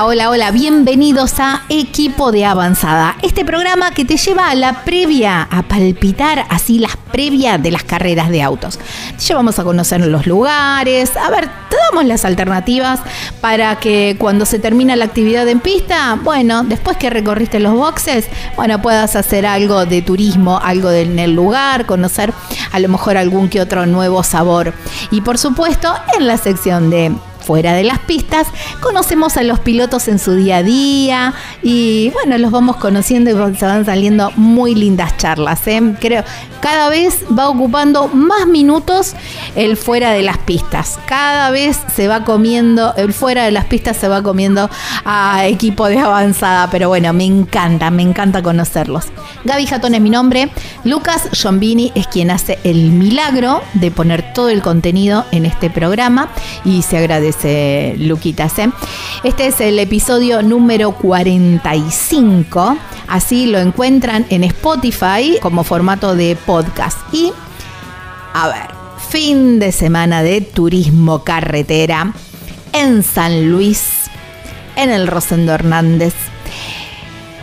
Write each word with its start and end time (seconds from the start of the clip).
Hola, 0.00 0.30
hola, 0.30 0.52
bienvenidos 0.52 1.40
a 1.40 1.64
Equipo 1.68 2.30
de 2.30 2.44
Avanzada, 2.44 3.16
este 3.22 3.44
programa 3.44 3.90
que 3.90 4.04
te 4.04 4.16
lleva 4.16 4.48
a 4.48 4.54
la 4.54 4.84
previa, 4.84 5.42
a 5.42 5.62
palpitar 5.64 6.46
así 6.50 6.78
las 6.78 6.96
previas 6.96 7.60
de 7.60 7.72
las 7.72 7.82
carreras 7.82 8.28
de 8.28 8.40
autos. 8.40 8.78
Te 8.78 9.24
llevamos 9.24 9.58
a 9.58 9.64
conocer 9.64 10.00
los 10.06 10.26
lugares, 10.26 11.16
a 11.16 11.28
ver, 11.30 11.48
te 11.68 11.76
damos 11.90 12.04
las 12.04 12.24
alternativas 12.24 13.00
para 13.40 13.80
que 13.80 14.14
cuando 14.20 14.46
se 14.46 14.60
termina 14.60 14.94
la 14.94 15.06
actividad 15.06 15.48
en 15.48 15.58
pista, 15.58 16.16
bueno, 16.22 16.62
después 16.62 16.96
que 16.96 17.10
recorriste 17.10 17.58
los 17.58 17.72
boxes, 17.74 18.26
bueno, 18.54 18.80
puedas 18.80 19.16
hacer 19.16 19.46
algo 19.46 19.84
de 19.84 20.00
turismo, 20.02 20.60
algo 20.62 20.92
en 20.92 21.18
el 21.18 21.32
lugar, 21.32 21.86
conocer 21.86 22.32
a 22.70 22.78
lo 22.78 22.88
mejor 22.88 23.16
algún 23.16 23.48
que 23.48 23.60
otro 23.60 23.84
nuevo 23.84 24.22
sabor. 24.22 24.74
Y 25.10 25.22
por 25.22 25.38
supuesto, 25.38 25.92
en 26.16 26.28
la 26.28 26.36
sección 26.36 26.88
de 26.88 27.16
fuera 27.48 27.72
de 27.72 27.82
las 27.82 27.98
pistas, 28.00 28.46
conocemos 28.82 29.38
a 29.38 29.42
los 29.42 29.58
pilotos 29.60 30.06
en 30.08 30.18
su 30.18 30.34
día 30.34 30.58
a 30.58 30.62
día 30.62 31.34
y 31.62 32.10
bueno, 32.10 32.36
los 32.36 32.50
vamos 32.50 32.76
conociendo 32.76 33.30
y 33.30 33.56
se 33.56 33.64
van 33.64 33.86
saliendo 33.86 34.30
muy 34.36 34.74
lindas 34.74 35.16
charlas. 35.16 35.66
¿eh? 35.66 35.94
Creo, 35.98 36.24
cada 36.60 36.90
vez 36.90 37.24
va 37.36 37.48
ocupando 37.48 38.08
más 38.08 38.46
minutos 38.46 39.14
el 39.56 39.78
fuera 39.78 40.10
de 40.10 40.22
las 40.22 40.36
pistas. 40.36 40.98
Cada 41.06 41.50
vez 41.50 41.80
se 41.96 42.06
va 42.06 42.22
comiendo, 42.24 42.92
el 42.98 43.14
fuera 43.14 43.44
de 43.44 43.50
las 43.50 43.64
pistas 43.64 43.96
se 43.96 44.08
va 44.08 44.22
comiendo 44.22 44.68
a 45.06 45.46
equipo 45.46 45.86
de 45.86 46.00
avanzada, 46.00 46.68
pero 46.70 46.88
bueno, 46.88 47.14
me 47.14 47.24
encanta, 47.24 47.90
me 47.90 48.02
encanta 48.02 48.42
conocerlos. 48.42 49.06
Gaby 49.44 49.64
Jatón 49.64 49.94
es 49.94 50.02
mi 50.02 50.10
nombre, 50.10 50.50
Lucas 50.84 51.30
Giombini 51.32 51.92
es 51.94 52.08
quien 52.08 52.30
hace 52.30 52.58
el 52.64 52.90
milagro 52.90 53.62
de 53.72 53.90
poner 53.90 54.34
todo 54.34 54.50
el 54.50 54.60
contenido 54.60 55.24
en 55.32 55.46
este 55.46 55.70
programa 55.70 56.28
y 56.66 56.82
se 56.82 56.98
agradece 56.98 57.37
Luquitas. 57.98 58.54
Este 59.24 59.46
es 59.46 59.60
el 59.60 59.78
episodio 59.78 60.42
número 60.42 60.92
45. 60.92 62.76
Así 63.06 63.46
lo 63.46 63.58
encuentran 63.58 64.26
en 64.30 64.44
Spotify 64.44 65.38
como 65.40 65.64
formato 65.64 66.14
de 66.14 66.36
podcast. 66.36 66.98
Y, 67.12 67.32
a 68.34 68.48
ver, 68.48 68.70
fin 69.08 69.58
de 69.58 69.72
semana 69.72 70.22
de 70.22 70.40
turismo 70.40 71.24
carretera 71.24 72.12
en 72.72 73.02
San 73.02 73.50
Luis, 73.50 74.10
en 74.76 74.90
el 74.90 75.06
Rosendo 75.06 75.52
Hernández 75.52 76.14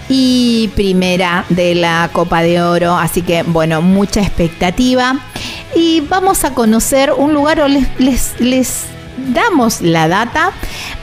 y 0.09 0.69
primera 0.75 1.45
de 1.49 1.75
la 1.75 2.09
Copa 2.13 2.41
de 2.41 2.61
Oro, 2.61 2.95
así 2.95 3.21
que 3.21 3.43
bueno, 3.43 3.81
mucha 3.81 4.21
expectativa. 4.21 5.19
Y 5.75 6.01
vamos 6.01 6.43
a 6.43 6.53
conocer 6.53 7.11
un 7.11 7.33
lugar, 7.33 7.67
les, 7.97 8.39
les 8.39 8.85
damos 9.17 9.81
la 9.81 10.07
data 10.07 10.51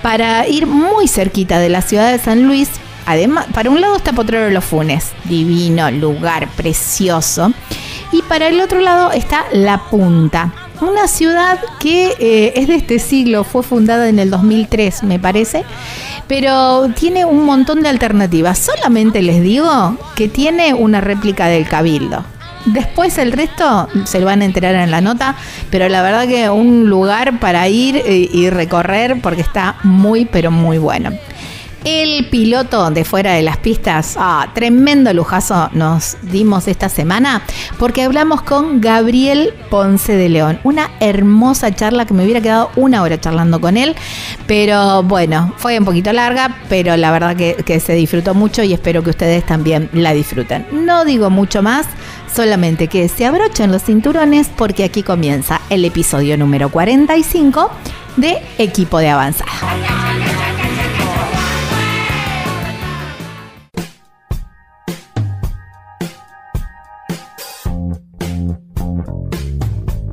para 0.03 0.47
ir 0.49 0.67
muy 0.67 1.09
cerquita 1.09 1.59
de 1.59 1.69
la 1.69 1.83
ciudad 1.83 2.11
de 2.11 2.19
San 2.19 2.45
Luis. 2.45 2.69
Además, 3.07 3.47
para 3.53 3.71
un 3.71 3.81
lado 3.81 3.97
está 3.97 4.13
Potrero 4.13 4.45
de 4.45 4.53
los 4.53 4.65
Funes, 4.65 5.11
divino 5.25 5.91
lugar, 5.91 6.49
precioso. 6.57 7.53
Y 8.13 8.23
para 8.23 8.49
el 8.49 8.61
otro 8.61 8.81
lado 8.81 9.11
está 9.11 9.47
La 9.53 9.79
Punta, 9.91 10.53
una 10.83 11.07
ciudad 11.07 11.61
que 11.79 12.15
eh, 12.19 12.55
es 12.57 12.67
de 12.67 12.75
este 12.75 12.99
siglo, 12.99 13.45
fue 13.45 13.63
fundada 13.63 14.09
en 14.09 14.19
el 14.19 14.31
2003, 14.31 15.05
me 15.05 15.19
parece, 15.19 15.65
pero 16.27 16.89
tiene 16.97 17.25
un 17.25 17.45
montón 17.45 17.83
de 17.83 17.89
alternativas. 17.89 18.59
Solamente 18.59 19.23
les 19.23 19.43
digo 19.43 19.97
que 20.17 20.29
tiene 20.29 20.75
una 20.75 21.01
réplica 21.01 21.47
del 21.47 21.69
Cabildo. 21.69 22.25
Después 22.67 23.19
el 23.19 23.33
resto 23.33 23.89
se 24.05 24.21
lo 24.21 24.27
van 24.27 24.43
a 24.43 24.45
enterar 24.45 24.75
en 24.77 24.91
la 24.91 25.01
nota, 25.01 25.37
pero 25.71 25.89
la 25.89 26.03
verdad 26.03 26.27
que 26.27 26.49
un 26.51 26.89
lugar 26.89 27.41
para 27.41 27.69
ir 27.69 28.03
y 28.07 28.51
recorrer 28.51 29.21
porque 29.21 29.41
está 29.41 29.77
muy, 29.83 30.25
pero 30.25 30.51
muy 30.51 30.79
bueno. 30.79 31.11
El 31.85 32.29
piloto 32.29 32.91
de 32.93 33.05
fuera 33.05 33.33
de 33.33 33.43
las 33.43 33.57
pistas, 33.57 34.15
ah, 34.17 34.51
tremendo 34.55 35.13
lujazo 35.13 35.69
nos 35.73 36.17
dimos 36.23 36.69
esta 36.69 36.89
semana 36.89 37.43
porque 37.77 38.05
hablamos 38.05 38.43
con 38.43 38.81
Gabriel 38.81 39.53
Ponce 39.69 40.15
de 40.15 40.29
León. 40.29 40.61
Una 40.63 40.91
hermosa 41.01 41.75
charla 41.75 42.07
que 42.07 42.15
me 42.15 42.23
hubiera 42.23 42.41
quedado 42.41 42.71
una 42.77 43.03
hora 43.03 43.21
charlando 43.21 43.61
con 43.61 43.77
él, 43.77 43.97
pero 44.47 45.03
bueno, 45.03 45.55
fue 45.57 45.77
un 45.77 45.85
poquito 45.85 46.13
larga, 46.13 46.57
pero 46.69 46.97
la 46.97 47.11
verdad 47.11 47.35
que 47.35 47.81
se 47.81 47.95
disfrutó 47.95 48.33
mucho 48.33 48.63
y 48.63 48.73
espero 48.73 49.03
que 49.03 49.11
ustedes 49.11 49.45
también 49.45 49.91
la 49.93 50.13
disfruten. 50.13 50.65
No 50.71 51.05
digo 51.05 51.31
mucho 51.31 51.63
más, 51.65 51.89
solamente 52.35 52.89
que 52.89 53.09
se 53.09 53.27
abrochen 53.27 53.71
los 53.71 53.85
cinturones 53.85 54.49
porque 54.57 54.85
aquí 54.85 55.03
comienza 55.03 55.61
el 55.71 55.85
episodio 55.85 56.37
número 56.37 56.71
45 56.71 57.71
de 58.17 58.39
Equipo 58.59 58.99
de 58.99 59.11
Avanzada. 59.11 59.51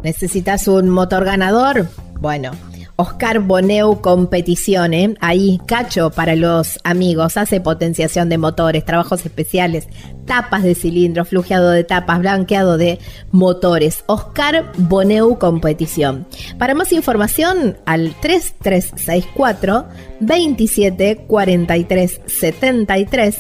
¿Necesitas 0.04 0.68
un 0.68 0.90
motor 0.90 1.26
ganador? 1.26 1.88
Bueno, 2.20 2.52
Oscar 3.00 3.40
Boneu 3.40 4.02
Competición, 4.02 4.94
¿eh? 4.94 5.16
ahí 5.22 5.58
cacho 5.66 6.10
para 6.10 6.36
los 6.36 6.80
amigos, 6.84 7.38
hace 7.38 7.62
potenciación 7.62 8.28
de 8.28 8.38
motores, 8.38 8.84
trabajos 8.84 9.26
especiales, 9.26 9.88
tapas 10.26 10.64
de 10.64 10.76
cilindro, 10.76 11.24
flujeado 11.24 11.70
de 11.70 11.86
tapas, 11.86 12.20
blanqueado 12.20 12.78
de 12.78 13.00
motores. 13.32 14.04
Oscar 14.08 14.74
Boneu 14.76 15.40
Competición. 15.40 16.28
Para 16.58 16.76
más 16.76 16.92
información 16.92 17.78
al 17.86 18.14
3364 18.20 19.86
27 20.20 21.24
43 21.26 22.22
73. 22.26 23.38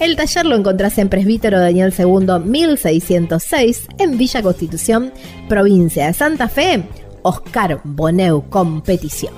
El 0.00 0.16
taller 0.16 0.46
lo 0.46 0.56
encontrás 0.56 0.98
en 0.98 1.08
Presbítero 1.08 1.60
Daniel 1.60 1.94
II 1.96 2.40
1606 2.44 3.86
en 3.98 4.18
Villa 4.18 4.42
Constitución, 4.42 5.12
provincia 5.48 6.08
de 6.08 6.12
Santa 6.12 6.48
Fe 6.48 6.82
Oscar 7.28 7.80
Boneu 7.82 8.48
Competición. 8.48 9.34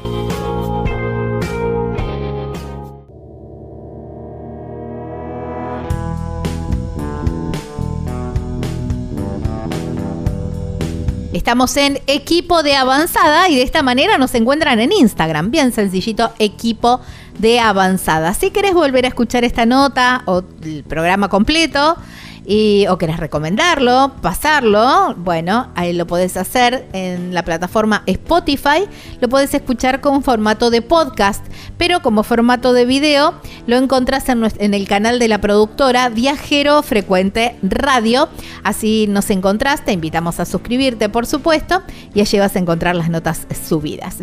Estamos 11.32 11.74
en 11.78 11.98
equipo 12.06 12.62
de 12.62 12.76
avanzada 12.76 13.48
y 13.48 13.56
de 13.56 13.62
esta 13.62 13.82
manera 13.82 14.18
nos 14.18 14.34
encuentran 14.34 14.80
en 14.80 14.92
Instagram. 14.92 15.50
Bien 15.50 15.72
sencillito, 15.72 16.30
equipo 16.38 17.00
de 17.38 17.58
avanzada. 17.58 18.34
Si 18.34 18.50
querés 18.50 18.74
volver 18.74 19.06
a 19.06 19.08
escuchar 19.08 19.44
esta 19.44 19.64
nota 19.64 20.24
o 20.26 20.42
el 20.62 20.84
programa 20.84 21.30
completo, 21.30 21.96
y, 22.50 22.86
o 22.88 22.96
querés 22.96 23.18
recomendarlo, 23.18 24.12
pasarlo, 24.22 25.14
bueno, 25.18 25.68
ahí 25.74 25.92
lo 25.92 26.06
podés 26.06 26.38
hacer 26.38 26.88
en 26.94 27.34
la 27.34 27.44
plataforma 27.44 28.02
Spotify, 28.06 28.86
lo 29.20 29.28
podés 29.28 29.52
escuchar 29.52 30.00
con 30.00 30.22
formato 30.22 30.70
de 30.70 30.80
podcast, 30.80 31.44
pero 31.76 32.00
como 32.00 32.22
formato 32.22 32.72
de 32.72 32.86
video 32.86 33.34
lo 33.66 33.76
encontrás 33.76 34.30
en, 34.30 34.74
el 34.74 34.88
canal 34.88 35.18
de 35.18 35.28
la 35.28 35.42
productora 35.42 36.08
Viajero 36.08 36.82
Frecuente 36.82 37.56
Radio, 37.60 38.30
así 38.64 39.06
nos 39.10 39.28
encontrás, 39.28 39.84
te 39.84 39.92
invitamos 39.92 40.40
a 40.40 40.46
suscribirte 40.46 41.10
por 41.10 41.26
supuesto 41.26 41.82
y 42.14 42.22
allí 42.22 42.38
vas 42.38 42.56
a 42.56 42.60
encontrar 42.60 42.96
las 42.96 43.10
notas 43.10 43.46
subidas. 43.68 44.16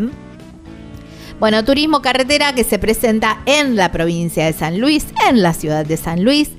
Bueno, 1.39 1.63
turismo 1.65 2.01
carretera 2.01 2.55
que 2.55 2.63
se 2.63 2.79
presenta 2.79 3.41
en 3.45 3.75
la 3.75 3.91
provincia 3.91 4.45
de 4.45 4.53
San 4.53 4.79
Luis, 4.79 5.05
en 5.29 5.43
la 5.43 5.53
ciudad 5.53 5.85
de 5.85 5.97
San 5.97 6.23
Luis 6.23 6.49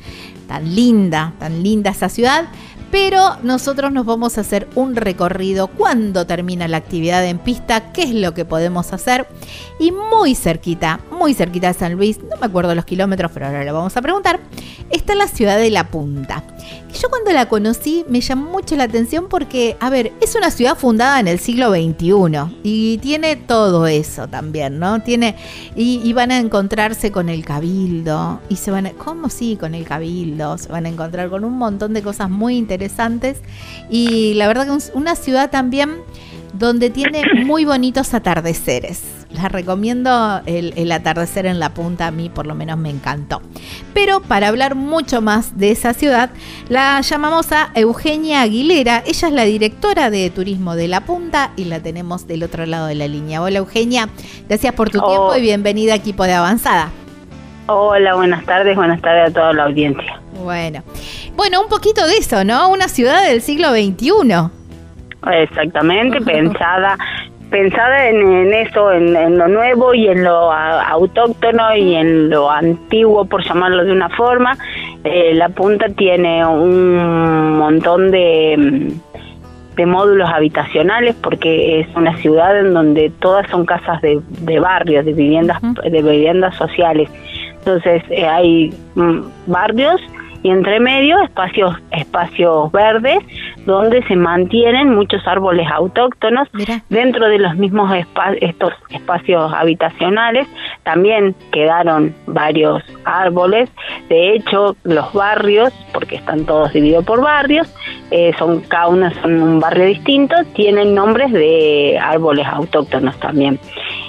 tan 0.46 0.74
linda, 0.74 1.32
tan 1.38 1.62
linda 1.62 1.90
esa 1.90 2.08
ciudad. 2.08 2.44
Pero 2.90 3.36
nosotros 3.42 3.92
nos 3.92 4.06
vamos 4.06 4.38
a 4.38 4.42
hacer 4.42 4.68
un 4.74 4.96
recorrido 4.96 5.66
cuando 5.66 6.26
termina 6.26 6.68
la 6.68 6.76
actividad 6.76 7.26
en 7.26 7.38
pista, 7.38 7.92
qué 7.92 8.04
es 8.04 8.14
lo 8.14 8.32
que 8.34 8.44
podemos 8.44 8.92
hacer. 8.92 9.26
Y 9.78 9.92
muy 9.92 10.34
cerquita, 10.34 11.00
muy 11.10 11.34
cerquita 11.34 11.68
de 11.68 11.74
San 11.74 11.94
Luis, 11.94 12.18
no 12.18 12.36
me 12.40 12.46
acuerdo 12.46 12.74
los 12.74 12.84
kilómetros, 12.84 13.30
pero 13.32 13.46
ahora 13.46 13.64
lo 13.64 13.74
vamos 13.74 13.96
a 13.96 14.02
preguntar, 14.02 14.40
está 14.90 15.14
la 15.14 15.28
ciudad 15.28 15.58
de 15.58 15.70
La 15.70 15.88
Punta. 15.90 16.44
Yo 17.00 17.10
cuando 17.10 17.30
la 17.32 17.46
conocí 17.46 18.06
me 18.08 18.22
llamó 18.22 18.50
mucho 18.50 18.74
la 18.74 18.84
atención 18.84 19.26
porque, 19.28 19.76
a 19.80 19.90
ver, 19.90 20.12
es 20.22 20.34
una 20.34 20.50
ciudad 20.50 20.78
fundada 20.78 21.20
en 21.20 21.28
el 21.28 21.38
siglo 21.38 21.70
XXI 21.70 22.58
y 22.62 22.98
tiene 22.98 23.36
todo 23.36 23.86
eso 23.86 24.28
también, 24.28 24.78
¿no? 24.78 25.02
Tiene, 25.02 25.36
y, 25.74 26.10
van 26.14 26.30
a 26.30 26.38
encontrarse 26.38 27.12
con 27.12 27.28
el 27.28 27.44
cabildo 27.44 28.40
y 28.48 28.56
se 28.56 28.70
van 28.70 28.86
a, 28.86 28.92
¿cómo 28.92 29.28
sí? 29.28 29.58
Con 29.60 29.74
el 29.74 29.84
cabildo, 29.84 30.56
se 30.56 30.70
van 30.70 30.86
a 30.86 30.88
encontrar 30.88 31.28
con 31.28 31.44
un 31.44 31.58
montón 31.58 31.92
de 31.92 32.02
cosas 32.02 32.30
muy 32.30 32.56
interesantes 32.56 32.75
y 33.90 34.34
la 34.34 34.48
verdad 34.48 34.66
que 34.66 34.76
es 34.76 34.92
una 34.94 35.16
ciudad 35.16 35.50
también 35.50 35.96
donde 36.58 36.90
tiene 36.90 37.22
muy 37.44 37.64
bonitos 37.64 38.14
atardeceres. 38.14 39.02
Les 39.30 39.52
recomiendo 39.52 40.40
el, 40.46 40.90
atardecer 40.92 41.46
en 41.46 41.58
la 41.58 41.74
punta, 41.74 42.06
a 42.06 42.10
mí 42.10 42.30
por 42.30 42.46
lo 42.46 42.54
menos 42.54 42.78
me 42.78 42.90
encantó. 42.90 43.42
Pero 43.92 44.20
para 44.20 44.48
hablar 44.48 44.74
mucho 44.74 45.20
más 45.20 45.58
de 45.58 45.72
esa 45.72 45.92
ciudad, 45.92 46.30
la 46.68 47.00
llamamos 47.00 47.52
a 47.52 47.70
Eugenia 47.74 48.42
Aguilera. 48.42 49.02
Ella 49.04 49.28
es 49.28 49.34
la 49.34 49.44
directora 49.44 50.10
de 50.10 50.30
turismo 50.30 50.74
de 50.74 50.88
la 50.88 51.02
punta 51.04 51.52
y 51.56 51.64
la 51.64 51.80
tenemos 51.80 52.26
del 52.26 52.44
otro 52.44 52.64
lado 52.66 52.86
de 52.86 52.94
la 52.94 53.08
línea. 53.08 53.42
Hola 53.42 53.58
Eugenia, 53.58 54.08
gracias 54.48 54.72
por 54.74 54.90
tu 54.90 55.00
tiempo 55.00 55.34
y 55.36 55.42
bienvenida 55.42 55.92
a 55.92 55.96
Equipo 55.96 56.24
de 56.24 56.32
Avanzada. 56.32 56.90
Hola, 57.68 58.14
buenas 58.14 58.44
tardes, 58.44 58.76
buenas 58.76 59.00
tardes 59.00 59.30
a 59.30 59.34
toda 59.34 59.52
la 59.52 59.64
audiencia. 59.64 60.20
Bueno, 60.44 60.82
bueno, 61.34 61.60
un 61.60 61.68
poquito 61.68 62.06
de 62.06 62.14
eso, 62.14 62.44
¿no? 62.44 62.70
Una 62.70 62.88
ciudad 62.88 63.26
del 63.26 63.40
siglo 63.40 63.70
XXI. 63.70 64.10
Exactamente, 65.32 66.20
pensada 66.20 66.96
pensada 67.50 68.08
en, 68.08 68.52
eso, 68.52 68.92
en, 68.92 69.38
lo 69.38 69.48
nuevo 69.48 69.94
y 69.94 70.08
en 70.08 70.24
lo 70.24 70.52
autóctono 70.52 71.74
y 71.76 71.94
en 71.94 72.30
lo 72.30 72.50
antiguo, 72.50 73.24
por 73.24 73.44
llamarlo 73.44 73.84
de 73.84 73.92
una 73.92 74.08
forma. 74.10 74.56
Eh, 75.04 75.34
la 75.34 75.48
punta 75.48 75.88
tiene 75.88 76.44
un 76.44 77.56
montón 77.56 78.10
de, 78.10 78.92
de 79.76 79.86
módulos 79.86 80.28
habitacionales 80.28 81.14
porque 81.22 81.80
es 81.80 81.88
una 81.94 82.16
ciudad 82.16 82.58
en 82.58 82.74
donde 82.74 83.10
todas 83.20 83.48
son 83.50 83.64
casas 83.64 84.02
de, 84.02 84.20
de 84.40 84.58
barrios, 84.58 85.04
de 85.04 85.12
viviendas, 85.12 85.60
de 85.62 86.02
viviendas 86.02 86.56
sociales. 86.56 87.08
Entonces 87.66 88.04
eh, 88.10 88.24
hay 88.24 88.72
mm, 88.94 89.22
barrios 89.48 90.00
y 90.44 90.50
entre 90.50 90.78
medio 90.78 91.20
espacios 91.22 91.74
espacios 91.90 92.70
verdes 92.70 93.18
donde 93.64 94.00
se 94.04 94.14
mantienen 94.14 94.94
muchos 94.94 95.26
árboles 95.26 95.66
autóctonos 95.68 96.46
dentro 96.88 97.26
de 97.28 97.38
los 97.40 97.56
mismos 97.56 97.90
estos 98.40 98.72
espacios 98.90 99.52
habitacionales. 99.52 100.46
También 100.84 101.34
quedaron 101.50 102.14
varios 102.28 102.84
árboles. 103.04 103.68
De 104.08 104.36
hecho 104.36 104.76
los 104.84 105.12
barrios 105.12 105.72
porque 105.92 106.14
están 106.14 106.44
todos 106.46 106.72
divididos 106.72 107.04
por 107.04 107.20
barrios 107.20 107.68
eh, 108.12 108.32
son 108.38 108.60
cada 108.60 108.86
uno 108.86 109.10
son 109.22 109.42
un 109.42 109.58
barrio 109.58 109.86
distinto 109.86 110.36
tienen 110.54 110.94
nombres 110.94 111.32
de 111.32 111.98
árboles 112.00 112.46
autóctonos 112.46 113.18
también 113.18 113.58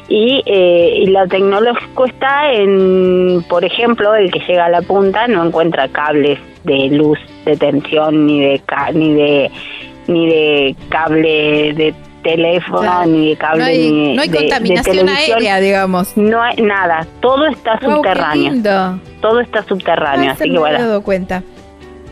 y, 0.10 0.42
eh, 0.46 1.00
y 1.02 1.08
lo 1.08 1.28
tecnológico 1.28 2.06
está 2.06 2.52
en, 2.54 3.44
por 3.50 3.66
ejemplo, 3.66 4.16
el 4.16 4.32
que 4.32 4.40
llega 4.40 4.66
a 4.66 4.70
la 4.70 4.82
punta 4.82 5.28
no 5.28 5.46
encuentra 5.46 5.90
cables 5.90 6.40
de 6.64 6.90
luz 6.90 7.20
de 7.46 7.58
tensión 7.58 8.26
ni 8.26 8.42
de 8.42 8.62
ni 8.94 9.14
de 9.14 9.52
ni 10.08 10.28
de 10.28 10.76
cable 10.90 11.74
de 11.74 11.94
teléfono 12.24 13.06
ni 13.06 13.30
de 13.30 13.36
cable 13.38 13.60
no 13.60 13.66
hay, 13.66 13.92
ni 13.92 14.16
no 14.16 14.22
hay 14.22 14.30
contaminación 14.30 15.10
aérea 15.10 15.60
digamos. 15.60 16.16
No 16.18 16.42
hay 16.42 16.58
nada. 16.58 17.06
Todo 17.22 17.46
está 17.48 17.80
subterráneo. 17.80 19.00
todo 19.22 19.40
está 19.40 19.64
subterráneo 19.64 20.32
así 20.32 20.50
que 20.50 20.58
bueno 20.58 20.78
me 20.78 20.84
he 20.84 20.88
dado 20.88 21.04
cuenta 21.04 21.44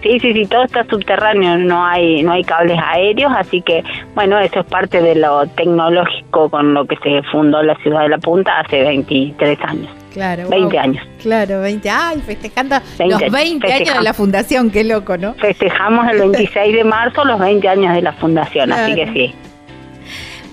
Sí, 0.05 0.19
sí, 0.19 0.33
sí, 0.33 0.45
todo 0.45 0.65
está 0.65 0.85
subterráneo, 0.85 1.57
no 1.57 1.83
hay 1.83 2.21
no 2.21 2.33
hay 2.33 2.43
cables 2.43 2.77
aéreos, 2.79 3.31
así 3.35 3.63
que 3.63 3.83
bueno, 4.13 4.37
eso 4.37 4.59
es 4.59 4.65
parte 4.67 5.01
de 5.01 5.15
lo 5.15 5.47
tecnológico 5.47 6.47
con 6.51 6.75
lo 6.75 6.85
que 6.85 6.95
se 6.97 7.23
fundó 7.31 7.63
la 7.63 7.75
ciudad 7.77 8.01
de 8.01 8.09
La 8.09 8.19
Punta 8.19 8.59
hace 8.59 8.83
23 8.83 9.59
años. 9.61 9.89
Claro. 10.13 10.47
20 10.47 10.77
años. 10.77 11.03
Claro, 11.23 11.59
20. 11.61 11.89
Ay, 11.89 12.21
festejando 12.21 12.75
los 12.99 13.31
20 13.31 13.73
años 13.73 13.97
de 13.97 14.03
la 14.03 14.13
fundación, 14.13 14.69
qué 14.69 14.83
loco, 14.83 15.17
¿no? 15.17 15.33
Festejamos 15.33 16.07
el 16.11 16.19
26 16.19 16.75
de 16.75 16.83
marzo 16.83 17.25
los 17.25 17.39
20 17.39 17.67
años 17.67 17.95
de 17.95 18.03
la 18.03 18.13
fundación, 18.13 18.71
así 18.71 18.93
que 18.93 19.11
sí. 19.11 19.35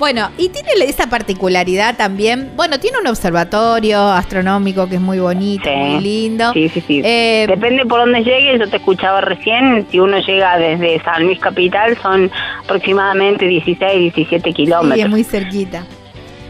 Bueno, 0.02 0.31
y 0.37 0.49
tiene 0.49 0.70
esa 0.88 1.06
particularidad 1.06 1.96
también. 1.96 2.50
Bueno, 2.56 2.81
tiene 2.81 2.99
un 2.99 3.06
observatorio 3.06 4.00
astronómico 4.00 4.88
que 4.88 4.96
es 4.96 5.00
muy 5.00 5.20
bonito, 5.20 5.70
muy 5.70 6.00
lindo. 6.02 6.52
Sí, 6.54 6.69
sí, 6.70 6.81
sí. 6.84 7.02
Eh, 7.04 7.44
Depende 7.46 7.87
por 7.87 8.00
dónde 8.00 8.25
llegue. 8.25 8.58
Yo 8.58 8.69
te 8.69 8.78
escuchaba 8.78 9.20
recién. 9.20 9.87
Si 9.93 10.00
uno 10.00 10.19
llega 10.19 10.58
desde 10.58 11.00
San 11.04 11.22
Luis 11.22 11.38
Capital, 11.38 11.96
son 12.02 12.32
aproximadamente 12.64 13.46
16, 13.46 14.12
17 14.12 14.52
kilómetros. 14.52 14.96
Sí, 14.96 15.00
es 15.02 15.08
muy 15.08 15.22
cerquita. 15.22 15.84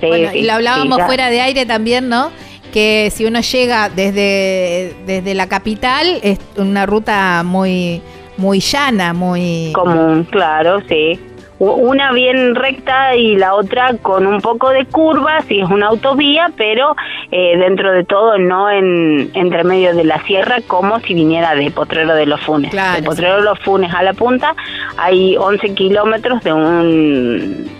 bueno, 0.00 0.32
y 0.32 0.44
lo 0.44 0.54
hablábamos 0.54 1.02
fuera 1.02 1.28
de 1.28 1.42
aire 1.42 1.66
también, 1.66 2.08
¿no? 2.08 2.32
Que 2.72 3.10
si 3.12 3.26
uno 3.26 3.42
llega 3.42 3.90
desde, 3.90 4.96
desde 5.04 5.34
la 5.34 5.46
capital, 5.46 6.06
es 6.22 6.38
una 6.56 6.86
ruta 6.86 7.42
muy, 7.44 8.00
muy 8.38 8.60
llana, 8.60 9.12
muy... 9.12 9.72
Común, 9.74 10.26
claro, 10.30 10.80
sí 10.88 11.20
una 11.62 12.12
bien 12.12 12.54
recta 12.54 13.14
y 13.14 13.36
la 13.36 13.54
otra 13.54 13.94
con 14.02 14.26
un 14.26 14.40
poco 14.40 14.70
de 14.70 14.84
curvas 14.84 15.48
y 15.48 15.60
es 15.60 15.70
una 15.70 15.86
autovía, 15.88 16.50
pero 16.56 16.96
eh, 17.30 17.56
dentro 17.56 17.92
de 17.92 18.04
todo 18.04 18.36
no 18.38 18.68
en 18.68 19.30
entre 19.34 19.62
medio 19.62 19.94
de 19.94 20.04
la 20.04 20.20
sierra 20.24 20.58
como 20.66 20.98
si 21.00 21.14
viniera 21.14 21.54
de 21.54 21.70
Potrero 21.70 22.14
de 22.14 22.26
los 22.26 22.40
Funes. 22.40 22.72
de 22.72 23.02
Potrero 23.04 23.36
de 23.36 23.42
los 23.42 23.58
Funes 23.60 23.94
a 23.94 24.02
la 24.02 24.12
punta 24.12 24.56
hay 24.96 25.36
11 25.36 25.74
kilómetros 25.74 26.42
de 26.42 26.52
un 26.52 27.70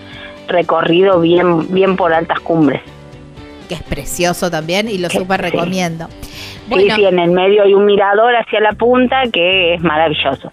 recorrido 0.47 1.19
bien, 1.19 1.73
bien 1.73 1.97
por 1.97 2.13
altas 2.13 2.39
cumbres. 2.39 2.81
Que 3.67 3.75
es 3.75 3.83
precioso 3.83 4.49
también 4.49 4.87
y 4.87 4.97
lo 4.97 5.09
súper 5.09 5.41
recomiendo. 5.41 6.07
Sí, 6.71 6.89
sí, 6.95 7.05
en 7.05 7.19
el 7.19 7.31
medio 7.31 7.63
hay 7.63 7.73
un 7.73 7.85
mirador 7.85 8.33
hacia 8.35 8.61
la 8.61 8.71
punta 8.71 9.23
que 9.31 9.73
es 9.73 9.81
maravilloso 9.81 10.51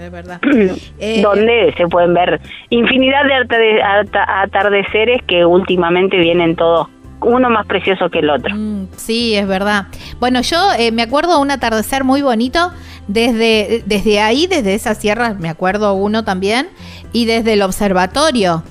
es 0.00 0.10
verdad. 0.10 0.40
Eh, 0.98 1.22
donde 1.22 1.72
se 1.76 1.86
pueden 1.88 2.12
ver 2.12 2.40
infinidad 2.68 3.24
de 3.24 3.82
atardeceres 4.12 5.22
que 5.26 5.46
últimamente 5.46 6.18
vienen 6.18 6.54
todos 6.56 6.88
uno 7.22 7.48
más 7.50 7.66
precioso 7.66 8.10
que 8.10 8.18
el 8.18 8.30
otro. 8.30 8.54
Mm, 8.54 8.88
sí, 8.96 9.34
es 9.34 9.46
verdad. 9.46 9.86
Bueno, 10.18 10.42
yo 10.42 10.58
eh, 10.78 10.92
me 10.92 11.02
acuerdo 11.02 11.40
un 11.40 11.50
atardecer 11.50 12.04
muy 12.04 12.22
bonito 12.22 12.70
desde, 13.08 13.82
desde 13.86 14.20
ahí, 14.20 14.46
desde 14.46 14.74
esa 14.74 14.94
sierra, 14.94 15.34
me 15.38 15.48
acuerdo 15.48 15.94
uno 15.94 16.24
también, 16.24 16.68
y 17.12 17.24
desde 17.24 17.54
el 17.54 17.62
observatorio. 17.62 18.62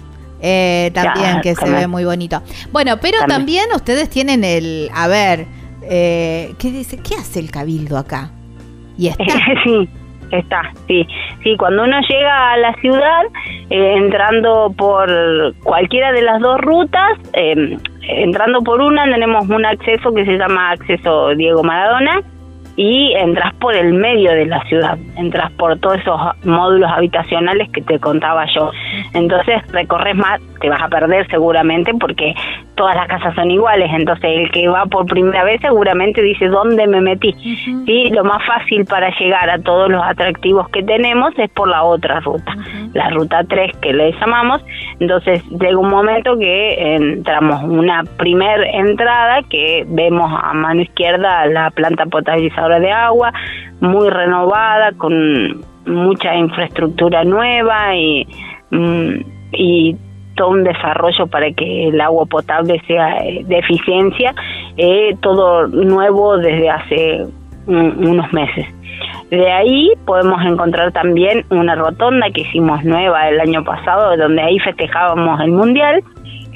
Eh, 0.42 0.92
también 0.94 1.42
que 1.42 1.54
se 1.54 1.70
ve 1.70 1.88
muy 1.88 2.06
bonito. 2.06 2.42
Bueno, 2.72 2.98
pero 3.02 3.18
también. 3.28 3.66
ustedes 3.76 4.10
tienen 4.10 4.44
el, 4.44 4.90
a 4.94 5.08
ver, 5.08 5.48
¿qué 5.82 6.56
dice? 6.62 6.98
¿Qué 6.98 7.16
hace 7.16 7.40
el 7.40 7.52
cabildo 7.52 7.98
acá? 7.98 8.32
Y 8.98 9.08
está. 9.08 9.26
sí. 9.64 9.90
Está, 10.32 10.72
sí. 10.88 11.08
Sí, 11.44 11.56
cuando 11.58 11.84
uno 11.84 12.00
llega 12.08 12.52
a 12.52 12.58
la 12.58 12.74
ciudad, 12.76 13.24
eh, 13.70 13.94
entrando 13.98 14.74
por 14.78 15.10
cualquiera 15.64 16.12
de 16.12 16.22
las 16.22 16.40
dos 16.40 16.60
rutas, 16.62 17.18
eh, 17.34 17.78
entrando 18.02 18.62
por 18.62 18.82
una 18.82 19.06
tenemos 19.06 19.50
un 19.50 19.66
acceso 19.66 20.14
que 20.14 20.26
se 20.26 20.38
llama 20.38 20.72
acceso 20.72 21.36
Diego 21.36 21.64
Maradona, 21.64 22.22
y 22.80 23.14
entras 23.14 23.54
por 23.56 23.76
el 23.76 23.92
medio 23.92 24.32
de 24.32 24.46
la 24.46 24.64
ciudad, 24.64 24.98
entras 25.18 25.52
por 25.52 25.78
todos 25.80 25.98
esos 25.98 26.18
módulos 26.46 26.90
habitacionales 26.90 27.70
que 27.72 27.82
te 27.82 28.00
contaba 28.00 28.46
yo. 28.56 28.72
Entonces 29.14 29.62
recorres 29.74 30.16
más, 30.16 30.40
te 30.62 30.70
vas 30.70 30.82
a 30.82 30.88
perder 30.88 31.28
seguramente 31.28 31.92
porque 32.00 32.34
todas 32.76 32.96
las 32.96 33.10
casas 33.10 33.36
son 33.36 33.52
iguales, 33.52 33.90
entonces 33.94 34.32
el 34.34 34.50
que 34.52 34.70
va 34.70 34.86
por 34.86 35.06
primera 35.08 35.44
vez 35.44 35.60
seguramente 35.60 36.22
dice 36.22 36.48
dónde 36.48 36.88
me 36.88 37.02
metí. 37.02 37.34
Sí, 37.86 38.10
lo 38.12 38.24
más 38.24 38.42
fácil 38.48 38.86
para 38.86 39.10
llegar 39.20 39.50
a 39.50 39.60
todos 39.60 39.90
los 39.90 40.02
atractivos 40.02 40.70
que 40.70 40.82
tenemos 40.82 41.38
es 41.38 41.50
por 41.50 41.68
la 41.68 41.84
otra 41.84 42.22
ruta, 42.22 42.56
la 42.94 43.10
ruta 43.10 43.44
3 43.44 43.76
que 43.82 43.92
le 43.92 44.14
llamamos. 44.14 44.64
Entonces 45.02 45.44
llega 45.50 45.78
un 45.78 45.90
momento 45.90 46.40
que 46.40 46.96
entramos 46.96 47.62
una 47.64 48.06
primer 48.18 48.62
entrada 48.74 49.42
que 49.50 49.84
vemos 49.86 50.32
a 50.42 50.54
mano 50.54 50.82
izquierda 50.82 51.46
la 51.48 51.72
planta 51.72 52.06
potabilizadora 52.06 52.69
de 52.78 52.92
agua, 52.92 53.34
muy 53.80 54.10
renovada, 54.10 54.92
con 54.98 55.62
mucha 55.88 56.36
infraestructura 56.36 57.24
nueva 57.24 57.96
y, 57.96 58.28
mm, 58.70 59.14
y 59.54 59.96
todo 60.36 60.50
un 60.50 60.64
desarrollo 60.64 61.28
para 61.28 61.52
que 61.52 61.88
el 61.90 62.00
agua 62.00 62.26
potable 62.26 62.82
sea 62.88 63.18
eh, 63.26 63.44
de 63.46 63.58
eficiencia, 63.58 64.34
eh, 64.78 65.16
todo 65.22 65.68
nuevo 65.68 66.38
desde 66.38 66.70
hace 66.70 67.26
unos 67.68 68.34
meses. 68.34 68.66
De 69.30 69.52
ahí 69.52 69.92
podemos 70.06 70.44
encontrar 70.44 70.92
también 70.92 71.46
una 71.52 71.76
rotonda 71.76 72.32
que 72.32 72.42
hicimos 72.42 72.84
nueva 72.84 73.30
el 73.30 73.40
año 73.40 73.64
pasado, 73.64 74.18
donde 74.18 74.42
ahí 74.42 74.58
festejábamos 74.60 75.40
el 75.42 75.52
Mundial, 75.52 76.04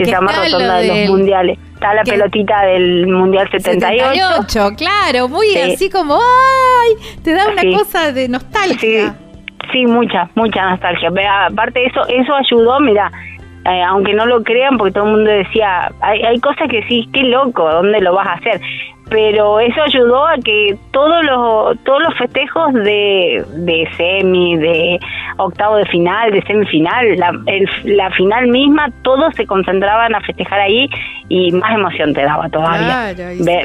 que 0.03 0.11
se 0.11 0.11
llama 0.11 0.31
Rotonda 0.31 0.77
de 0.77 0.87
los 0.87 1.09
Mundiales 1.09 1.59
está 1.83 1.93
la 1.93 2.03
pelotita 2.03 2.61
del 2.65 3.07
Mundial 3.07 3.49
78. 3.51 4.13
78 4.47 4.75
claro, 4.77 5.27
muy 5.27 5.53
así 5.57 5.89
como, 5.89 6.15
¡ay! 6.15 7.17
Te 7.23 7.33
da 7.33 7.47
una 7.49 7.77
cosa 7.77 8.11
de 8.11 8.29
nostalgia. 8.29 9.15
Sí, 9.71 9.85
mucha, 9.85 10.29
mucha 10.35 10.69
nostalgia. 10.69 11.11
Pero 11.11 11.29
aparte 11.29 11.79
de 11.79 11.85
eso, 11.87 12.07
eso 12.07 12.33
ayudó, 12.35 12.79
mira, 12.79 13.11
eh, 13.65 13.81
aunque 13.83 14.13
no 14.13 14.25
lo 14.25 14.43
crean, 14.43 14.77
porque 14.77 14.93
todo 14.93 15.05
el 15.05 15.11
mundo 15.11 15.29
decía, 15.29 15.91
hay, 16.01 16.21
hay 16.21 16.39
cosas 16.39 16.67
que 16.69 16.83
sí, 16.87 17.07
qué 17.13 17.23
loco, 17.23 17.69
¿dónde 17.69 17.99
lo 17.99 18.13
vas 18.13 18.27
a 18.27 18.33
hacer? 18.33 18.61
Pero 19.13 19.59
eso 19.59 19.79
ayudó 19.83 20.25
a 20.25 20.37
que 20.37 20.75
todos 20.89 21.23
los 21.23 21.77
todos 21.83 22.01
los 22.01 22.17
festejos 22.17 22.73
de, 22.73 23.45
de 23.57 23.87
semi, 23.95 24.57
de 24.57 24.99
octavo 25.37 25.75
de 25.75 25.85
final, 25.85 26.31
de 26.31 26.41
semifinal, 26.41 27.15
la, 27.17 27.31
la 27.83 28.09
final 28.09 28.47
misma, 28.47 28.89
todos 29.03 29.35
se 29.35 29.45
concentraban 29.45 30.15
a 30.15 30.21
festejar 30.21 30.61
ahí 30.61 30.89
y 31.29 31.51
más 31.51 31.75
emoción 31.75 32.15
te 32.15 32.23
daba 32.23 32.49
todavía. 32.49 33.13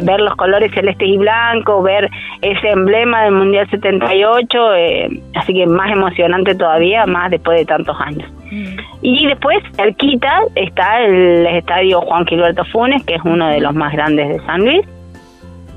ver, 0.02 0.20
los 0.20 0.36
colores 0.36 0.70
celestes 0.74 1.08
y 1.08 1.16
blancos, 1.16 1.82
ver 1.82 2.10
ese 2.42 2.68
emblema 2.68 3.22
del 3.22 3.32
Mundial 3.32 3.70
78, 3.70 4.74
eh, 4.74 5.22
así 5.34 5.54
que 5.54 5.66
más 5.66 5.90
emocionante 5.90 6.54
todavía, 6.56 7.06
más 7.06 7.30
después 7.30 7.58
de 7.58 7.64
tantos 7.64 7.96
años. 8.00 8.30
Mm. 8.50 8.76
Y 9.00 9.26
después, 9.26 9.62
cerquita, 9.76 10.42
está 10.56 11.00
el 11.00 11.46
estadio 11.46 12.02
Juan 12.02 12.26
Gilberto 12.26 12.66
Funes, 12.66 13.02
que 13.06 13.14
es 13.14 13.22
uno 13.24 13.48
de 13.48 13.60
los 13.60 13.74
más 13.74 13.94
grandes 13.94 14.28
de 14.28 14.40
San 14.44 14.60
Luis 14.60 14.86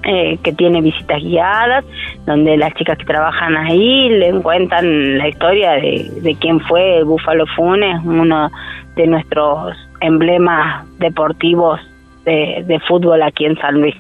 eh, 0.04 0.38
que 0.44 0.54
tiene 0.54 0.82
visitas 0.82 1.22
guiadas, 1.22 1.86
donde 2.26 2.58
las 2.58 2.74
chicas 2.74 2.98
que 2.98 3.06
trabajan 3.06 3.56
ahí 3.58 4.10
le 4.10 4.34
cuentan 4.42 5.18
la 5.18 5.28
historia 5.28 5.72
de, 5.74 6.10
de 6.22 6.36
quién 6.36 6.60
fue 6.62 6.98
el 6.98 7.06
Búfalo 7.06 7.46
Funes, 7.56 8.02
uno 8.04 8.50
de 8.96 9.08
nuestros 9.08 9.78
emblemas 10.00 10.86
deportivos 10.98 11.80
de, 12.26 12.64
de 12.66 12.80
fútbol 12.82 13.22
aquí 13.22 13.46
en 13.46 13.58
San 13.58 13.82
Luis. 13.82 13.96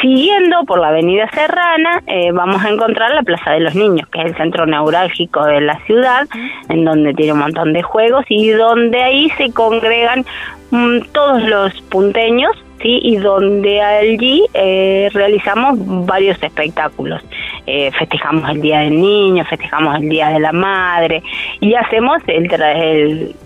Siguiendo 0.00 0.64
por 0.64 0.80
la 0.80 0.88
avenida 0.88 1.28
Serrana, 1.30 2.02
eh, 2.06 2.30
vamos 2.32 2.64
a 2.64 2.70
encontrar 2.70 3.10
la 3.12 3.22
Plaza 3.22 3.50
de 3.50 3.60
los 3.60 3.74
Niños, 3.74 4.08
que 4.08 4.20
es 4.20 4.26
el 4.26 4.36
centro 4.36 4.64
neurálgico 4.64 5.44
de 5.44 5.60
la 5.60 5.78
ciudad, 5.80 6.26
en 6.70 6.84
donde 6.84 7.12
tiene 7.12 7.34
un 7.34 7.40
montón 7.40 7.74
de 7.74 7.82
juegos 7.82 8.24
y 8.28 8.50
donde 8.50 9.02
ahí 9.02 9.28
se 9.36 9.52
congregan 9.52 10.24
mm, 10.70 11.00
todos 11.12 11.42
los 11.42 11.78
punteños 11.82 12.52
¿sí? 12.82 13.00
y 13.02 13.16
donde 13.16 13.80
allí 13.80 14.44
eh, 14.54 15.08
realizamos 15.12 15.76
varios 16.06 16.42
espectáculos. 16.42 17.22
Eh, 17.66 17.90
festejamos 17.98 18.48
el 18.50 18.60
Día 18.60 18.80
del 18.80 19.00
Niño, 19.00 19.44
festejamos 19.44 19.96
el 19.96 20.08
Día 20.08 20.28
de 20.30 20.40
la 20.40 20.52
Madre 20.52 21.22
y 21.60 21.74
hacemos 21.74 22.22
el, 22.26 22.50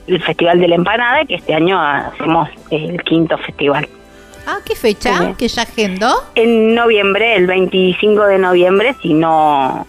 el, 0.07 0.23
Festival 0.23 0.61
de 0.61 0.69
la 0.69 0.77
Empanada, 0.77 1.25
que 1.25 1.35
este 1.35 1.55
año 1.55 1.81
hacemos 1.81 2.49
el 2.71 3.03
quinto 3.03 3.37
festival. 3.39 3.89
Ah, 4.47 4.59
¿qué 4.65 4.77
fecha? 4.77 5.35
¿Que 5.37 5.49
ya 5.49 5.63
agendó? 5.63 6.15
En 6.35 6.75
noviembre, 6.75 7.37
el 7.37 7.47
25 7.47 8.27
de 8.27 8.39
noviembre, 8.39 8.95
si 9.03 9.15
no... 9.15 9.87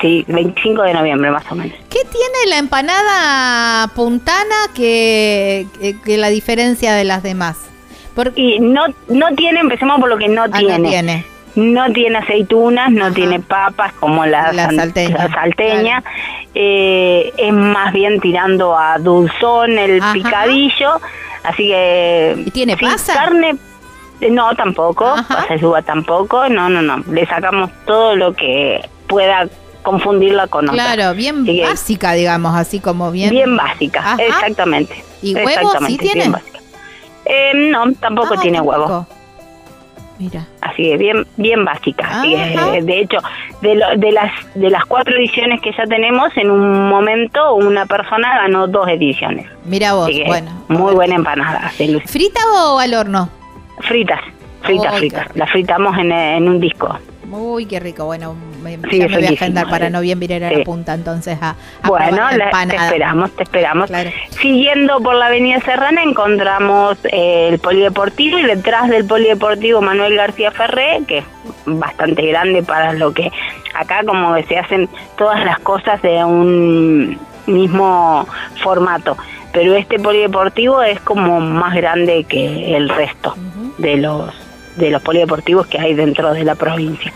Sí, 0.00 0.24
25 0.28 0.82
de 0.82 0.92
noviembre 0.92 1.30
más 1.30 1.44
o 1.50 1.54
menos. 1.54 1.76
¿Qué 1.88 2.00
tiene 2.00 2.50
la 2.50 2.58
empanada 2.58 3.88
puntana 3.94 4.54
que, 4.74 5.66
que 6.04 6.18
la 6.18 6.28
diferencia 6.28 6.94
de 6.94 7.04
las 7.04 7.22
demás? 7.22 7.73
Porque 8.14 8.58
no, 8.60 8.86
no 9.08 9.34
tiene, 9.34 9.60
empecemos 9.60 10.00
por 10.00 10.08
lo 10.08 10.16
que 10.16 10.28
no 10.28 10.44
ah, 10.44 10.48
tiene. 10.48 10.78
No 10.78 10.88
tiene. 10.88 11.26
No 11.56 11.92
tiene 11.92 12.18
aceitunas, 12.18 12.90
no 12.90 13.12
tiene 13.12 13.38
papas 13.38 13.92
como 13.94 14.26
la, 14.26 14.52
salteña. 15.32 16.02
Eh, 16.52 17.32
es 17.36 17.52
más 17.52 17.92
bien 17.92 18.20
tirando 18.20 18.76
a 18.76 18.98
dulzón 18.98 19.78
el 19.78 20.02
picadillo. 20.12 21.00
Así 21.44 21.68
que. 21.68 22.42
¿Y 22.46 22.50
tiene 22.50 22.76
pasa? 22.76 23.14
Carne. 23.14 23.56
Eh, 24.20 24.30
no, 24.30 24.54
tampoco. 24.56 25.14
Pasa 25.28 25.54
de 25.54 25.82
tampoco. 25.82 26.48
No, 26.48 26.68
no, 26.68 26.82
no. 26.82 27.04
Le 27.12 27.24
sacamos 27.26 27.70
todo 27.86 28.16
lo 28.16 28.32
que 28.32 28.80
pueda 29.06 29.48
confundirla 29.84 30.48
con 30.48 30.68
otra. 30.68 30.94
Claro, 30.94 31.14
bien 31.14 31.46
básica, 31.62 32.12
digamos, 32.14 32.56
así 32.56 32.80
como 32.80 33.12
bien. 33.12 33.30
Bien 33.30 33.56
básica, 33.56 34.16
exactamente. 34.18 35.04
¿Y 35.22 35.36
huevos 35.36 35.76
sí 35.86 35.96
tiene? 35.98 36.32
Eh, 37.24 37.52
no, 37.70 37.92
tampoco 37.94 38.34
ah, 38.36 38.40
tiene 38.40 38.60
huevo. 38.60 39.06
Mira. 40.18 40.46
Así 40.60 40.84
que 40.84 40.96
bien, 40.96 41.26
bien 41.36 41.64
básica. 41.64 42.22
de 42.22 43.00
hecho, 43.00 43.18
de, 43.60 43.80
de, 43.96 44.12
las, 44.12 44.32
de 44.54 44.70
las 44.70 44.84
cuatro 44.84 45.16
ediciones 45.16 45.60
que 45.60 45.72
ya 45.72 45.84
tenemos, 45.84 46.28
en 46.36 46.50
un 46.50 46.88
momento 46.88 47.54
una 47.54 47.86
persona 47.86 48.42
ganó 48.42 48.68
dos 48.68 48.86
ediciones. 48.88 49.46
Mira 49.64 49.94
vos, 49.94 50.08
bueno. 50.26 50.52
Muy 50.68 50.94
buena 50.94 51.16
empanada. 51.16 51.70
¿Frita 52.06 52.40
o 52.54 52.78
al 52.78 52.94
horno? 52.94 53.28
Fritas, 53.80 54.20
fritas, 54.62 54.96
fritas. 54.98 55.26
Las 55.34 55.50
fritamos 55.50 55.98
en, 55.98 56.12
en 56.12 56.48
un 56.48 56.60
disco. 56.60 56.96
Uy, 57.30 57.66
qué 57.66 57.80
rico. 57.80 58.04
Bueno, 58.04 58.34
me, 58.62 58.76
voy 58.76 59.02
a 59.02 59.28
agendar 59.30 59.68
para 59.68 59.90
noviembre 59.90 60.36
ir 60.36 60.44
a 60.44 60.50
la 60.50 60.64
punta 60.64 60.94
entonces 60.94 61.38
a, 61.40 61.56
Bueno, 61.86 62.28
te 62.68 62.76
esperamos, 62.76 63.30
te 63.32 63.42
esperamos. 63.42 63.90
Siguiendo 64.40 65.00
por 65.00 65.14
la 65.14 65.26
avenida 65.26 65.60
Serrana 65.60 66.02
encontramos 66.02 66.98
eh, 67.04 67.48
el 67.52 67.58
polideportivo 67.58 68.38
y 68.38 68.42
detrás 68.44 68.88
del 68.88 69.06
polideportivo 69.06 69.80
Manuel 69.80 70.16
García 70.16 70.50
Ferré, 70.50 71.02
que 71.06 71.18
es 71.18 71.24
bastante 71.66 72.26
grande 72.26 72.62
para 72.62 72.92
lo 72.92 73.12
que 73.12 73.30
acá 73.74 74.02
como 74.06 74.36
se 74.42 74.58
hacen 74.58 74.88
todas 75.16 75.44
las 75.44 75.58
cosas 75.60 76.00
de 76.02 76.24
un 76.24 77.18
mismo 77.46 78.26
formato. 78.62 79.16
Pero 79.52 79.74
este 79.76 79.98
polideportivo 79.98 80.82
es 80.82 81.00
como 81.00 81.40
más 81.40 81.74
grande 81.74 82.24
que 82.24 82.76
el 82.76 82.88
resto 82.88 83.34
de 83.78 83.98
los 83.98 84.43
de 84.76 84.90
los 84.90 85.02
polideportivos 85.02 85.66
que 85.66 85.78
hay 85.78 85.94
dentro 85.94 86.32
de 86.32 86.44
la 86.44 86.54
provincia. 86.54 87.12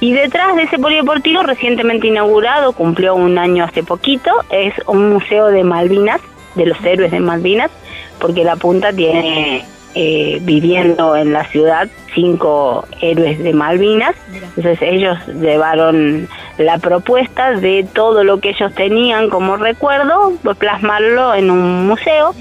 Y 0.00 0.12
detrás 0.14 0.56
de 0.56 0.64
ese 0.64 0.78
polideportivo, 0.78 1.42
recientemente 1.42 2.08
inaugurado, 2.08 2.72
cumplió 2.72 3.14
un 3.14 3.38
año 3.38 3.64
hace 3.64 3.84
poquito, 3.84 4.30
es 4.50 4.74
un 4.86 5.10
museo 5.10 5.46
de 5.46 5.62
Malvinas, 5.62 6.20
de 6.56 6.66
los 6.66 6.84
héroes 6.84 7.12
de 7.12 7.20
Malvinas, 7.20 7.70
porque 8.18 8.42
la 8.42 8.56
punta 8.56 8.92
tiene 8.92 9.64
eh, 9.94 10.38
viviendo 10.42 11.16
en 11.16 11.32
la 11.32 11.44
ciudad 11.48 11.88
cinco 12.14 12.86
héroes 13.00 13.38
de 13.42 13.52
Malvinas. 13.52 14.14
Entonces 14.56 14.78
ellos 14.80 15.18
llevaron 15.26 16.28
la 16.58 16.78
propuesta 16.78 17.52
de 17.52 17.86
todo 17.92 18.24
lo 18.24 18.40
que 18.40 18.50
ellos 18.50 18.74
tenían 18.74 19.28
como 19.28 19.56
recuerdo, 19.56 20.32
pues 20.42 20.56
plasmarlo 20.56 21.34
en 21.34 21.50
un 21.50 21.86
museo. 21.86 22.34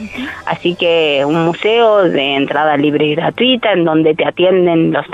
Así 0.46 0.75
que 0.75 1.24
un 1.25 1.46
museo 1.46 2.03
de 2.03 2.36
entrada 2.36 2.77
libre 2.77 3.05
y 3.08 3.15
gratuita 3.15 3.74
en 3.74 3.84
donde 3.84 4.13
te 4.13 4.25
atienden 4.25 4.93
los, 4.93 5.05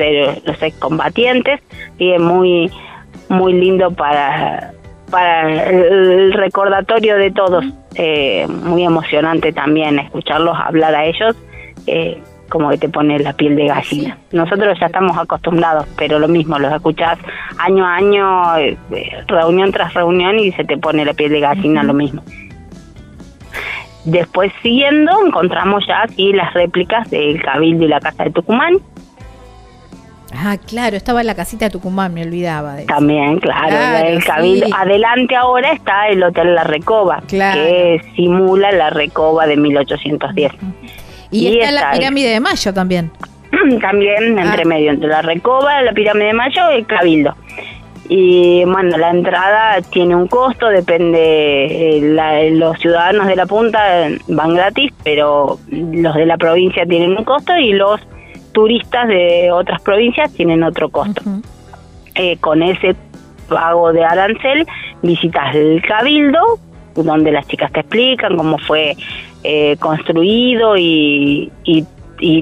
los 0.45 0.61
excombatientes 0.61 1.59
y 1.97 2.11
es 2.11 2.21
muy, 2.21 2.71
muy 3.29 3.53
lindo 3.53 3.91
para, 3.91 4.73
para 5.09 5.69
el 5.69 6.33
recordatorio 6.33 7.17
de 7.17 7.31
todos. 7.31 7.65
Eh, 7.95 8.45
muy 8.47 8.83
emocionante 8.83 9.51
también 9.51 9.97
escucharlos 9.97 10.55
hablar 10.55 10.93
a 10.93 11.05
ellos 11.05 11.35
eh, 11.87 12.21
como 12.49 12.69
que 12.69 12.77
te 12.77 12.89
pone 12.89 13.19
la 13.19 13.33
piel 13.33 13.55
de 13.55 13.67
gallina. 13.67 14.17
Nosotros 14.31 14.77
ya 14.79 14.85
estamos 14.87 15.17
acostumbrados, 15.17 15.85
pero 15.97 16.19
lo 16.19 16.27
mismo, 16.27 16.57
los 16.59 16.73
escuchás 16.73 17.17
año 17.59 17.85
a 17.85 17.95
año, 17.95 18.57
eh, 18.57 18.77
reunión 19.27 19.71
tras 19.71 19.93
reunión 19.93 20.39
y 20.39 20.51
se 20.53 20.63
te 20.63 20.77
pone 20.77 21.03
la 21.05 21.13
piel 21.13 21.31
de 21.31 21.39
gallina 21.41 21.83
lo 21.83 21.93
mismo. 21.93 22.21
Después 24.05 24.53
siguiendo 24.61 25.11
encontramos 25.25 25.85
ya 25.85 26.03
aquí 26.03 26.31
las 26.31 26.53
réplicas 26.53 27.09
del 27.09 27.41
Cabildo 27.41 27.85
y 27.85 27.87
la 27.89 27.99
Casa 27.99 28.23
de 28.23 28.31
Tucumán. 28.31 28.77
Ah, 30.33 30.57
claro, 30.57 30.95
estaba 30.95 31.21
en 31.21 31.27
la 31.27 31.35
casita 31.35 31.65
de 31.65 31.71
Tucumán, 31.71 32.13
me 32.13 32.23
olvidaba 32.23 32.75
de 32.75 32.85
También, 32.85 33.39
claro, 33.39 34.05
el 34.05 34.23
Cabildo. 34.23 34.67
Adelante 34.75 35.35
ahora 35.35 35.71
está 35.71 36.07
el 36.09 36.23
Hotel 36.23 36.53
La 36.53 36.63
Recoba, 36.63 37.21
que 37.27 38.01
simula 38.15 38.71
la 38.71 38.89
Recoba 38.91 39.47
de 39.47 39.57
1810. 39.57 40.53
Y, 41.31 41.59
está, 41.59 41.71
la 41.71 41.91
pirámide 41.91 42.29
de 42.29 42.39
Mayo 42.39 42.73
también. 42.73 43.11
También, 43.81 44.37
entre 44.37 44.63
ah. 44.63 44.65
medio, 44.65 44.91
entre 44.91 45.07
la 45.07 45.21
Recoba, 45.21 45.81
la 45.81 45.93
pirámide 45.93 46.27
de 46.27 46.33
Mayo 46.33 46.71
y 46.71 46.75
el 46.75 46.85
Cabildo. 46.85 47.33
Y 48.09 48.63
bueno, 48.65 48.97
la 48.97 49.09
entrada 49.09 49.81
tiene 49.81 50.15
un 50.15 50.27
costo, 50.27 50.67
depende, 50.67 51.97
eh, 51.97 52.51
los 52.51 52.79
ciudadanos 52.79 53.27
de 53.27 53.35
la 53.35 53.45
punta 53.45 54.07
van 54.29 54.53
gratis, 54.53 54.93
pero 55.03 55.59
los 55.69 56.15
de 56.15 56.25
la 56.25 56.37
provincia 56.37 56.85
tienen 56.85 57.17
un 57.17 57.25
costo 57.25 57.57
y 57.57 57.73
los 57.73 57.99
turistas 58.53 59.09
de 59.09 59.51
otras 59.51 59.81
provincias 59.81 60.31
tienen 60.33 60.63
otro 60.63 60.89
costo. 60.89 61.21
Eh, 62.15 62.37
con 62.37 62.63
ese 62.63 62.95
pago 63.49 63.91
de 63.91 64.03
arancel 64.03 64.65
visitas 65.01 65.53
el 65.53 65.81
cabildo, 65.81 66.39
donde 66.95 67.31
las 67.31 67.45
chicas 67.47 67.71
te 67.73 67.81
explican 67.81 68.37
cómo 68.37 68.57
fue 68.57 68.95
eh, 69.43 69.77
construido 69.79 70.77
y, 70.77 71.51
y, 71.63 71.85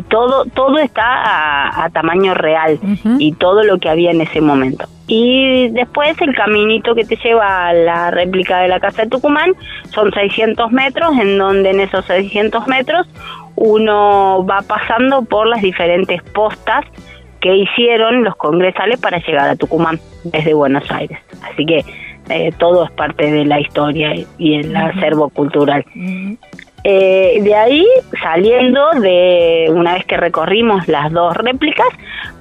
todo 0.10 0.46
todo 0.46 0.78
está 0.78 1.84
a, 1.84 1.90
tamaño 1.90 2.34
real 2.34 2.80
y 3.20 3.34
todo 3.34 3.64
lo 3.64 3.78
que 3.78 3.90
había 3.90 4.12
en 4.12 4.22
ese 4.22 4.40
momento. 4.40 4.86
Y 5.08 5.68
después 5.70 6.20
el 6.22 6.34
caminito 6.34 6.96
que 6.96 7.04
te 7.04 7.18
lleva 7.18 7.68
a 7.68 7.74
la 7.74 8.10
réplica 8.10 8.60
de 8.60 8.70
la 8.70 8.80
Casa 8.80 9.04
de 9.04 9.10
Tucumán 9.10 9.54
son 9.94 10.12
600 10.12 10.72
metros, 10.72 11.12
en 11.20 11.38
donde 11.38 11.72
en 11.72 11.82
esos 11.82 12.06
600 12.06 12.68
metros 12.68 13.06
uno 13.56 14.46
va 14.50 14.62
pasando 14.62 15.24
por 15.24 15.48
las 15.48 15.62
diferentes 15.62 16.24
postas 16.24 16.86
que 17.40 17.56
hicieron 17.56 18.24
los 18.24 18.36
congresales 18.38 19.00
para 19.00 19.20
llegar 19.20 19.50
a 19.50 19.56
Tucumán 19.56 20.00
desde 20.24 20.54
Buenos 20.54 20.90
Aires. 20.90 21.20
Así 21.44 21.66
que 21.66 21.86
eh, 22.30 22.52
todo 22.58 22.86
es 22.86 22.92
parte 22.92 23.32
de 23.32 23.46
la 23.46 23.60
historia 23.60 24.14
y 24.40 24.56
el 24.56 24.76
acervo 24.76 25.30
cultural. 25.30 25.86
Eh, 26.88 27.40
de 27.42 27.56
ahí, 27.56 27.84
saliendo 28.22 28.92
de 29.02 29.66
una 29.72 29.96
vez 29.96 30.06
que 30.06 30.18
recorrimos 30.18 30.88
las 30.88 31.12
dos 31.12 31.36
réplicas, 31.36 31.88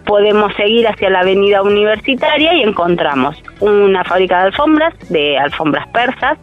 podemos 0.04 0.52
seguir 0.54 0.86
hacia 0.86 1.08
la 1.08 1.20
avenida 1.20 1.62
universitaria 1.62 2.52
y 2.52 2.60
encontramos 2.62 3.42
una 3.60 4.04
fábrica 4.04 4.40
de 4.40 4.44
alfombras, 4.48 4.92
de 5.08 5.38
alfombras 5.38 5.88
persas, 5.88 6.36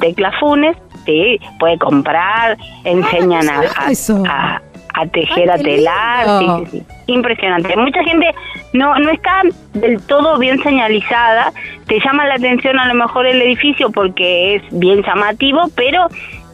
de 0.00 0.14
clafunes, 0.14 0.78
sí, 1.04 1.38
puede 1.58 1.76
comprar, 1.76 2.56
enseñan 2.84 3.46
a, 3.50 4.60
a, 4.94 5.06
tejer, 5.08 5.50
a 5.50 5.58
telar, 5.58 6.38
sí, 6.38 6.46
sí, 6.46 6.78
sí. 6.78 6.86
impresionante. 7.08 7.76
Mucha 7.76 8.02
gente 8.02 8.34
no, 8.72 8.98
no 8.98 9.10
está 9.10 9.42
del 9.74 10.00
todo 10.06 10.38
bien 10.38 10.58
señalizada, 10.62 11.52
te 11.86 12.00
llama 12.00 12.26
la 12.26 12.36
atención 12.36 12.78
a 12.78 12.88
lo 12.88 12.94
mejor 12.94 13.26
el 13.26 13.42
edificio 13.42 13.90
porque 13.90 14.54
es 14.54 14.62
bien 14.70 15.02
llamativo, 15.02 15.68
pero 15.76 16.08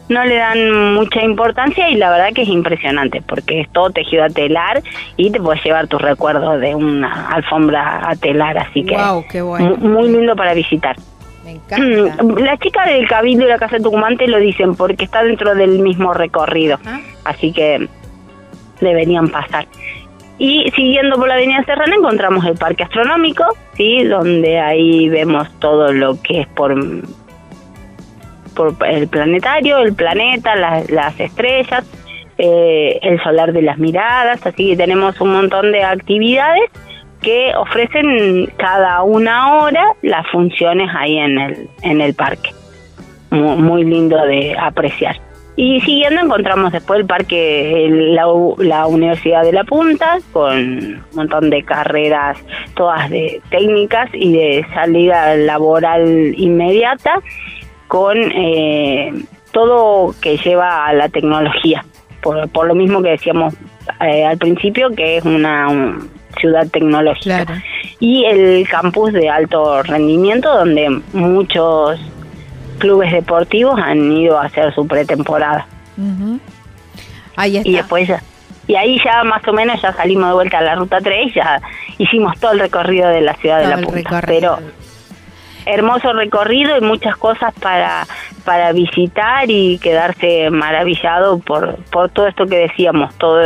no 0.09 0.25
le 0.25 0.35
dan 0.35 0.93
mucha 0.95 1.23
importancia 1.23 1.89
y 1.89 1.95
la 1.95 2.09
verdad 2.09 2.33
que 2.33 2.41
es 2.41 2.49
impresionante 2.49 3.21
porque 3.21 3.61
es 3.61 3.69
todo 3.69 3.91
tejido 3.91 4.23
a 4.23 4.29
telar 4.29 4.81
y 5.15 5.31
te 5.31 5.39
puedes 5.39 5.63
llevar 5.63 5.87
tus 5.87 6.01
recuerdos 6.01 6.59
de 6.59 6.75
una 6.75 7.29
alfombra 7.29 8.01
a 8.09 8.15
telar, 8.15 8.57
así 8.57 8.83
que 8.83 8.97
muy, 9.77 10.09
lindo 10.09 10.35
para 10.35 10.53
visitar. 10.53 10.95
Me 11.45 11.51
encanta. 11.51 12.23
Las 12.23 12.59
chicas 12.59 12.87
del 12.87 13.07
Cabildo 13.07 13.45
y 13.45 13.49
la 13.49 13.59
Casa 13.59 13.77
de 13.77 13.83
Tucumán 13.83 14.17
te 14.17 14.27
lo 14.27 14.39
dicen 14.39 14.75
porque 14.75 15.05
está 15.05 15.23
dentro 15.23 15.55
del 15.55 15.79
mismo 15.79 16.13
recorrido, 16.13 16.79
así 17.23 17.53
que 17.53 17.87
deberían 18.81 19.29
pasar. 19.29 19.67
Y 20.39 20.71
siguiendo 20.71 21.17
por 21.17 21.27
la 21.27 21.33
Avenida 21.33 21.63
Serrana 21.65 21.95
encontramos 21.95 22.45
el 22.45 22.55
Parque 22.57 22.83
Astronómico, 22.83 23.43
sí, 23.75 24.05
donde 24.05 24.57
ahí 24.57 25.09
vemos 25.09 25.49
todo 25.59 25.91
lo 25.91 26.19
que 26.21 26.41
es 26.41 26.47
por 26.47 26.73
por 28.59 28.75
el 28.85 29.07
planetario, 29.07 29.77
el 29.77 29.93
planeta, 29.93 30.53
las 30.89 31.17
estrellas, 31.17 31.85
eh, 32.37 32.99
el 33.01 33.23
solar 33.23 33.53
de 33.53 33.61
las 33.61 33.77
miradas, 33.77 34.45
así 34.45 34.71
que 34.71 34.75
tenemos 34.75 35.21
un 35.21 35.31
montón 35.31 35.71
de 35.71 35.81
actividades 35.81 36.69
que 37.21 37.53
ofrecen 37.55 38.51
cada 38.57 39.01
una 39.03 39.59
hora 39.59 39.93
las 40.01 40.27
funciones 40.27 40.89
ahí 40.93 41.17
en 41.17 41.39
el, 41.39 41.69
en 41.83 42.01
el 42.01 42.13
parque. 42.13 42.49
Muy, 43.31 43.85
lindo 43.85 44.17
de 44.25 44.57
apreciar. 44.59 45.15
Y 45.55 45.79
siguiendo 45.81 46.21
encontramos 46.21 46.73
después 46.73 46.99
el 46.99 47.05
parque, 47.05 47.87
la, 47.89 48.25
la, 48.57 48.87
Universidad 48.87 49.43
de 49.43 49.53
la 49.53 49.63
Punta, 49.63 50.17
con 50.33 50.57
un 50.57 51.03
montón 51.13 51.49
de 51.49 51.63
carreras, 51.63 52.37
todas 52.75 53.09
de 53.09 53.41
técnicas 53.51 54.09
y 54.13 54.33
de 54.33 54.65
salida 54.73 55.35
laboral 55.35 56.33
inmediata 56.35 57.21
con 57.89 58.17
eh, 58.17 59.11
todo 59.51 60.15
que 60.21 60.37
lleva 60.37 60.85
a 60.85 60.93
la 60.93 61.09
tecnología, 61.09 61.83
por, 62.21 62.65
lo 62.65 62.75
mismo 62.75 63.01
que 63.01 63.09
decíamos 63.09 63.53
eh, 63.99 64.25
al 64.25 64.37
principio, 64.37 64.91
que 64.95 65.17
es 65.17 65.25
una, 65.25 65.97
ciudad 66.39 66.67
tecnológica. 66.67 67.45
Y 67.99 68.25
el 68.25 68.67
campus 68.69 69.11
de 69.11 69.27
alto 69.29 69.83
rendimiento, 69.83 70.53
donde 70.53 71.01
muchos 71.13 71.99
clubes 72.77 73.11
deportivos 73.11 73.77
han 73.79 74.11
ido 74.11 74.39
a 74.39 74.45
hacer 74.45 74.73
su 74.73 74.87
pretemporada. 74.87 75.67
Ahí 77.35 77.57
está. 77.57 77.69
Y 77.69 77.73
después 77.73 78.07
ya, 78.07 78.21
y 78.67 78.75
ahí 78.75 79.01
ya 79.03 79.23
más 79.23 79.45
o 79.47 79.51
menos 79.51 79.81
ya 79.81 79.91
salimos 79.93 80.29
de 80.29 80.33
vuelta 80.33 80.59
a 80.59 80.61
la 80.61 80.75
ruta 80.75 80.99
3 81.01 81.33
ya 81.33 81.59
hicimos 81.97 82.39
todo 82.39 82.51
el 82.51 82.59
recorrido 82.59 83.09
de 83.09 83.21
la 83.21 83.33
ciudad 83.33 83.59
de 83.59 83.67
La 83.67 83.77
Punta. 83.77 84.21
Pero 84.25 84.59
hermoso 85.65 86.13
recorrido 86.13 86.77
y 86.77 86.81
muchas 86.81 87.15
cosas 87.17 87.53
para, 87.59 88.05
para 88.45 88.71
visitar 88.71 89.49
y 89.49 89.77
quedarse 89.79 90.49
maravillado 90.49 91.39
por, 91.39 91.75
por 91.85 92.09
todo 92.09 92.27
esto 92.27 92.45
que 92.45 92.57
decíamos, 92.57 93.13
todo, 93.15 93.41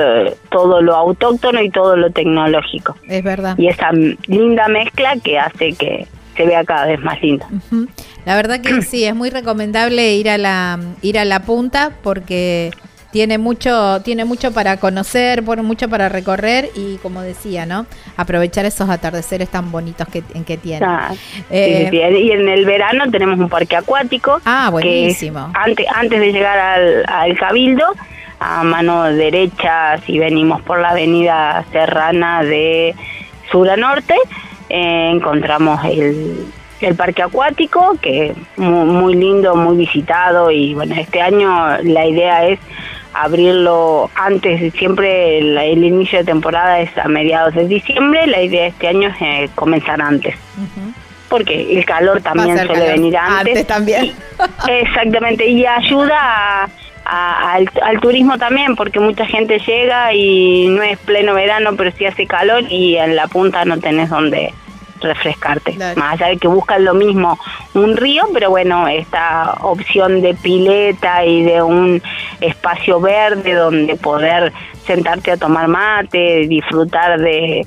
todo 0.50 0.82
lo 0.82 0.96
autóctono 0.96 1.62
y 1.62 1.70
todo 1.70 1.96
lo 1.96 2.10
tecnológico. 2.12 2.96
Es 3.08 3.24
verdad. 3.24 3.56
Y 3.58 3.68
esa 3.68 3.92
linda 3.92 4.68
mezcla 4.68 5.16
que 5.24 5.40
hace 5.40 5.74
que 5.74 6.08
se 6.36 6.46
vea 6.46 6.64
cada 6.64 6.88
vez 6.88 7.00
más 7.02 7.22
lindo. 7.22 7.46
La 8.26 8.36
verdad 8.36 8.62
que 8.62 8.82
sí, 8.82 9.04
es 9.04 9.16
muy 9.16 9.30
recomendable 9.30 10.16
ir 10.16 10.30
a 10.30 10.38
la, 10.38 10.80
ir 11.02 11.20
a 11.20 11.26
la 11.26 11.42
punta 11.42 11.92
porque 12.02 12.72
tiene 13.14 13.38
mucho, 13.38 14.02
tiene 14.02 14.26
mucho 14.26 14.52
para 14.52 14.78
conocer, 14.78 15.44
mucho 15.44 15.88
para 15.88 16.10
recorrer 16.10 16.72
y 16.76 16.98
como 16.98 17.22
decía, 17.22 17.68
¿no? 17.68 17.86
Aprovechar 18.18 18.66
esos 18.66 18.90
atardeceres 18.90 19.50
tan 19.50 19.72
bonitos 19.72 20.08
que, 20.08 20.24
que 20.24 20.58
tiene. 20.58 20.84
Eh, 21.52 21.92
y 21.92 22.32
en 22.32 22.50
el 22.50 22.66
verano 22.66 23.06
tenemos 23.12 23.38
un 23.38 23.50
parque 23.50 23.76
acuático. 23.76 24.42
Ah, 24.46 24.70
buenísimo. 24.72 25.52
antes, 25.54 25.86
antes 25.94 26.20
de 26.20 26.34
llegar 26.34 26.58
al, 27.08 27.38
Cabildo, 27.38 27.86
a 28.40 28.64
mano 28.64 29.04
derecha, 29.04 30.00
si 30.08 30.18
venimos 30.18 30.64
por 30.64 30.80
la 30.80 30.90
avenida 30.90 31.64
Serrana 31.72 32.42
de 32.42 32.96
sur 33.52 33.70
a 33.70 33.78
norte, 33.78 34.16
eh, 34.70 35.12
encontramos 35.14 35.86
el, 35.86 36.48
el 36.82 36.96
parque 36.96 37.22
acuático, 37.22 37.96
que 38.02 38.30
es 38.30 38.38
muy, 38.58 38.86
muy, 38.88 39.14
lindo, 39.14 39.56
muy 39.56 39.78
visitado 39.78 40.50
y 40.50 40.74
bueno, 40.74 40.96
este 40.96 41.22
año 41.22 41.78
la 41.84 42.08
idea 42.08 42.48
es 42.48 42.60
abrirlo 43.14 44.10
antes, 44.16 44.74
siempre 44.74 45.40
el, 45.40 45.84
inicio 45.84 46.20
de 46.20 46.26
temporada 46.26 46.80
es 46.80 46.96
a 46.98 47.08
mediados 47.08 47.54
de 47.54 47.68
diciembre, 47.68 48.28
la 48.28 48.42
idea 48.42 48.64
de 48.64 48.68
este 48.70 48.88
año 48.88 49.10
es 49.10 49.22
eh, 49.22 49.50
comenzar 49.56 50.02
antes. 50.02 50.36
Porque 51.30 51.78
el 51.78 51.86
calor 51.86 52.22
también 52.22 52.58
suele 52.58 52.88
venir 52.92 53.18
antes. 53.18 53.66
también. 53.66 54.14
exactamente, 54.68 55.48
y 55.48 55.66
ayuda 55.66 56.70
al, 57.06 57.70
al, 57.82 58.00
turismo 58.00 58.38
también, 58.38 58.76
porque 58.76 59.00
mucha 59.00 59.26
gente 59.26 59.60
llega 59.60 60.14
y 60.14 60.68
no 60.70 60.84
es 60.84 60.98
pleno 61.00 61.34
verano, 61.34 61.72
pero 61.76 61.92
sí 61.92 62.06
hace 62.06 62.28
calor 62.28 62.64
y 62.70 62.98
en 62.98 63.16
la 63.16 63.28
punta 63.28 63.66
no 63.66 63.80
tenés 63.80 64.10
donde 64.10 64.54
refrescarte. 65.04 65.78
Más 65.96 66.14
allá 66.14 66.28
de 66.28 66.38
que 66.38 66.48
buscan 66.48 66.84
lo 66.84 66.94
mismo, 66.94 67.38
un 67.74 67.96
río, 67.96 68.24
pero 68.34 68.50
bueno, 68.50 68.88
esta 68.88 69.54
opción 69.62 70.22
de 70.22 70.34
pileta 70.34 71.26
y 71.26 71.44
de 71.44 71.62
un 71.62 72.02
espacio 72.42 73.00
verde 73.00 73.54
donde 73.54 73.96
poder 73.96 74.52
sentarte 74.86 75.32
a 75.32 75.38
tomar 75.38 75.68
mate, 75.68 76.48
disfrutar 76.48 77.20
de, 77.20 77.66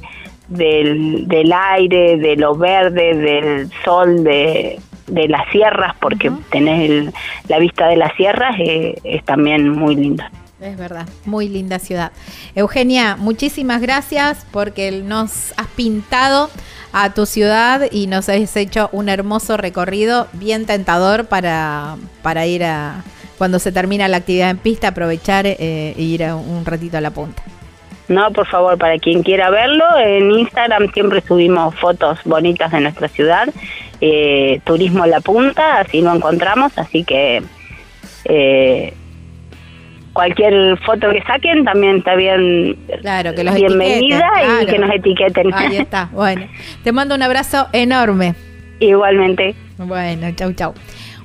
del, 0.48 1.52
aire, 1.52 2.16
de 2.16 2.36
lo 2.36 2.54
verde, 2.54 3.14
del 3.14 3.70
sol, 3.84 4.24
de, 4.24 4.78
de 5.06 5.28
las 5.28 5.48
sierras, 5.50 5.94
porque 6.00 6.30
tenés 6.50 7.12
la 7.48 7.58
vista 7.58 7.86
de 7.88 7.96
las 7.96 8.14
sierras, 8.16 8.56
eh, 8.58 8.94
es 9.04 9.24
también 9.24 9.70
muy 9.70 9.96
lindo. 9.96 10.24
Es 10.60 10.78
verdad, 10.78 11.06
muy 11.26 11.48
linda 11.48 11.78
ciudad. 11.78 12.12
Eugenia, 12.54 13.16
muchísimas 13.16 13.82
gracias 13.82 14.46
porque 14.52 14.90
nos 14.90 15.52
has 15.58 15.66
pintado 15.76 16.48
a 16.92 17.12
tu 17.12 17.26
ciudad 17.26 17.82
y 17.90 18.06
nos 18.06 18.30
has 18.30 18.56
hecho 18.56 18.88
un 18.92 19.10
hermoso 19.10 19.58
recorrido 19.58 20.28
bien 20.32 20.64
tentador 20.64 21.26
para, 21.26 21.96
para 22.22 22.46
ir 22.46 22.64
a, 22.64 23.04
cuando 23.36 23.58
se 23.58 23.70
termina 23.70 24.08
la 24.08 24.16
actividad 24.18 24.48
en 24.48 24.56
pista, 24.56 24.88
aprovechar 24.88 25.46
eh, 25.46 25.56
e 25.58 26.02
ir 26.02 26.22
un 26.22 26.64
ratito 26.64 26.96
a 26.96 27.02
la 27.02 27.10
punta. 27.10 27.42
No, 28.08 28.30
por 28.30 28.46
favor, 28.46 28.78
para 28.78 28.98
quien 28.98 29.22
quiera 29.22 29.50
verlo, 29.50 29.84
en 29.98 30.30
Instagram 30.30 30.90
siempre 30.92 31.20
subimos 31.20 31.74
fotos 31.74 32.18
bonitas 32.24 32.70
de 32.70 32.80
nuestra 32.80 33.08
ciudad, 33.08 33.48
eh, 34.00 34.60
Turismo 34.64 35.04
La 35.06 35.20
Punta, 35.20 35.80
así 35.80 36.00
lo 36.00 36.14
encontramos, 36.14 36.78
así 36.78 37.02
que 37.02 37.42
eh, 38.24 38.94
cualquier 40.16 40.78
foto 40.78 41.10
que 41.10 41.22
saquen 41.24 41.64
también 41.64 41.98
está 41.98 42.16
bien 42.16 42.74
claro, 43.02 43.34
que 43.34 43.44
los 43.44 43.54
bienvenida 43.54 44.26
y 44.62 44.66
que 44.66 44.78
nos 44.78 44.90
etiqueten. 44.90 45.52
Ahí 45.52 45.76
está. 45.76 46.08
Bueno, 46.10 46.46
te 46.82 46.90
mando 46.90 47.14
un 47.14 47.22
abrazo 47.22 47.68
enorme. 47.72 48.34
Igualmente. 48.80 49.54
Bueno, 49.76 50.28
chau, 50.34 50.52
chau. 50.54 50.74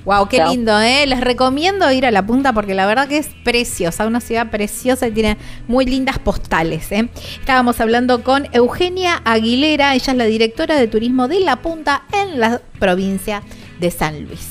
Wow, 0.04 0.28
qué 0.28 0.44
lindo, 0.44 0.78
¿eh? 0.82 1.06
Les 1.08 1.22
recomiendo 1.22 1.90
ir 1.92 2.06
a 2.06 2.12
la 2.12 2.26
punta 2.26 2.52
porque 2.54 2.74
la 2.74 2.86
verdad 2.86 3.08
que 3.08 3.18
es 3.18 3.30
preciosa, 3.44 4.06
una 4.08 4.20
ciudad 4.20 4.50
preciosa 4.50 5.08
y 5.08 5.12
tiene 5.12 5.38
muy 5.68 5.86
lindas 5.86 6.20
postales, 6.20 6.92
¿eh? 6.92 7.08
Estábamos 7.40 7.80
hablando 7.80 8.24
con 8.24 8.48
Eugenia 8.52 9.22
Aguilera, 9.24 9.94
ella 9.94 10.12
es 10.12 10.18
la 10.18 10.26
directora 10.26 10.76
de 10.76 10.88
turismo 10.88 11.28
de 11.30 11.40
La 11.40 11.58
Punta 11.58 12.04
en 12.14 12.40
la 12.40 12.62
provincia 12.80 13.44
de 13.80 13.92
San 13.92 14.26
Luis. 14.26 14.51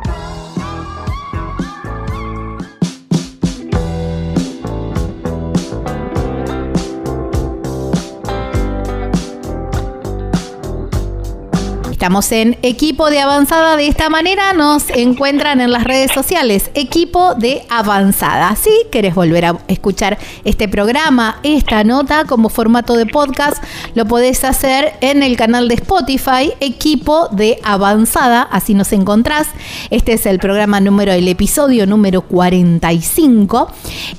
Estamos 12.01 12.31
en 12.31 12.57
Equipo 12.63 13.11
de 13.11 13.19
Avanzada. 13.19 13.77
De 13.77 13.85
esta 13.85 14.09
manera 14.09 14.53
nos 14.53 14.89
encuentran 14.89 15.61
en 15.61 15.71
las 15.71 15.83
redes 15.83 16.11
sociales. 16.11 16.71
Equipo 16.73 17.35
de 17.35 17.61
Avanzada. 17.69 18.55
Si 18.55 18.71
querés 18.91 19.13
volver 19.13 19.45
a 19.45 19.57
escuchar 19.67 20.17
este 20.43 20.67
programa, 20.67 21.39
esta 21.43 21.83
nota 21.83 22.25
como 22.25 22.49
formato 22.49 22.95
de 22.95 23.05
podcast, 23.05 23.63
lo 23.93 24.05
podés 24.05 24.43
hacer 24.43 24.93
en 25.01 25.21
el 25.21 25.37
canal 25.37 25.67
de 25.67 25.75
Spotify, 25.75 26.53
Equipo 26.59 27.27
de 27.27 27.59
Avanzada. 27.61 28.41
Así 28.51 28.73
nos 28.73 28.93
encontrás. 28.93 29.49
Este 29.91 30.13
es 30.13 30.25
el 30.25 30.39
programa 30.39 30.79
número, 30.79 31.11
el 31.11 31.27
episodio 31.27 31.85
número 31.85 32.23
45. 32.23 33.71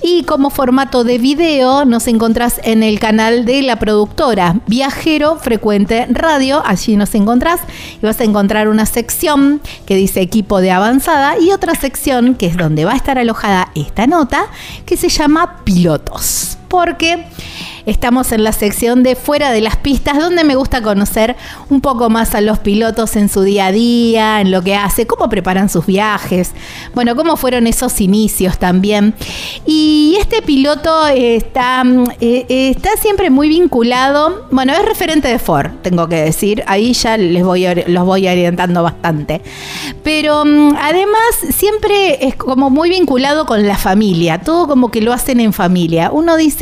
Y 0.02 0.22
como 0.22 0.50
formato 0.50 1.02
de 1.02 1.18
video, 1.18 1.84
nos 1.84 2.06
encontrás 2.06 2.60
en 2.62 2.84
el 2.84 3.00
canal 3.00 3.44
de 3.44 3.60
la 3.62 3.80
productora 3.80 4.60
Viajero 4.68 5.34
Frecuente 5.34 6.06
Radio. 6.10 6.62
Allí 6.64 6.96
nos 6.96 7.12
encontrás 7.16 7.58
y 8.00 8.06
vas 8.06 8.20
a 8.20 8.24
encontrar 8.24 8.68
una 8.68 8.86
sección 8.86 9.60
que 9.86 9.96
dice 9.96 10.20
equipo 10.20 10.60
de 10.60 10.70
avanzada 10.70 11.38
y 11.38 11.50
otra 11.52 11.74
sección 11.74 12.34
que 12.34 12.46
es 12.46 12.56
donde 12.56 12.84
va 12.84 12.92
a 12.92 12.96
estar 12.96 13.18
alojada 13.18 13.70
esta 13.74 14.06
nota 14.06 14.46
que 14.86 14.96
se 14.96 15.08
llama 15.08 15.62
pilotos. 15.64 16.58
Porque 16.72 17.26
Estamos 17.84 18.30
en 18.30 18.44
la 18.44 18.52
sección 18.52 19.02
de 19.02 19.16
fuera 19.16 19.50
de 19.50 19.60
las 19.60 19.76
pistas, 19.76 20.18
donde 20.18 20.44
me 20.44 20.54
gusta 20.54 20.82
conocer 20.82 21.34
un 21.68 21.80
poco 21.80 22.10
más 22.10 22.34
a 22.36 22.40
los 22.40 22.60
pilotos 22.60 23.16
en 23.16 23.28
su 23.28 23.42
día 23.42 23.66
a 23.66 23.72
día, 23.72 24.40
en 24.40 24.52
lo 24.52 24.62
que 24.62 24.76
hace, 24.76 25.08
cómo 25.08 25.28
preparan 25.28 25.68
sus 25.68 25.86
viajes, 25.86 26.52
bueno, 26.94 27.16
cómo 27.16 27.36
fueron 27.36 27.66
esos 27.66 28.00
inicios 28.00 28.58
también. 28.58 29.14
Y 29.66 30.16
este 30.20 30.42
piloto 30.42 31.08
está, 31.08 31.82
eh, 32.20 32.46
está 32.48 32.90
siempre 33.00 33.30
muy 33.30 33.48
vinculado, 33.48 34.46
bueno, 34.52 34.74
es 34.74 34.84
referente 34.84 35.26
de 35.26 35.40
Ford, 35.40 35.72
tengo 35.82 36.08
que 36.08 36.22
decir, 36.22 36.62
ahí 36.68 36.92
ya 36.92 37.16
les 37.16 37.42
voy, 37.42 37.66
los 37.88 38.06
voy 38.06 38.28
orientando 38.28 38.84
bastante. 38.84 39.42
Pero 40.04 40.44
mm, 40.44 40.76
además 40.80 41.36
siempre 41.50 42.28
es 42.28 42.36
como 42.36 42.70
muy 42.70 42.90
vinculado 42.90 43.44
con 43.44 43.66
la 43.66 43.76
familia, 43.76 44.38
todo 44.38 44.68
como 44.68 44.92
que 44.92 45.00
lo 45.00 45.12
hacen 45.12 45.40
en 45.40 45.52
familia. 45.52 46.10
Uno 46.12 46.36
dice, 46.36 46.61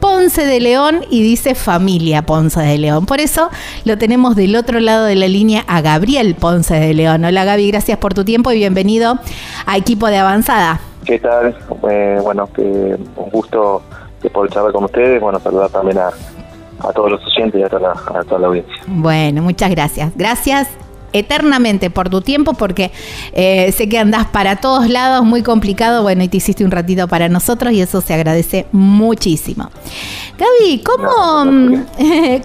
Ponce 0.00 0.46
de 0.46 0.60
León 0.60 1.00
y 1.10 1.22
dice 1.22 1.54
familia 1.54 2.22
Ponce 2.22 2.60
de 2.60 2.78
León. 2.78 3.06
Por 3.06 3.20
eso 3.20 3.50
lo 3.84 3.98
tenemos 3.98 4.34
del 4.34 4.56
otro 4.56 4.80
lado 4.80 5.04
de 5.04 5.14
la 5.14 5.28
línea 5.28 5.64
a 5.68 5.82
Gabriel 5.82 6.34
Ponce 6.34 6.74
de 6.74 6.94
León. 6.94 7.24
Hola 7.24 7.44
Gaby, 7.44 7.70
gracias 7.70 7.98
por 7.98 8.14
tu 8.14 8.24
tiempo 8.24 8.50
y 8.50 8.56
bienvenido 8.56 9.18
a 9.66 9.76
Equipo 9.76 10.08
de 10.08 10.18
Avanzada. 10.18 10.80
¿Qué 11.04 11.18
tal? 11.18 11.54
Eh, 11.90 12.18
bueno, 12.22 12.48
que 12.52 12.62
un 12.62 13.30
gusto 13.30 13.82
de 14.22 14.30
poder 14.30 14.50
charlar 14.50 14.72
con 14.72 14.84
ustedes. 14.84 15.20
Bueno, 15.20 15.38
saludar 15.38 15.70
también 15.70 15.98
a, 15.98 16.10
todos 16.94 17.10
los 17.10 17.20
oyentes 17.26 17.60
y 17.60 17.62
a 17.62 17.68
toda, 17.68 17.94
la, 17.94 18.18
a 18.18 18.24
toda 18.24 18.40
la 18.40 18.46
audiencia. 18.48 18.74
Bueno, 18.86 19.42
muchas 19.42 19.70
gracias. 19.70 20.12
Gracias 20.16 20.68
eternamente 21.12 21.90
por 21.90 22.08
tu 22.08 22.20
tiempo 22.20 22.54
porque 22.54 22.90
eh, 23.32 23.72
sé 23.72 23.88
que 23.88 23.98
andás 23.98 24.26
para 24.26 24.56
todos 24.56 24.88
lados, 24.88 25.24
muy 25.24 25.42
complicado, 25.42 26.02
bueno, 26.02 26.22
y 26.22 26.28
te 26.28 26.38
hiciste 26.38 26.64
un 26.64 26.70
ratito 26.70 27.08
para 27.08 27.28
nosotros 27.28 27.72
y 27.72 27.80
eso 27.80 28.00
se 28.00 28.14
agradece 28.14 28.66
muchísimo. 28.72 29.70
Gaby, 30.38 30.82
¿cómo, 30.82 31.08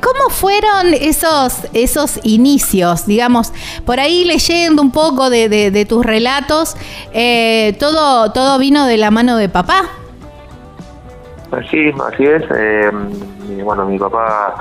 ¿cómo 0.01 0.29
fueron 0.29 0.93
esos, 0.93 1.67
esos 1.73 2.19
inicios? 2.23 3.05
Digamos, 3.05 3.53
por 3.85 3.99
ahí 3.99 4.25
leyendo 4.25 4.81
un 4.81 4.91
poco 4.91 5.29
de, 5.29 5.85
tus 5.87 6.05
relatos, 6.05 6.75
eh, 7.13 7.75
todo, 7.79 8.31
todo 8.31 8.57
vino 8.59 8.85
de 8.85 8.97
la 8.97 9.11
mano 9.11 9.37
de 9.37 9.49
papá. 9.49 9.83
Sí, 11.71 11.91
así 12.11 12.23
es. 12.23 12.43
Eh, 12.53 12.91
bueno, 13.63 13.85
mi 13.85 13.97
papá 13.97 14.55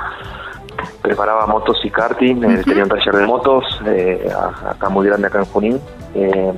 preparaba 1.01 1.45
motos 1.45 1.77
y 1.83 1.89
karting, 1.89 2.43
eh, 2.43 2.61
tenía 2.65 2.83
un 2.83 2.89
taller 2.89 3.15
de 3.15 3.25
motos 3.25 3.63
eh, 3.85 4.27
acá 4.69 4.89
muy 4.89 5.07
grande 5.07 5.27
acá 5.27 5.39
en 5.39 5.45
Junín. 5.45 5.81
Eh, 6.13 6.53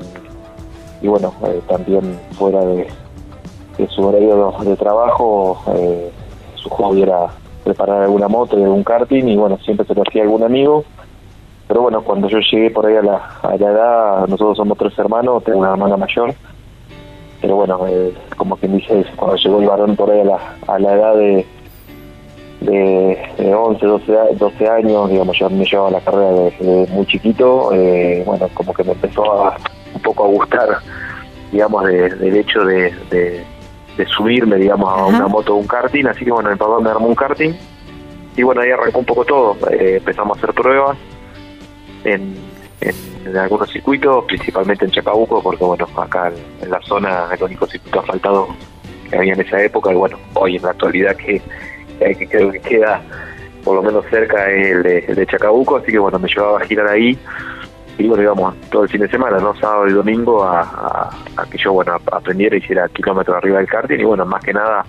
y 1.01 1.07
bueno 1.07 1.33
también 1.67 2.19
fuera 2.37 2.59
de, 2.61 2.87
su 3.89 4.03
horario 4.03 4.51
de, 4.63 4.75
trabajo 4.75 5.61
su 6.55 6.69
hobby 6.69 7.03
era 7.03 7.27
preparar 7.63 8.01
alguna 8.01 8.27
moto 8.27 8.57
y 8.57 8.63
algún 8.63 8.83
karting 8.83 9.27
y 9.27 9.35
bueno 9.35 9.59
siempre 9.59 9.85
se 9.85 9.93
lo 9.93 10.01
hacía 10.01 10.23
algún 10.23 10.43
amigo. 10.43 10.83
Pero 11.67 11.81
bueno 11.81 12.01
cuando 12.01 12.29
yo 12.29 12.39
llegué 12.39 12.71
por 12.71 12.85
ahí 12.85 12.95
a 12.95 13.03
la, 13.03 13.39
a 13.43 13.57
la 13.57 13.71
edad 13.71 14.27
nosotros 14.27 14.57
somos 14.57 14.77
tres 14.77 14.97
hermanos 14.97 15.43
tengo 15.43 15.59
una 15.59 15.71
hermana 15.71 15.97
mayor. 15.97 16.33
Pero 17.41 17.55
bueno 17.55 17.79
como 18.35 18.55
quien 18.57 18.77
dice 18.77 19.05
cuando 19.15 19.37
llegó 19.37 19.59
el 19.59 19.67
varón 19.67 19.95
por 19.95 20.09
ahí 20.09 20.21
a 20.21 20.25
la, 20.25 20.39
a 20.67 20.79
la 20.79 20.93
edad 20.93 21.15
de 21.15 21.45
de, 22.67 23.55
11, 23.55 23.85
12, 23.85 24.13
12 24.37 24.67
años, 24.67 25.09
digamos, 25.09 25.37
yo 25.39 25.49
me 25.49 25.65
llevaba 25.65 25.91
la 25.91 26.01
carrera 26.01 26.31
desde 26.31 26.87
muy 26.87 27.05
chiquito, 27.05 27.71
eh, 27.73 28.23
bueno, 28.25 28.47
como 28.53 28.73
que 28.73 28.83
me 28.83 28.91
empezó 28.91 29.23
a, 29.23 29.57
un 29.93 30.01
poco 30.01 30.25
a 30.25 30.27
gustar, 30.27 30.79
digamos, 31.51 31.85
del 31.85 32.35
hecho 32.35 32.63
de, 32.65 32.93
de, 33.09 33.45
subirme, 34.15 34.57
digamos, 34.57 34.89
a 34.89 35.05
una 35.05 35.27
moto 35.27 35.55
o 35.55 35.57
un 35.57 35.67
karting, 35.67 36.05
así 36.05 36.23
que 36.23 36.31
bueno, 36.31 36.51
mi 36.51 36.55
papá 36.55 36.79
me 36.79 36.89
armó 36.89 37.07
un 37.07 37.15
karting, 37.15 37.53
y 38.35 38.43
bueno, 38.43 38.61
ahí 38.61 38.69
arrancó 38.69 38.99
un 38.99 39.05
poco 39.05 39.25
todo, 39.25 39.57
eh, 39.71 39.95
empezamos 39.97 40.37
a 40.37 40.39
hacer 40.39 40.53
pruebas 40.53 40.97
en, 42.03 42.35
en, 42.81 43.37
algunos 43.37 43.71
circuitos, 43.71 44.25
principalmente 44.25 44.85
en 44.85 44.91
Chacabuco, 44.91 45.41
porque 45.41 45.63
bueno, 45.63 45.87
acá 45.97 46.31
en, 46.61 46.69
la 46.69 46.79
zona 46.81 47.27
el 47.33 47.43
único 47.43 47.65
circuito 47.65 47.99
asfaltado 47.99 48.47
que 49.09 49.17
había 49.17 49.33
en 49.33 49.41
esa 49.41 49.61
época, 49.63 49.91
y 49.91 49.95
bueno, 49.95 50.17
hoy 50.35 50.57
en 50.57 50.61
la 50.61 50.69
actualidad 50.69 51.15
que 51.15 51.41
que 51.99 52.27
creo 52.27 52.51
que 52.51 52.59
queda 52.59 53.01
por 53.63 53.75
lo 53.75 53.83
menos 53.83 54.05
cerca 54.09 54.49
el 54.49 54.81
de, 54.83 54.99
el 55.07 55.15
de 55.15 55.27
Chacabuco, 55.27 55.77
así 55.77 55.91
que 55.91 55.99
bueno, 55.99 56.17
me 56.19 56.29
llevaba 56.29 56.59
a 56.59 56.65
girar 56.65 56.87
ahí 56.87 57.17
y 57.97 58.07
bueno, 58.07 58.23
íbamos 58.23 58.55
todo 58.69 58.83
el 58.83 58.89
fin 58.89 59.01
de 59.01 59.09
semana, 59.09 59.39
¿no? 59.39 59.55
Sábado 59.55 59.87
y 59.87 59.93
domingo 59.93 60.43
a, 60.43 61.09
que 61.51 61.57
yo, 61.57 61.73
bueno, 61.73 61.97
aprendiera 62.11 62.55
y 62.55 62.59
hiciera 62.59 62.87
kilómetros 62.89 63.35
arriba 63.35 63.57
del 63.57 63.67
karting 63.67 63.99
y 63.99 64.03
bueno, 64.03 64.25
más 64.25 64.43
que 64.43 64.53
nada 64.53 64.85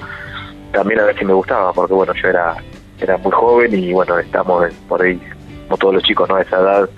también 0.72 1.00
a 1.00 1.04
ver 1.04 1.18
si 1.18 1.24
me 1.24 1.32
gustaba, 1.32 1.72
porque 1.72 1.94
bueno, 1.94 2.12
yo 2.14 2.28
era 2.28 2.56
era 3.00 3.16
muy 3.16 3.32
joven 3.32 3.74
y 3.74 3.92
bueno, 3.92 4.18
estamos 4.18 4.66
por 4.88 5.02
ahí, 5.02 5.20
como 5.66 5.78
todos 5.78 5.94
los 5.94 6.02
chicos, 6.02 6.28
¿no? 6.28 6.36
A 6.36 6.42
esa 6.42 6.58
edad 6.58 6.90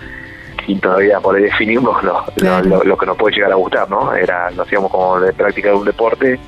sin 0.67 0.81
todavía 0.81 1.21
por 1.21 1.37
ahí 1.37 1.45
definimos 1.45 2.03
lo, 2.03 2.25
lo, 2.85 2.99
que 2.99 3.07
nos 3.07 3.17
puede 3.17 3.37
llegar 3.37 3.53
a 3.53 3.57
gustar, 3.57 3.89
¿no? 3.89 4.15
Era, 4.15 4.51
lo 4.51 4.63
hacíamos 4.63 4.91
como 4.91 5.21
de 5.21 5.33
práctica 5.33 5.71
de 5.71 5.75
un 5.77 5.85
deporte 5.85 6.39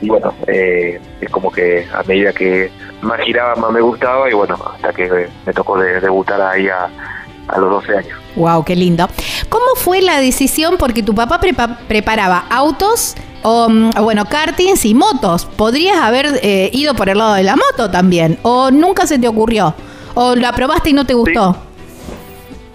y 0.00 0.08
bueno, 0.08 0.32
eh, 0.46 1.00
es 1.20 1.30
como 1.30 1.50
que 1.50 1.86
a 1.92 2.02
medida 2.04 2.32
que 2.32 2.70
más 3.02 3.20
giraba, 3.20 3.54
más 3.56 3.70
me 3.72 3.80
gustaba 3.80 4.30
y 4.30 4.34
bueno, 4.34 4.56
hasta 4.74 4.92
que 4.92 5.28
me 5.46 5.52
tocó 5.52 5.78
debutar 5.78 6.40
ahí 6.40 6.68
a, 6.68 6.88
los 7.58 7.70
12 7.70 7.96
años. 7.96 8.18
Wow, 8.36 8.64
qué 8.64 8.76
lindo. 8.76 9.08
¿Cómo 9.48 9.64
fue 9.74 10.02
la 10.02 10.20
decisión? 10.20 10.76
Porque 10.78 11.02
tu 11.02 11.14
papá 11.14 11.40
preparaba 11.88 12.44
autos 12.50 13.16
o, 13.42 13.68
mm, 13.68 13.90
bueno, 14.02 14.26
kartings 14.26 14.84
y 14.84 14.94
motos. 14.94 15.46
¿Podrías 15.46 15.96
haber 15.96 16.26
eh, 16.42 16.68
ido 16.72 16.94
por 16.94 17.08
el 17.08 17.18
lado 17.18 17.34
de 17.34 17.44
la 17.44 17.56
moto 17.56 17.90
también? 17.90 18.38
¿O 18.42 18.70
nunca 18.70 19.06
se 19.06 19.18
te 19.18 19.26
ocurrió? 19.26 19.74
¿O 20.14 20.34
la 20.34 20.52
probaste 20.52 20.90
y 20.90 20.92
no 20.92 21.06
te 21.06 21.14
gustó? 21.14 21.56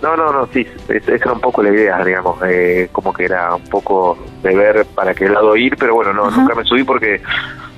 No, 0.02 0.18
no, 0.18 0.34
no, 0.34 0.48
sí, 0.52 0.68
esa 0.90 1.14
era 1.14 1.32
un 1.32 1.40
poco 1.40 1.64
la 1.64 1.70
idea, 1.70 2.04
digamos, 2.04 2.38
eh, 2.46 2.90
como 2.92 3.14
que 3.14 3.24
era 3.24 3.56
un 3.56 3.64
poco 3.64 4.18
de 4.44 4.56
ver 4.56 4.86
para 4.94 5.16
qué 5.16 5.28
lado 5.28 5.56
ir, 5.56 5.76
pero 5.78 5.96
bueno, 5.96 6.14
no, 6.14 6.30
nunca 6.30 6.54
me 6.54 6.64
subí 6.66 6.84
porque 6.84 7.22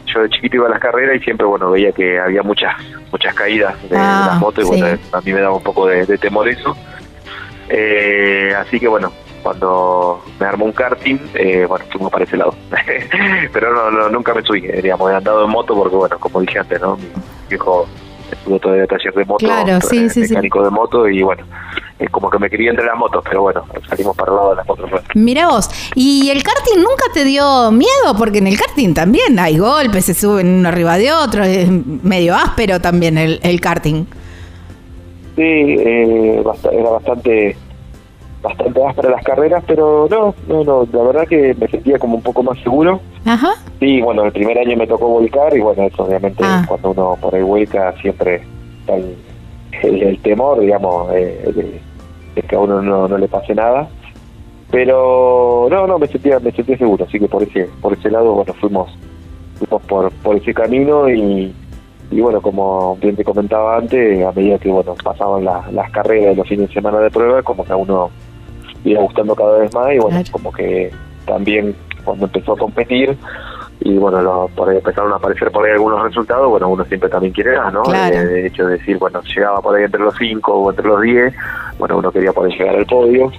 yo 0.05 0.21
de 0.21 0.29
chiquito 0.29 0.57
iba 0.57 0.67
a 0.67 0.71
las 0.71 0.79
carreras 0.79 1.15
y 1.15 1.23
siempre, 1.23 1.45
bueno, 1.45 1.71
veía 1.71 1.91
que 1.91 2.19
había 2.19 2.41
muchas 2.43 2.73
muchas 3.11 3.33
caídas 3.33 3.81
de, 3.83 3.95
las 3.95 4.31
ah, 4.31 4.37
motos 4.39 4.65
y 4.65 4.67
bueno, 4.67 4.97
a 5.11 5.21
mí 5.21 5.31
me 5.31 5.41
daba 5.41 5.55
un 5.55 5.63
poco 5.63 5.87
de, 5.87 6.17
temor 6.17 6.49
eso. 6.49 6.75
Eh, 7.69 8.53
así 8.57 8.79
que 8.79 8.87
bueno, 8.87 9.11
cuando 9.41 10.23
me 10.39 10.45
armó 10.47 10.65
un 10.65 10.71
karting, 10.71 11.17
eh, 11.35 11.65
bueno, 11.67 11.85
fuimos 11.91 12.11
para 12.11 12.23
ese 12.23 12.35
lado. 12.35 12.55
pero 13.53 13.73
no, 13.73 13.91
no, 13.91 14.09
nunca 14.09 14.33
me 14.33 14.41
subí, 14.41 14.65
eh, 14.65 14.81
digamos, 14.81 15.11
he 15.11 15.15
andado 15.15 15.45
en 15.45 15.51
moto 15.51 15.75
porque, 15.75 15.95
bueno, 15.95 16.17
como 16.19 16.41
dije 16.41 16.59
antes, 16.59 16.81
¿no? 16.81 16.97
Mi 16.97 17.07
viejo 17.49 17.87
estuvo 18.31 18.59
todavía 18.59 18.87
taller 18.87 19.13
de 19.13 19.25
moto, 19.25 19.45
claro, 19.45 19.81
sí, 19.81 20.09
sí, 20.09 20.21
mecánico 20.21 20.63
de 20.63 20.69
moto 20.69 21.07
y 21.07 21.21
bueno, 21.23 21.43
es 21.99 22.09
como 22.09 22.29
que 22.29 22.39
me 22.39 22.49
quería 22.49 22.71
entre 22.71 22.85
las 22.85 22.97
motos, 22.97 23.23
pero 23.27 23.43
bueno, 23.43 23.65
salimos 23.87 24.15
para 24.15 24.31
el 24.31 24.37
lado 24.37 24.49
de 24.51 24.55
las 24.57 24.67
motos. 24.67 24.89
Mira 25.15 25.47
vos, 25.47 25.69
¿y 25.95 26.29
el 26.29 26.43
karting 26.43 26.77
nunca 26.77 27.05
te 27.13 27.23
dio 27.23 27.71
miedo? 27.71 28.15
Porque 28.17 28.39
en 28.39 28.47
el 28.47 28.57
karting 28.57 28.93
también 28.93 29.39
hay 29.39 29.57
golpes, 29.57 30.05
se 30.05 30.13
suben 30.13 30.47
uno 30.47 30.69
arriba 30.69 30.97
de 30.97 31.11
otro, 31.11 31.43
es 31.43 31.69
medio 31.69 32.35
áspero 32.35 32.79
también 32.79 33.17
el, 33.17 33.39
el 33.43 33.61
karting. 33.61 34.05
sí, 35.35 35.41
eh, 35.41 36.43
era 36.71 36.89
bastante 36.89 37.57
bastante 38.41 38.79
para 38.95 39.09
las 39.09 39.23
carreras, 39.23 39.63
pero 39.65 40.07
no, 40.09 40.35
no, 40.47 40.63
no, 40.63 40.87
la 40.91 41.03
verdad 41.03 41.27
que 41.27 41.55
me 41.55 41.67
sentía 41.67 41.97
como 41.97 42.17
un 42.17 42.21
poco 42.21 42.43
más 42.43 42.59
seguro. 42.59 43.01
Ajá. 43.25 43.53
Sí, 43.79 44.01
bueno, 44.01 44.23
el 44.23 44.31
primer 44.31 44.57
año 44.59 44.77
me 44.77 44.87
tocó 44.87 45.07
volcar 45.07 45.55
y 45.55 45.59
bueno, 45.59 45.83
eso 45.83 46.03
obviamente 46.03 46.43
ah. 46.45 46.63
cuando 46.67 46.91
uno 46.91 47.17
por 47.19 47.33
ahí 47.33 47.41
vuelca 47.41 47.93
siempre 48.01 48.41
está 48.81 48.95
el, 48.95 50.19
temor, 50.19 50.59
digamos, 50.59 51.11
eh, 51.13 51.81
de, 52.35 52.41
que 52.41 52.55
a 52.55 52.59
uno 52.59 52.81
no, 52.81 53.07
no 53.07 53.17
le 53.17 53.27
pase 53.27 53.55
nada. 53.55 53.87
Pero 54.71 55.67
no, 55.69 55.87
no, 55.87 55.99
me 55.99 56.07
sentía, 56.07 56.39
me 56.39 56.51
sentía 56.51 56.77
seguro, 56.77 57.05
así 57.05 57.19
que 57.19 57.27
por 57.27 57.43
ese, 57.43 57.69
por 57.81 57.93
ese 57.93 58.09
lado, 58.09 58.33
bueno, 58.33 58.53
fuimos, 58.53 58.95
fuimos 59.57 59.81
por, 59.83 60.11
por 60.11 60.35
ese 60.35 60.53
camino 60.53 61.09
y, 61.09 61.53
y 62.11 62.21
bueno, 62.21 62.41
como 62.41 62.95
bien 62.97 63.15
te 63.15 63.23
comentaba 63.23 63.77
antes, 63.77 64.23
a 64.23 64.31
medida 64.31 64.57
que 64.59 64.69
bueno 64.69 64.95
pasaban 65.03 65.45
las 65.45 65.91
carreras 65.91 66.33
y 66.33 66.37
los 66.37 66.47
fines 66.47 66.67
de 66.67 66.73
semana 66.73 66.99
de 66.99 67.09
prueba, 67.09 67.41
como 67.41 67.63
que 67.63 67.73
a 67.73 67.75
uno 67.75 68.09
iba 68.83 69.01
gustando 69.01 69.35
cada 69.35 69.59
vez 69.59 69.73
más 69.73 69.93
y 69.93 69.99
bueno, 69.99 70.21
como 70.31 70.51
que 70.51 70.91
también 71.25 71.75
cuando 72.05 72.25
empezó 72.25 72.53
a 72.53 72.57
competir 72.57 73.17
y 73.81 73.97
bueno, 73.97 74.49
por 74.55 74.69
ahí 74.69 74.77
empezaron 74.77 75.11
a 75.11 75.17
aparecer 75.17 75.51
por 75.51 75.65
ahí 75.65 75.73
algunos 75.73 76.01
resultados, 76.01 76.47
bueno, 76.49 76.69
uno 76.69 76.85
siempre 76.85 77.09
también 77.09 77.33
quiere 77.33 77.57
más, 77.57 77.73
¿no? 77.73 77.83
De, 77.83 78.47
hecho, 78.47 78.65
de 78.65 78.77
decir, 78.77 78.97
bueno, 78.97 79.21
llegaba 79.23 79.61
por 79.61 79.75
ahí 79.75 79.83
entre 79.83 79.99
los 79.99 80.15
5 80.17 80.53
o 80.53 80.69
entre 80.69 80.87
los 80.87 81.01
10, 81.01 81.33
bueno, 81.77 81.97
uno 81.97 82.11
quería 82.11 82.31
poder 82.31 82.53
llegar 82.53 82.75
al 82.75 82.85
podio 82.85 83.31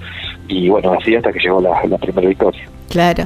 y 0.47 0.69
bueno, 0.69 0.93
así 0.93 1.15
hasta 1.15 1.33
que 1.33 1.39
llegó 1.39 1.59
la, 1.59 1.83
la 1.85 1.97
primera 1.97 2.27
victoria. 2.27 2.69
Claro. 2.89 3.25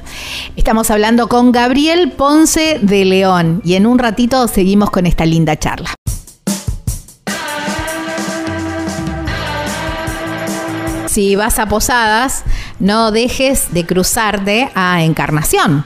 Estamos 0.55 0.89
hablando 0.89 1.27
con 1.27 1.51
Gabriel 1.51 2.13
Ponce 2.17 2.79
de 2.81 3.05
León 3.05 3.61
y 3.63 3.75
en 3.75 3.85
un 3.85 3.99
ratito 3.99 4.47
seguimos 4.47 4.89
con 4.89 5.05
esta 5.05 5.25
linda 5.25 5.55
charla. 5.57 5.91
si 11.11 11.35
vas 11.35 11.59
a 11.59 11.67
Posadas, 11.67 12.45
no 12.81 13.11
dejes 13.11 13.73
de 13.73 13.85
cruzarte 13.85 14.71
a 14.73 15.03
Encarnación. 15.03 15.85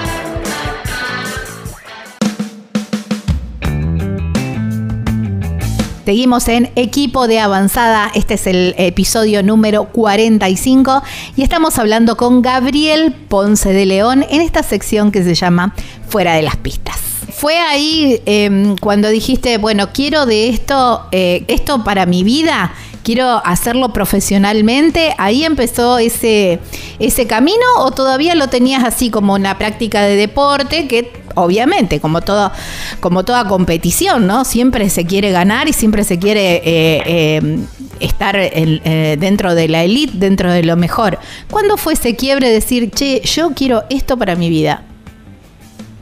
Seguimos 6.05 6.47
en 6.47 6.71
Equipo 6.75 7.27
de 7.27 7.39
Avanzada, 7.39 8.11
este 8.15 8.33
es 8.33 8.47
el 8.47 8.73
episodio 8.77 9.43
número 9.43 9.85
45 9.85 11.03
y 11.35 11.43
estamos 11.43 11.77
hablando 11.77 12.17
con 12.17 12.41
Gabriel 12.41 13.13
Ponce 13.13 13.71
de 13.71 13.85
León 13.85 14.25
en 14.27 14.41
esta 14.41 14.63
sección 14.63 15.11
que 15.11 15.23
se 15.23 15.35
llama 15.35 15.75
Fuera 16.09 16.33
de 16.33 16.41
las 16.41 16.57
Pistas. 16.57 16.97
Fue 17.31 17.55
ahí 17.59 18.19
em, 18.25 18.75
cuando 18.77 19.09
dijiste, 19.09 19.59
bueno, 19.59 19.93
quiero 19.93 20.25
de 20.25 20.49
esto, 20.49 21.05
eh, 21.11 21.45
esto 21.47 21.83
para 21.83 22.07
mi 22.07 22.23
vida, 22.23 22.73
quiero 23.03 23.41
hacerlo 23.45 23.93
profesionalmente, 23.93 25.13
ahí 25.17 25.43
empezó 25.43 25.97
ese, 25.97 26.59
ese 26.99 27.27
camino 27.27 27.65
o 27.79 27.91
todavía 27.91 28.35
lo 28.35 28.47
tenías 28.47 28.83
así 28.83 29.09
como 29.09 29.33
una 29.33 29.57
práctica 29.57 30.03
de 30.03 30.15
deporte 30.15 30.87
que 30.87 31.11
obviamente, 31.35 31.99
como, 31.99 32.21
todo, 32.21 32.51
como 32.99 33.23
toda 33.23 33.47
competición, 33.47 34.27
¿no? 34.27 34.45
Siempre 34.45 34.89
se 34.89 35.05
quiere 35.05 35.31
ganar 35.31 35.67
y 35.67 35.73
siempre 35.73 36.03
se 36.03 36.19
quiere 36.19 36.61
eh, 36.63 37.37
em, 37.37 37.65
estar 37.99 38.35
eh, 38.37 39.17
dentro 39.19 39.55
de 39.55 39.67
la 39.67 39.83
elite, 39.83 40.13
dentro 40.17 40.51
de 40.51 40.63
lo 40.63 40.75
mejor. 40.75 41.17
¿Cuándo 41.49 41.77
fue 41.77 41.93
ese 41.93 42.15
quiebre 42.15 42.47
de 42.47 42.53
decir, 42.53 42.91
che, 42.91 43.21
yo 43.21 43.51
quiero 43.55 43.83
esto 43.89 44.17
para 44.17 44.35
mi 44.35 44.49
vida? 44.49 44.83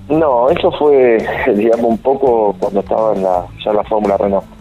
No, 0.10 0.50
eso 0.50 0.72
fue, 0.72 1.24
digamos, 1.56 1.86
un 1.86 1.98
poco 2.00 2.56
cuando 2.60 2.80
estaba 2.80 3.14
en 3.14 3.24
la, 3.24 3.46
ya 3.64 3.72
en 3.72 3.78
la 3.78 3.84
Fórmula 3.84 4.18
Renault. 4.18 4.59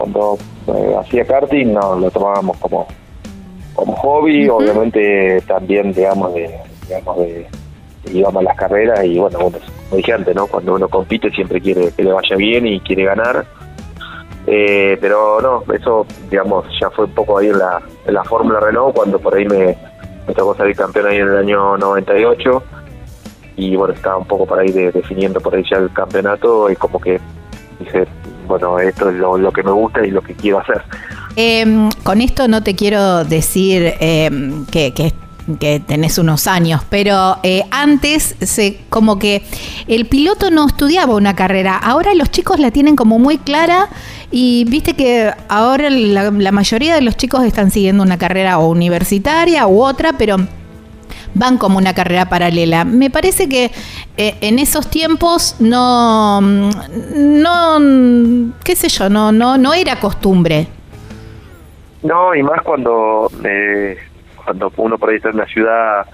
Cuando 0.00 0.38
eh, 0.68 0.96
hacía 0.98 1.26
karting, 1.26 1.74
no, 1.74 1.94
lo 1.96 2.10
tomábamos 2.10 2.56
como, 2.56 2.86
como 3.74 3.94
hobby, 3.96 4.48
obviamente 4.48 5.42
también, 5.46 5.92
digamos, 5.92 6.32
de, 6.32 6.58
digamos, 6.88 7.18
de, 7.18 7.46
íbamos 8.10 8.40
a 8.40 8.44
las 8.44 8.56
carreras 8.56 9.04
y 9.04 9.18
bueno, 9.18 9.38
como 9.38 9.58
dije 9.92 10.14
antes, 10.14 10.34
¿no? 10.34 10.46
Cuando 10.46 10.76
uno 10.76 10.88
compite 10.88 11.30
siempre 11.30 11.60
quiere 11.60 11.92
que 11.92 12.02
le 12.02 12.14
vaya 12.14 12.34
bien 12.36 12.66
y 12.66 12.80
quiere 12.80 13.04
ganar. 13.04 13.44
Eh, 14.46 14.96
pero 15.02 15.38
no, 15.42 15.70
eso, 15.74 16.06
digamos, 16.30 16.64
ya 16.80 16.88
fue 16.88 17.04
un 17.04 17.12
poco 17.12 17.36
ahí 17.36 17.48
en 17.48 17.58
la, 17.58 17.82
en 18.06 18.14
la 18.14 18.24
Fórmula 18.24 18.58
Renault, 18.58 18.96
cuando 18.96 19.18
por 19.18 19.34
ahí 19.34 19.44
me, 19.44 19.76
me 20.26 20.34
tocó 20.34 20.54
salir 20.54 20.74
campeón 20.74 21.08
ahí 21.08 21.18
en 21.18 21.28
el 21.28 21.36
año 21.36 21.76
98 21.76 22.62
y 23.56 23.76
bueno, 23.76 23.92
estaba 23.92 24.16
un 24.16 24.26
poco 24.26 24.46
por 24.46 24.60
ahí 24.60 24.72
definiendo 24.72 25.40
por 25.40 25.54
ahí 25.54 25.62
ya 25.70 25.76
el 25.76 25.92
campeonato 25.92 26.70
y 26.70 26.76
como 26.76 26.98
que 26.98 27.20
dije, 27.78 28.06
bueno, 28.46 28.78
esto 28.78 29.10
es 29.10 29.16
lo, 29.16 29.52
que 29.52 29.62
me 29.62 29.72
gusta 29.72 30.04
y 30.04 30.10
lo 30.10 30.22
que 30.22 30.34
quiero 30.34 30.60
hacer. 30.60 30.82
Em, 31.36 31.88
con 32.02 32.20
esto 32.20 32.48
no 32.48 32.62
te 32.62 32.74
quiero 32.74 33.24
decir 33.24 33.94
em, 34.00 34.66
que, 34.66 34.92
que 34.92 35.12
que 35.58 35.80
tenés 35.80 36.18
unos 36.18 36.46
años, 36.46 36.82
pero 36.88 37.38
eh, 37.42 37.64
antes 37.70 38.36
se, 38.40 38.80
como 38.88 39.18
que 39.18 39.42
el 39.86 40.06
piloto 40.06 40.50
no 40.50 40.66
estudiaba 40.66 41.14
una 41.14 41.34
carrera, 41.34 41.76
ahora 41.76 42.14
los 42.14 42.30
chicos 42.30 42.60
la 42.60 42.70
tienen 42.70 42.96
como 42.96 43.18
muy 43.18 43.38
clara 43.38 43.88
y 44.30 44.64
viste 44.68 44.94
que 44.94 45.32
ahora 45.48 45.90
la, 45.90 46.30
mayoría 46.52 46.94
de 46.94 47.00
los 47.00 47.16
chicos 47.16 47.44
están 47.44 47.70
siguiendo 47.70 48.02
una 48.02 48.18
carrera 48.18 48.58
universitaria 48.58 49.66
u 49.66 49.82
otra, 49.82 50.12
pero 50.12 50.36
van 51.34 51.58
como 51.58 51.78
una 51.78 51.94
carrera 51.94 52.28
paralela. 52.28 52.84
Me 52.84 53.10
parece 53.10 53.48
que 53.48 53.70
eh, 54.16 54.36
en 54.40 54.58
esos 54.58 54.90
tiempos 54.90 55.56
no, 55.60 56.40
no, 56.40 58.52
qué 58.64 58.76
sé 58.76 58.88
yo, 58.88 59.08
no, 59.08 59.32
no, 59.32 59.58
no 59.58 59.74
era 59.74 59.96
costumbre. 59.96 60.68
No, 62.02 62.34
y 62.34 62.42
más 62.42 62.62
cuando, 62.62 63.30
eh, 63.44 63.96
cuando 64.44 64.72
uno 64.76 64.98
por 64.98 65.10
ahí 65.10 65.16
está 65.16 65.30
en 65.30 65.36
una 65.36 65.46
ciudad 65.46 66.06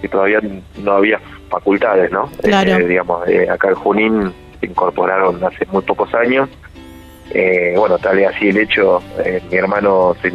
que 0.00 0.08
todavía 0.08 0.40
no 0.82 0.92
había 0.92 1.20
facultades, 1.50 2.10
¿no? 2.10 2.30
Claro. 2.42 2.72
Eh, 2.72 2.86
digamos, 2.86 3.22
acá 3.50 3.68
en 3.68 3.74
Junín 3.74 4.32
se 4.60 4.66
incorporaron 4.66 5.42
hace 5.44 5.66
muy 5.66 5.82
pocos 5.82 6.12
años. 6.14 6.48
bueno, 7.76 7.98
tal 7.98 8.16
vez 8.16 8.28
así 8.34 8.48
el 8.48 8.58
hecho, 8.58 9.02
mi 9.50 9.56
hermano 9.56 10.16
se, 10.22 10.32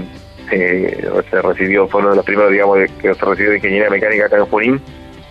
eh, 0.52 1.10
se 1.30 1.42
recibió, 1.42 1.88
fue 1.88 2.02
uno 2.02 2.12
de 2.12 2.16
los 2.18 2.26
primeros, 2.26 2.52
digamos, 2.52 2.78
que 3.02 3.14
se 3.14 3.26
recibió 3.26 3.52
de 3.52 3.58
ingeniería 3.58 3.90
mecánica 3.90 4.26
acá 4.26 4.38
en 4.38 4.46
Junín, 4.46 4.82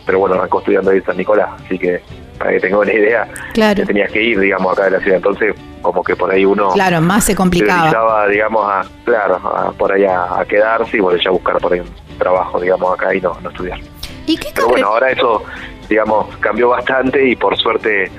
pero 0.06 0.20
bueno, 0.20 0.36
arrancó 0.36 0.58
estudiando 0.60 0.90
ahí 0.90 0.98
en 0.98 1.04
San 1.04 1.16
Nicolás, 1.16 1.50
así 1.64 1.78
que 1.78 2.00
para 2.38 2.52
que 2.52 2.60
tenga 2.60 2.78
una 2.78 2.92
idea, 2.92 3.28
claro. 3.52 3.84
tenías 3.84 4.10
que 4.10 4.22
ir, 4.22 4.38
digamos, 4.38 4.72
acá 4.72 4.84
de 4.84 4.92
la 4.92 5.00
ciudad, 5.00 5.16
entonces 5.16 5.54
como 5.82 6.02
que 6.02 6.16
por 6.16 6.30
ahí 6.30 6.44
uno... 6.44 6.70
Claro, 6.70 7.00
más 7.00 7.24
se 7.24 7.34
complicaba. 7.34 8.26
digamos, 8.28 8.64
a, 8.64 8.84
claro, 9.04 9.40
por 9.76 9.92
ahí 9.92 10.04
a, 10.04 10.44
quedarse 10.48 10.96
y 10.96 11.00
bueno, 11.00 11.20
ya 11.22 11.30
buscar 11.30 11.58
por 11.58 11.72
ahí 11.72 11.80
un 11.80 12.18
trabajo, 12.18 12.60
digamos, 12.60 12.94
acá 12.94 13.14
y 13.14 13.20
no, 13.20 13.36
no 13.42 13.50
estudiar. 13.50 13.78
¿Y 14.26 14.36
qué 14.36 14.48
Pero 14.54 14.68
bueno, 14.68 14.88
ahora 14.88 15.10
eso, 15.10 15.42
digamos, 15.88 16.36
cambió 16.38 16.68
bastante 16.68 17.28
y 17.28 17.36
por 17.36 17.56
suerte, 17.56 18.10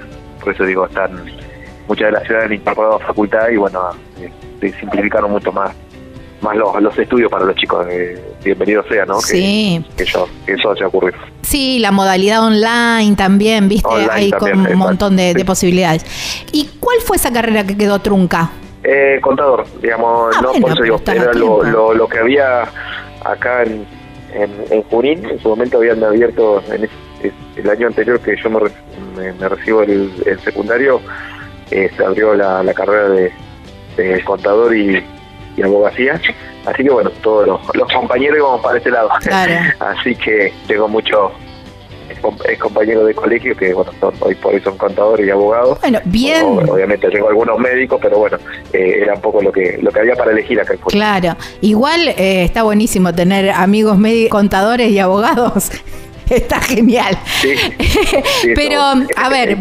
por 0.44 0.54
eso 0.54 0.66
digo, 0.66 0.86
están 0.86 1.26
muchas 1.88 2.08
de 2.08 2.12
las 2.12 2.24
ciudades 2.24 2.46
han 2.46 2.54
incorporado 2.54 2.96
a 2.96 3.00
facultad 3.00 3.50
y 3.50 3.58
bueno, 3.58 3.90
eh, 4.20 4.72
simplificaron 4.80 5.32
mucho 5.32 5.52
más 5.52 5.72
más 6.42 6.56
los, 6.56 6.82
los 6.82 6.98
estudios 6.98 7.30
para 7.30 7.46
los 7.46 7.56
chicos. 7.56 7.86
Eh, 7.90 8.22
bienvenido 8.44 8.84
sea, 8.84 9.06
¿no? 9.06 9.20
Sí. 9.20 9.84
Que, 9.98 10.04
eso, 10.04 10.28
que 10.46 10.54
eso 10.54 10.72
haya 10.72 10.88
ocurrido. 10.88 11.18
Sí, 11.42 11.80
la 11.80 11.92
modalidad 11.92 12.44
online 12.44 13.16
también, 13.16 13.68
¿viste? 13.68 13.90
Hay 14.12 14.32
con 14.32 14.68
un 14.68 14.78
montón 14.78 15.16
de, 15.16 15.44
posibilidades. 15.46 16.06
¿Y 16.52 16.70
cuál 16.80 17.00
fue 17.02 17.18
esa 17.18 17.32
carrera 17.32 17.66
que 17.66 17.76
quedó 17.76 18.00
trunca? 18.00 18.52
Eh, 18.84 19.20
contador, 19.22 19.66
digamos, 19.82 20.36
ah, 20.38 20.42
no, 20.42 20.52
por 20.54 20.72
eso 20.72 20.84
digo, 20.84 21.02
era 21.06 21.34
lo, 21.34 21.64
lo, 21.64 21.94
lo, 21.94 22.08
que 22.08 22.20
había 22.20 22.64
acá 23.26 23.64
en, 23.64 23.86
en, 24.34 24.84
Junín, 24.84 25.26
en 25.26 25.40
su 25.40 25.50
momento 25.50 25.78
habían 25.78 26.02
abierto 26.04 26.64
en 26.72 26.88
el 27.58 27.70
año 27.70 27.88
anterior 27.88 28.20
que 28.20 28.36
yo 28.42 28.50
me, 28.50 29.34
me, 29.34 29.50
recibo 29.50 29.84
el, 29.84 30.12
el 30.26 30.40
secundario, 30.40 31.02
eh, 31.72 31.90
se 31.96 32.06
abrió 32.06 32.34
la, 32.34 32.74
carrera 32.74 33.10
de, 33.10 33.32
contador 34.24 34.76
y, 34.76 35.04
abogacía. 35.62 36.20
Así 36.66 36.84
que 36.84 36.90
bueno, 36.90 37.10
todos 37.22 37.48
los, 37.48 37.94
compañeros 37.94 38.38
íbamos 38.38 38.62
para 38.62 38.78
ese 38.78 38.92
lado. 38.92 39.10
Así 39.80 40.16
que 40.16 40.54
tengo 40.68 40.88
mucho 40.88 41.32
es 42.50 42.60
compañero 42.60 43.06
de 43.06 43.14
colegio 43.14 43.56
que 43.56 43.74
bueno 43.74 43.92
hoy 44.20 44.36
por 44.36 44.54
hoy 44.54 44.62
son 44.62 44.78
contadores 44.78 45.26
y 45.26 45.30
abogados. 45.30 45.80
Bueno 45.80 46.00
bien. 46.06 46.46
Obviamente 46.46 47.10
tengo 47.10 47.30
algunos 47.30 47.58
médicos 47.60 48.00
pero 48.02 48.18
bueno 48.18 48.38
eh, 48.74 49.00
era 49.02 49.14
un 49.14 49.22
poco 49.22 49.42
lo 49.42 49.52
que 49.52 49.80
lo 49.82 49.92
que 49.92 50.00
había 50.00 50.16
para 50.16 50.32
elegir 50.32 50.60
acá 50.60 50.74
en 50.74 50.80
claro. 50.80 51.36
Igual 51.62 52.10
eh, 52.10 52.44
está 52.44 52.64
buenísimo 52.64 53.14
tener 53.14 53.52
amigos 53.52 53.98
médicos 53.98 54.32
contadores 54.32 54.92
y 54.92 55.00
abogados. 55.00 55.72
Está 56.30 56.62
genial. 56.62 57.18
Sí, 57.42 57.56
pero 58.56 58.82
a 58.82 59.30
ver 59.30 59.58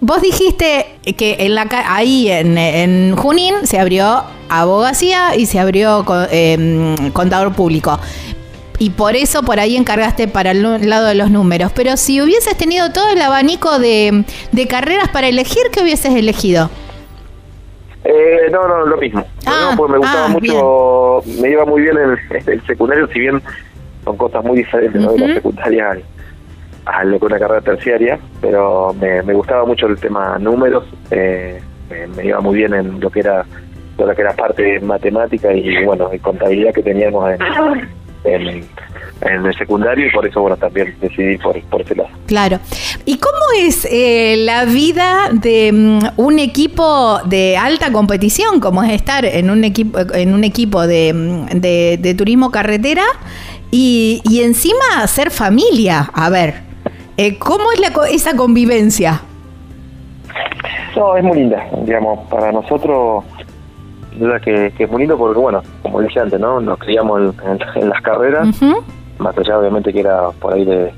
vos 0.00 0.22
dijiste 0.22 0.86
que 1.16 1.36
en 1.40 1.54
la 1.54 1.66
ahí 1.86 2.30
en, 2.30 2.56
en, 2.56 3.16
Junín 3.16 3.66
se 3.66 3.78
abrió 3.78 4.24
abogacía 4.48 5.36
y 5.36 5.46
se 5.46 5.58
abrió 5.58 6.04
eh, 6.30 6.94
contador 7.12 7.52
público 7.54 7.98
y 8.78 8.90
por 8.90 9.16
eso 9.16 9.42
por 9.42 9.58
ahí 9.58 9.76
encargaste 9.76 10.28
para 10.28 10.50
el 10.50 10.62
lado 10.88 11.06
de 11.06 11.14
los 11.14 11.30
números. 11.30 11.72
Pero 11.74 11.96
si 11.96 12.20
hubieses 12.20 12.56
tenido 12.56 12.92
todo 12.92 13.10
el 13.10 13.20
abanico 13.20 13.78
de, 13.78 14.24
carreras 14.68 15.08
para 15.08 15.28
elegir, 15.28 15.62
¿qué 15.72 15.82
hubieses 15.82 16.14
elegido? 16.14 16.70
Eh, 18.04 18.48
no, 18.52 18.68
no, 18.68 18.86
lo 18.86 18.96
mismo. 18.98 19.24
Ah, 19.46 19.74
pues 19.76 19.90
me 19.90 19.98
gustaba 19.98 20.26
ah, 20.26 20.28
mucho, 20.28 21.22
me 21.40 21.50
iba 21.50 21.64
muy 21.64 21.82
bien 21.82 21.96
en 21.96 22.18
el, 22.46 22.66
secundario, 22.66 23.08
si 23.08 23.18
bien 23.18 23.42
son 24.04 24.16
cosas 24.16 24.44
muy 24.44 24.58
diferentes, 24.58 25.00
¿no? 25.00 25.12
De 25.12 25.26
la 25.26 25.34
secundaria 25.34 25.98
a 26.84 27.02
una 27.02 27.38
carrera 27.38 27.60
terciaria, 27.62 28.18
pero 28.40 28.94
me, 28.94 29.20
gustaba 29.32 29.64
mucho 29.64 29.86
el 29.86 29.98
tema 29.98 30.38
números, 30.38 30.84
eh, 31.10 31.60
me, 32.14 32.26
iba 32.26 32.40
muy 32.40 32.58
bien 32.58 32.74
en 32.74 33.00
lo 33.00 33.10
que 33.10 33.20
era 33.20 33.44
lo 34.04 34.14
que 34.14 34.22
era 34.22 34.34
parte 34.34 34.80
matemática 34.80 35.52
y 35.52 35.84
bueno, 35.84 36.10
y 36.12 36.18
contabilidad 36.18 36.74
que 36.74 36.82
teníamos 36.82 37.30
en, 37.30 37.88
en, 38.24 39.46
el 39.46 39.54
secundario 39.56 40.06
y 40.06 40.10
por 40.10 40.26
eso, 40.26 40.40
bueno, 40.40 40.56
también 40.56 40.94
decidí 41.00 41.38
por, 41.38 41.60
por 41.62 41.80
ese 41.80 41.94
lado. 41.94 42.10
Claro. 42.26 42.58
¿Y 43.04 43.18
cómo 43.18 43.36
es 43.58 43.86
eh, 43.90 44.36
la 44.38 44.64
vida 44.64 45.28
de 45.32 45.72
mm, 45.72 45.98
un 46.16 46.38
equipo 46.38 47.20
de 47.24 47.56
alta 47.56 47.92
competición, 47.92 48.60
como 48.60 48.82
es 48.82 48.92
estar 48.92 49.24
en 49.24 49.50
un 49.50 49.64
equipo, 49.64 49.98
en 50.14 50.34
un 50.34 50.44
equipo 50.44 50.86
de, 50.86 51.12
mm, 51.14 51.60
de, 51.60 52.14
turismo 52.16 52.50
carretera 52.50 53.04
y, 53.70 54.20
y, 54.28 54.42
encima 54.42 55.06
ser 55.06 55.30
familia? 55.30 56.10
A 56.12 56.28
ver, 56.28 56.54
eh, 57.16 57.38
¿cómo 57.38 57.72
es 57.72 57.80
la, 57.80 57.92
esa 58.10 58.36
convivencia? 58.36 59.22
No, 60.94 61.16
es 61.16 61.24
muy 61.24 61.38
linda, 61.38 61.66
digamos, 61.84 62.26
para 62.28 62.52
nosotros 62.52 63.24
duda 64.18 64.40
que, 64.40 64.72
es 64.78 64.90
muy 64.90 65.00
lindo 65.02 65.16
porque, 65.16 65.38
bueno, 65.38 65.62
como 65.82 66.00
dije 66.00 66.20
antes, 66.20 66.38
¿no? 66.40 66.60
Nos 66.60 66.78
criamos 66.78 67.34
en, 67.74 67.88
las 67.88 68.00
carreras, 68.02 68.48
más 69.18 69.38
allá 69.38 69.58
obviamente 69.58 69.92
que 69.92 70.00
era 70.00 70.30
por 70.30 70.54
ahí 70.54 70.64
de, 70.64 70.92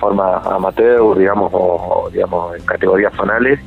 forma 0.00 0.38
amateur, 0.38 1.16
digamos, 1.16 1.50
o, 1.54 2.10
digamos 2.12 2.56
en 2.56 2.66
categorías 2.66 3.12
zonales, 3.14 3.60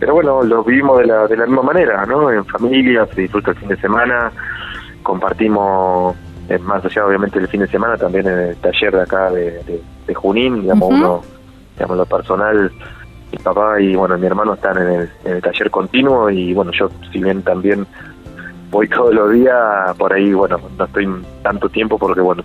pero 0.00 0.14
bueno, 0.14 0.42
lo 0.42 0.64
vivimos 0.64 0.98
de 0.98 1.06
la, 1.06 1.26
de 1.28 1.36
la 1.36 1.46
misma 1.46 1.62
manera, 1.62 2.04
¿no? 2.06 2.30
En 2.30 2.44
familia, 2.46 3.06
se 3.14 3.20
disfruta 3.20 3.50
el 3.50 3.56
fin 3.58 3.68
de 3.68 3.76
semana, 3.76 4.32
compartimos, 5.02 6.16
eh, 6.48 6.58
más 6.58 6.84
allá 6.84 7.06
obviamente 7.06 7.38
del 7.38 7.48
fin 7.48 7.60
de 7.60 7.68
semana, 7.68 7.96
también 7.96 8.26
en 8.26 8.38
el 8.38 8.56
taller 8.56 8.92
de 8.92 9.02
acá 9.02 9.30
de, 9.30 9.82
de, 10.06 10.14
Junín, 10.14 10.62
digamos, 10.62 10.90
uno, 10.90 11.22
digamos, 11.76 11.96
lo 11.96 12.06
personal 12.06 12.70
mi 13.32 13.38
papá 13.38 13.80
y 13.80 13.96
bueno 13.96 14.16
mi 14.18 14.26
hermano 14.26 14.54
están 14.54 14.76
en 14.78 15.08
el, 15.24 15.42
taller 15.42 15.70
continuo 15.70 16.30
y 16.30 16.52
bueno 16.54 16.70
yo 16.78 16.88
si 17.10 17.22
bien 17.22 17.42
también 17.42 17.86
voy 18.70 18.88
todos 18.90 19.14
los 19.14 19.32
días 19.32 19.96
por 19.96 20.12
ahí 20.12 20.32
bueno 20.32 20.58
no 20.78 20.84
estoy 20.84 21.08
tanto 21.42 21.68
tiempo 21.68 21.98
porque 21.98 22.20
bueno 22.20 22.44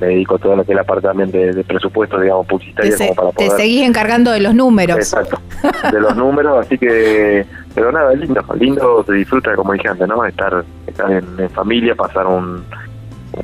me 0.00 0.06
dedico 0.08 0.36
a 0.36 0.38
todo 0.38 0.56
lo 0.56 0.64
que 0.64 0.72
es 0.72 0.76
la 0.76 0.84
parte 0.84 1.06
también 1.06 1.30
de, 1.30 1.62
presupuesto 1.64 2.18
digamos 2.18 2.46
publicitario 2.46 2.96
como 2.96 3.14
para 3.14 3.30
poder 3.30 3.50
te 3.50 3.56
seguís 3.56 3.86
encargando 3.86 4.30
de 4.30 4.40
los 4.40 4.54
números. 4.54 4.96
Exacto 4.96 5.38
de 5.92 6.00
los 6.00 6.16
números 6.16 6.66
así 6.66 6.78
que 6.78 7.46
pero 7.74 7.92
nada 7.92 8.12
es 8.12 8.18
lindo 8.18 8.42
lindo 8.58 9.04
se 9.04 9.12
disfruta 9.12 9.54
como 9.54 9.72
dije 9.72 9.88
antes 9.88 10.08
no 10.08 10.24
estar 10.24 10.64
estar 10.86 11.10
en 11.10 11.50
familia 11.50 11.94
pasar 11.94 12.26
un 12.26 12.64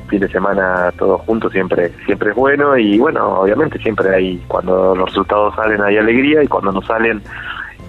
fin 0.07 0.19
de 0.19 0.27
semana 0.29 0.91
todos 0.97 1.21
juntos 1.21 1.51
siempre 1.51 1.91
siempre 2.05 2.31
es 2.31 2.35
bueno 2.35 2.77
y 2.77 2.99
bueno 2.99 3.41
obviamente 3.41 3.79
siempre 3.79 4.13
hay 4.13 4.37
cuando 4.47 4.95
los 4.95 5.09
resultados 5.09 5.55
salen 5.55 5.81
hay 5.81 5.97
alegría 5.97 6.43
y 6.43 6.47
cuando 6.47 6.71
no 6.71 6.81
salen 6.81 7.21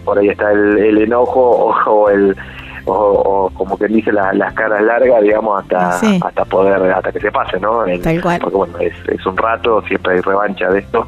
por 0.04 0.18
ahí 0.18 0.28
está 0.28 0.50
el, 0.52 0.98
enojo 0.98 1.40
o, 1.86 2.10
el 2.10 2.36
o, 2.84 3.50
como 3.54 3.78
que 3.78 3.86
dice 3.86 4.12
las 4.12 4.54
caras 4.54 4.82
largas 4.82 5.22
digamos 5.22 5.62
hasta 5.62 5.90
hasta 6.26 6.44
poder 6.44 6.92
hasta 6.92 7.12
que 7.12 7.20
se 7.20 7.30
pase 7.30 7.60
no 7.60 7.84
porque 8.40 8.56
bueno 8.56 8.78
es, 8.78 8.94
es 9.08 9.24
un 9.26 9.36
rato 9.36 9.82
siempre 9.82 10.14
hay 10.14 10.20
revancha 10.20 10.68
de 10.70 10.80
esto 10.80 11.06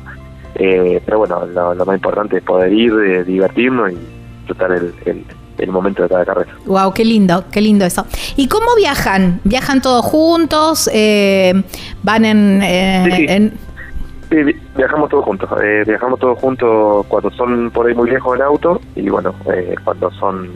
eh, 0.56 1.02
pero 1.04 1.18
bueno 1.18 1.46
lo, 1.46 1.84
más 1.84 1.96
importante 1.96 2.38
es 2.38 2.44
poder 2.44 2.72
ir 2.72 2.92
eh, 2.92 3.24
divertirnos 3.24 3.92
y 3.92 3.98
disfrutar 4.38 4.72
el 4.72 4.94
el 5.04 5.24
momento 5.70 6.02
de 6.02 6.08
cada 6.08 6.24
carrera. 6.24 6.52
Wow, 6.66 6.92
qué 6.92 7.04
lindo, 7.04 7.44
qué 7.50 7.60
lindo 7.60 7.84
eso. 7.84 8.06
¿Y 8.36 8.48
cómo 8.48 8.74
viajan? 8.76 9.40
¿Viajan 9.44 9.80
todos 9.80 10.04
juntos? 10.04 10.88
Eh, 10.92 11.62
¿Van 12.02 12.24
en, 12.24 12.60
eh, 12.62 13.50
sí, 14.30 14.36
viajamos 14.76 15.10
todos 15.10 15.24
juntos. 15.24 15.48
Eh, 15.62 15.84
viajamos 15.86 16.18
todos 16.18 16.38
juntos 16.38 17.06
cuando 17.06 17.30
son 17.32 17.70
por 17.70 17.86
ahí 17.86 17.94
muy 17.94 18.10
lejos 18.10 18.36
en 18.36 18.42
auto 18.42 18.80
y 18.96 19.08
bueno, 19.08 19.34
cuando 19.84 20.10
son 20.12 20.50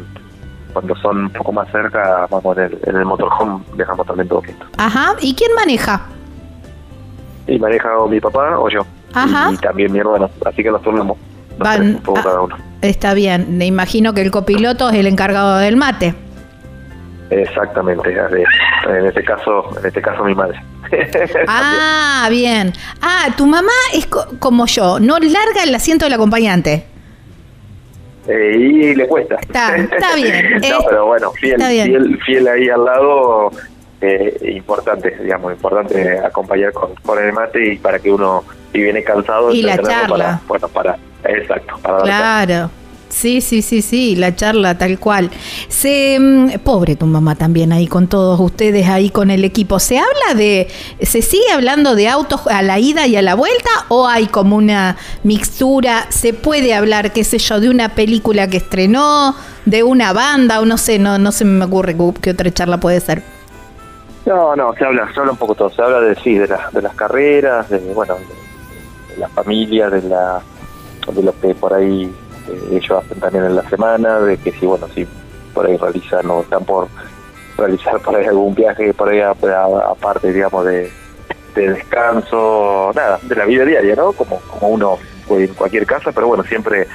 cuando 0.72 0.94
son 0.96 1.24
un 1.24 1.30
poco 1.30 1.52
más 1.52 1.68
cerca, 1.72 2.26
vamos 2.30 2.56
en 2.56 2.64
el, 2.64 2.78
en 2.86 2.96
el 2.96 3.04
motorhome, 3.04 3.64
viajamos 3.74 4.06
también 4.06 4.28
todos 4.28 4.46
juntos. 4.46 4.68
Ajá. 4.76 5.14
¿Y 5.20 5.34
quién 5.34 5.52
maneja? 5.54 6.02
Y 7.46 7.58
maneja 7.58 7.98
o 7.98 8.06
mi 8.06 8.20
papá 8.20 8.58
o 8.58 8.68
yo. 8.68 8.82
Ajá. 9.14 9.50
Y, 9.52 9.56
también 9.56 9.90
mi 9.92 9.98
hermano. 9.98 10.30
Así 10.44 10.62
que 10.62 10.70
nos 10.70 10.82
turnamos. 10.82 11.16
Van, 11.58 12.00
cada 12.22 12.40
uno. 12.42 12.56
Está 12.82 13.14
bien, 13.14 13.58
me 13.58 13.66
imagino 13.66 14.14
que 14.14 14.22
el 14.22 14.30
copiloto 14.30 14.88
es 14.90 14.96
el 14.96 15.06
encargado 15.06 15.58
del 15.58 15.76
mate. 15.76 16.14
Exactamente, 17.30 18.10
en 18.10 19.06
este 19.06 19.22
caso, 19.22 19.70
en 19.78 19.86
este 19.86 20.00
caso 20.00 20.24
mi 20.24 20.34
madre. 20.34 20.62
ah, 21.48 22.26
bien. 22.30 22.72
Ah, 23.02 23.28
tu 23.36 23.46
mamá 23.46 23.72
es 23.92 24.06
como 24.06 24.66
yo, 24.66 24.98
no 24.98 25.18
larga 25.18 25.64
el 25.64 25.74
asiento 25.74 26.06
del 26.06 26.14
acompañante. 26.14 26.86
Eh, 28.28 28.56
y 28.56 28.94
le 28.94 29.06
cuesta. 29.06 29.36
Está, 29.36 29.74
bien. 30.14 30.60
no, 30.70 30.78
pero 30.88 31.06
bueno, 31.06 31.30
fiel, 31.32 31.60
fiel, 31.60 32.18
fiel 32.24 32.48
ahí 32.48 32.68
al 32.68 32.84
lado, 32.84 33.50
eh, 34.00 34.52
importante, 34.54 35.16
digamos, 35.22 35.52
importante 35.52 36.18
acompañar 36.18 36.72
con, 36.72 36.94
con 36.96 37.22
el 37.22 37.32
mate 37.32 37.74
y 37.74 37.78
para 37.78 37.98
que 37.98 38.10
uno, 38.10 38.44
si 38.72 38.80
viene 38.80 39.02
cansado, 39.02 39.52
y 39.52 39.62
la 39.62 39.78
charla. 39.78 40.40
bueno, 40.46 40.68
para 40.68 40.98
Exacto. 41.24 41.74
claro. 42.02 42.70
Sí, 43.08 43.40
sí, 43.40 43.62
sí, 43.62 43.80
sí, 43.80 44.16
la 44.16 44.34
charla 44.34 44.76
tal 44.76 44.98
cual. 44.98 45.30
Se, 45.68 46.18
mm, 46.20 46.58
pobre 46.62 46.94
tu 46.94 47.06
mamá 47.06 47.36
también 47.36 47.72
ahí 47.72 47.86
con 47.86 48.06
todos 48.06 48.38
ustedes 48.38 48.86
ahí 48.86 49.10
con 49.10 49.30
el 49.30 49.44
equipo. 49.44 49.78
¿Se 49.78 49.98
habla 49.98 50.34
de, 50.36 50.68
se 51.00 51.22
sigue 51.22 51.50
hablando 51.52 51.94
de 51.94 52.08
autos 52.08 52.46
a 52.46 52.62
la 52.62 52.78
ida 52.78 53.06
y 53.06 53.16
a 53.16 53.22
la 53.22 53.34
vuelta 53.34 53.70
o 53.88 54.06
hay 54.06 54.26
como 54.26 54.56
una 54.56 54.96
mixtura? 55.22 56.06
¿Se 56.10 56.34
puede 56.34 56.74
hablar, 56.74 57.12
qué 57.12 57.24
sé 57.24 57.38
yo, 57.38 57.60
de 57.60 57.70
una 57.70 57.94
película 57.94 58.48
que 58.48 58.58
estrenó, 58.58 59.34
de 59.64 59.82
una 59.82 60.12
banda 60.12 60.60
o 60.60 60.66
no 60.66 60.76
sé, 60.76 60.98
no, 60.98 61.18
no 61.18 61.32
se 61.32 61.44
me 61.44 61.64
ocurre 61.64 61.96
qué 62.20 62.30
otra 62.30 62.50
charla 62.50 62.78
puede 62.78 63.00
ser? 63.00 63.22
No, 64.26 64.54
no, 64.54 64.74
se 64.74 64.84
habla, 64.84 65.10
se 65.14 65.18
habla 65.18 65.32
un 65.32 65.38
poco 65.38 65.54
todo. 65.54 65.70
Se 65.70 65.80
habla 65.80 66.00
de 66.00 66.14
sí, 66.16 66.34
de, 66.34 66.46
de 66.46 66.82
las 66.82 66.94
carreras, 66.94 67.70
de 67.70 67.78
bueno, 67.94 68.16
de 68.16 68.47
la 69.18 69.28
familia, 69.28 69.90
de 69.90 70.02
la 70.02 70.42
de 71.12 71.22
lo 71.22 71.38
que 71.40 71.54
por 71.54 71.72
ahí 71.72 72.12
eh, 72.48 72.68
ellos 72.72 73.02
hacen 73.02 73.18
también 73.20 73.44
en 73.44 73.56
la 73.56 73.68
semana, 73.68 74.20
de 74.20 74.36
que 74.36 74.52
si, 74.52 74.66
bueno, 74.66 74.86
si 74.94 75.06
por 75.54 75.66
ahí 75.66 75.76
realizan 75.76 76.28
o 76.30 76.42
están 76.42 76.64
por 76.64 76.88
realizar 77.56 77.98
por 78.00 78.14
ahí 78.14 78.26
algún 78.26 78.54
viaje 78.54 78.94
por 78.94 79.08
ahí 79.08 79.20
aparte, 79.20 80.32
digamos, 80.32 80.64
de, 80.64 80.90
descanso, 81.54 82.92
nada, 82.94 83.18
de 83.22 83.34
la 83.34 83.44
vida 83.44 83.64
diaria, 83.64 83.96
¿no? 83.96 84.12
Como, 84.12 84.38
como 84.42 84.68
uno 84.68 84.98
puede 85.26 85.46
en 85.46 85.54
cualquier 85.54 85.86
casa, 85.86 86.12
pero 86.12 86.28
bueno, 86.28 86.44
siempre 86.44 86.86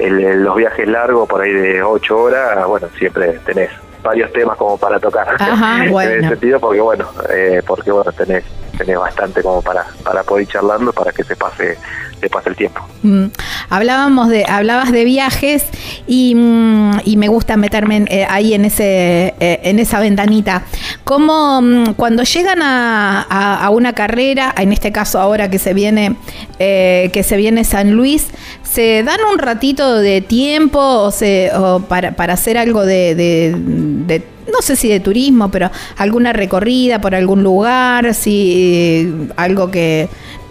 el, 0.00 0.42
los 0.42 0.56
viajes 0.56 0.88
largos, 0.88 1.28
por 1.28 1.42
ahí 1.42 1.52
de 1.52 1.80
ocho 1.80 2.18
horas, 2.18 2.66
bueno, 2.66 2.88
siempre 2.98 3.38
tenés 3.46 3.70
varios 4.02 4.32
temas 4.32 4.56
como 4.56 4.76
para 4.76 4.98
tocar 4.98 5.28
Ajá, 5.38 5.84
en 5.86 5.96
ese 5.96 6.28
sentido, 6.28 6.58
porque 6.58 6.80
bueno, 6.80 7.06
eh, 7.30 7.62
porque 7.64 7.92
bueno, 7.92 8.10
tenés 8.12 8.44
tenés 8.74 8.98
bastante 8.98 9.42
como 9.42 9.62
para, 9.62 9.86
para 10.02 10.22
poder 10.22 10.42
ir 10.42 10.48
charlando 10.48 10.92
para 10.92 11.12
que 11.12 11.24
se 11.24 11.36
pase, 11.36 11.78
se 12.20 12.28
pase 12.28 12.48
el 12.50 12.56
tiempo. 12.56 12.86
Mm. 13.02 13.26
Hablábamos 13.70 14.28
de, 14.28 14.44
hablabas 14.46 14.92
de 14.92 15.04
viajes 15.04 15.64
y, 16.06 16.34
mm, 16.34 17.00
y 17.04 17.16
me 17.16 17.28
gusta 17.28 17.56
meterme 17.56 18.04
eh, 18.08 18.26
ahí 18.28 18.54
en 18.54 18.64
ese, 18.64 19.34
eh, 19.40 19.60
en 19.64 19.78
esa 19.78 20.00
ventanita. 20.00 20.64
¿Cómo 21.04 21.60
mm, 21.62 21.94
cuando 21.94 22.22
llegan 22.22 22.62
a, 22.62 23.22
a, 23.22 23.70
una 23.70 23.92
carrera, 23.92 24.54
en 24.56 24.72
este 24.72 24.92
caso 24.92 25.20
ahora 25.20 25.50
que 25.50 25.58
se 25.58 25.74
viene, 25.74 26.16
eh, 26.58 27.10
que 27.12 27.22
se 27.22 27.36
viene 27.36 27.64
San 27.64 27.92
Luis, 27.92 28.28
¿se 28.62 29.02
dan 29.02 29.20
un 29.32 29.38
ratito 29.38 29.96
de 29.96 30.20
tiempo 30.20 30.80
o, 30.80 31.10
se, 31.10 31.50
o 31.54 31.80
para, 31.80 32.12
para 32.12 32.34
hacer 32.34 32.58
algo 32.58 32.84
de, 32.84 33.14
de, 33.14 33.54
de, 33.56 34.33
no 34.52 34.62
sé 34.62 34.76
si 34.76 34.88
de 34.88 35.00
turismo, 35.00 35.50
pero 35.50 35.70
alguna 35.96 36.32
recorrida 36.32 37.00
por 37.00 37.14
algún 37.14 37.42
lugar, 37.42 38.14
si 38.14 39.28
algo 39.36 39.70
que, 39.70 40.08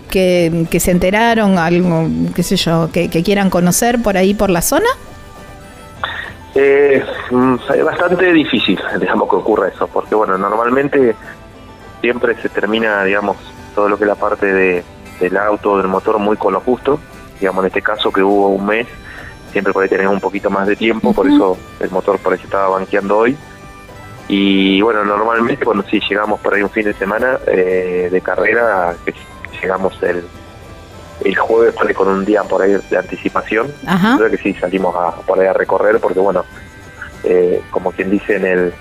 que, 0.10 0.66
que 0.70 0.80
se 0.80 0.92
enteraron, 0.92 1.58
algo, 1.58 2.08
qué 2.36 2.44
sé 2.44 2.56
yo, 2.56 2.90
que, 2.92 3.10
que 3.10 3.24
quieran 3.24 3.50
conocer 3.50 4.02
por 4.02 4.18
ahí 4.18 4.34
por 4.34 4.50
la 4.50 4.62
zona? 4.62 4.88
Eh, 6.56 7.04
mm, 7.32 7.56
es 7.76 7.84
bastante 7.84 8.32
difícil, 8.32 8.80
digamos, 9.00 9.30
que 9.30 9.36
ocurra 9.36 9.70
eso, 9.70 9.88
porque 9.88 10.14
bueno, 10.14 10.38
normalmente 10.38 11.16
siempre 12.02 12.36
se 12.42 12.50
termina, 12.50 13.04
digamos, 13.04 13.38
todo 13.74 13.90
lo 13.90 13.98
que 13.98 14.04
es 14.04 14.08
la 14.08 14.16
parte 14.16 14.46
de, 14.46 14.84
del 15.20 15.38
auto, 15.38 15.78
del 15.78 15.88
motor, 15.88 16.20
muy 16.20 16.38
con 16.38 16.54
lo 16.54 16.60
justo. 16.60 17.00
Digamos, 17.40 17.64
en 17.64 17.68
este 17.68 17.82
caso 17.82 18.12
que 18.12 18.22
hubo 18.22 18.50
un 18.50 18.66
mes, 18.66 18.88
siempre 19.52 19.74
por 19.74 19.84
ahí 19.84 19.90
tenemos 19.90 20.14
un 20.14 20.22
poquito 20.22 20.50
más 20.50 20.68
de 20.68 20.76
tiempo, 20.76 21.14
por 21.14 21.28
eso 21.28 21.58
el 21.80 21.90
motor 21.90 22.20
por 22.20 22.34
ahí 22.34 22.40
se 22.40 22.46
estaba 22.46 22.70
banqueando 22.70 23.18
hoy. 23.18 23.36
Y 24.28 24.82
bueno, 24.82 25.04
normalmente 25.04 25.66
cuando 25.66 25.84
sí 25.84 26.00
llegamos 26.10 26.40
por 26.40 26.54
ahí 26.54 26.62
un 26.64 26.70
fin 26.70 26.86
de 26.86 26.94
semana 26.94 27.38
eh, 27.48 28.08
de 28.12 28.22
carrera, 28.22 28.96
que 29.06 29.14
llegamos 29.62 30.02
el, 30.02 30.24
el 31.26 31.36
jueves 31.36 31.74
por 31.76 31.88
ahí 31.88 31.94
con 31.94 32.08
un 32.08 32.24
día 32.26 32.44
por 32.44 32.62
ahí 32.62 32.76
de 32.90 32.98
anticipación, 32.98 33.72
Ajá. 33.86 34.16
creo 34.18 34.32
que 34.32 34.38
sí 34.38 34.54
salimos 34.56 34.96
a, 34.96 35.12
por 35.22 35.40
ahí 35.40 35.48
a 35.48 35.54
recorrer, 35.54 36.00
porque 36.00 36.20
bueno, 36.20 36.46
eh, 37.26 37.62
como 37.70 37.92
quien 37.92 38.10
dice 38.12 38.36
en 38.38 38.46
el 38.46 38.74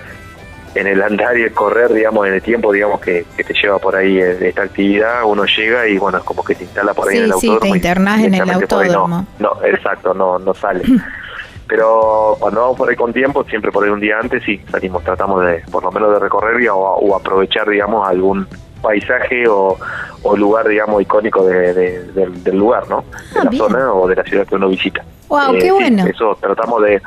en 0.75 0.87
el 0.87 1.03
andar 1.03 1.37
y 1.37 1.43
el 1.43 1.53
correr, 1.53 1.93
digamos, 1.93 2.25
en 2.25 2.33
el 2.33 2.41
tiempo, 2.41 2.71
digamos, 2.73 2.99
que, 2.99 3.27
que 3.37 3.43
te 3.43 3.53
lleva 3.53 3.77
por 3.77 3.95
ahí 3.95 4.17
eh, 4.17 4.35
esta 4.41 4.63
actividad, 4.63 5.23
uno 5.23 5.45
llega 5.45 5.87
y, 5.87 5.99
bueno, 5.99 6.17
es 6.17 6.23
como 6.23 6.43
que 6.43 6.55
te 6.55 6.63
instala 6.63 6.95
por 6.95 7.09
ahí 7.09 7.17
Sí, 7.17 7.19
en 7.19 7.25
el 7.25 7.33
sí, 7.33 7.47
autódromo. 7.47 7.59
te 7.61 7.67
y 7.67 7.71
internás 7.75 8.19
en 8.21 8.33
el 8.33 8.41
ahí 8.41 8.47
no- 8.47 8.53
autódromo. 8.55 9.27
No, 9.37 9.51
exacto, 9.63 10.15
no, 10.15 10.39
no 10.39 10.51
sale. 10.55 10.83
Pero 11.67 12.35
cuando 12.39 12.61
vamos 12.61 12.77
por 12.77 12.89
ahí 12.89 12.95
con 12.95 13.13
tiempo, 13.13 13.43
siempre 13.45 13.71
por 13.71 13.83
ahí 13.83 13.89
un 13.89 13.99
día 13.99 14.19
antes, 14.19 14.43
sí, 14.43 14.61
salimos, 14.71 15.03
tratamos 15.03 15.43
de, 15.45 15.63
por 15.71 15.83
lo 15.83 15.91
menos 15.91 16.11
de 16.13 16.19
recorrer 16.19 16.61
y, 16.61 16.67
o, 16.67 16.75
o 16.77 17.15
aprovechar, 17.15 17.67
digamos, 17.69 18.07
algún 18.07 18.45
paisaje 18.81 19.47
o, 19.47 19.77
o 20.23 20.37
lugar, 20.37 20.67
digamos, 20.67 21.01
icónico 21.01 21.45
de, 21.45 21.73
de- 21.73 22.03
del, 22.11 22.43
del 22.43 22.57
lugar, 22.57 22.87
¿no? 22.89 22.97
De 23.33 23.39
Ah, 23.39 23.43
la 23.45 23.49
bien. 23.49 23.63
zona 23.63 23.93
o 23.93 24.07
de 24.07 24.15
la 24.15 24.23
ciudad 24.23 24.45
que 24.45 24.55
uno 24.55 24.67
visita. 24.67 25.03
Wow, 25.29 25.53
Eh, 25.53 25.57
qué 25.59 25.61
sí, 25.61 25.71
bueno. 25.71 26.05
eso 26.05 26.37
tratamos 26.41 26.81
de, 26.83 27.01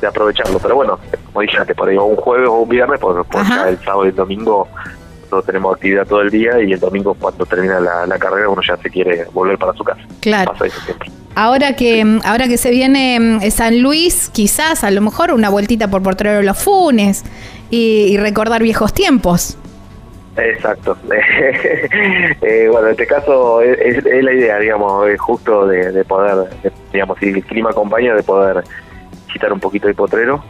de 0.00 0.06
aprovecharlo. 0.06 0.58
Pero 0.58 0.74
bueno, 0.74 0.98
como 1.26 1.40
dije 1.42 1.56
antes, 1.58 1.76
por 1.76 1.88
ahí 1.88 1.96
un 1.96 2.16
jueves 2.16 2.48
o 2.48 2.54
un 2.54 2.68
viernes, 2.68 2.98
por, 2.98 3.24
el 3.68 3.78
sábado 3.78 4.04
y 4.06 4.08
el 4.08 4.16
domingo 4.16 4.66
nosotros 5.22 5.46
tenemos 5.46 5.74
actividad 5.76 6.04
todo 6.08 6.22
el 6.22 6.30
día 6.30 6.60
y 6.60 6.72
el 6.72 6.80
domingo 6.80 7.14
cuando 7.14 7.46
termina 7.46 7.78
la, 7.78 8.04
la 8.04 8.18
carrera 8.18 8.48
uno 8.48 8.60
ya 8.66 8.76
se 8.78 8.90
quiere 8.90 9.24
volver 9.32 9.56
para 9.56 9.72
su 9.74 9.84
casa. 9.84 10.00
Claro. 10.20 10.50
Pasa 10.50 10.66
eso 10.66 10.80
siempre. 10.80 11.08
Ahora 11.34 11.74
que, 11.76 12.18
ahora 12.24 12.48
que 12.48 12.58
se 12.58 12.70
viene 12.70 13.18
mm, 13.20 13.50
San 13.50 13.80
Luis, 13.80 14.30
quizás 14.30 14.84
a 14.84 14.90
lo 14.90 15.00
mejor 15.00 15.32
una 15.32 15.48
vueltita 15.48 15.88
por 15.88 16.02
Portero 16.02 16.32
de 16.32 16.42
los 16.42 16.58
Funes 16.58 17.24
y, 17.70 18.06
y 18.12 18.16
recordar 18.16 18.62
viejos 18.62 18.92
tiempos. 18.92 19.56
Exacto. 20.36 20.96
Eh, 22.42 22.68
bueno, 22.70 22.86
en 22.86 22.92
este 22.92 23.06
caso 23.06 23.60
es, 23.60 24.02
la 24.04 24.32
idea, 24.32 24.58
digamos, 24.58 25.06
justo 25.18 25.66
de, 25.66 25.92
de 25.92 26.04
poder, 26.04 26.48
de- 26.62 26.72
digamos, 26.92 27.18
si 27.18 27.26
el 27.28 27.44
clima 27.44 27.70
acompaña, 27.70 28.14
de 28.14 28.22
poder 28.22 28.64
visitar 29.26 29.52
un 29.52 29.60
poquito 29.60 29.86
de 29.88 29.94
potrero. 29.94 30.42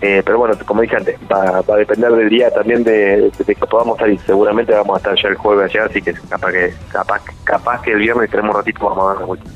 Eh, 0.00 0.22
pero 0.24 0.38
bueno, 0.38 0.54
como 0.64 0.82
dije 0.82 0.96
antes, 0.96 1.16
va, 1.30 1.60
va 1.62 1.74
a 1.74 1.78
depender 1.78 2.12
del 2.12 2.28
día 2.28 2.50
también 2.50 2.82
de, 2.84 3.30
que 3.46 3.54
podamos 3.56 3.98
salir. 3.98 4.18
Seguramente 4.20 4.72
vamos 4.72 4.96
a 4.96 4.98
estar 4.98 5.14
ya 5.22 5.28
el 5.28 5.36
jueves 5.36 5.70
allá, 5.74 5.86
así 5.86 6.00
que 6.00 6.14
capaz 6.14 6.52
que 6.52 6.74
capaz, 6.90 7.22
capaz 7.44 7.82
que 7.82 7.92
el 7.92 7.98
viernes 7.98 8.30
tenemos 8.30 8.54
un 8.54 8.60
ratito 8.60 8.88
vamos 8.88 9.04
a 9.04 9.08
dar 9.08 9.16
una 9.18 9.26
vuelta. 9.26 9.50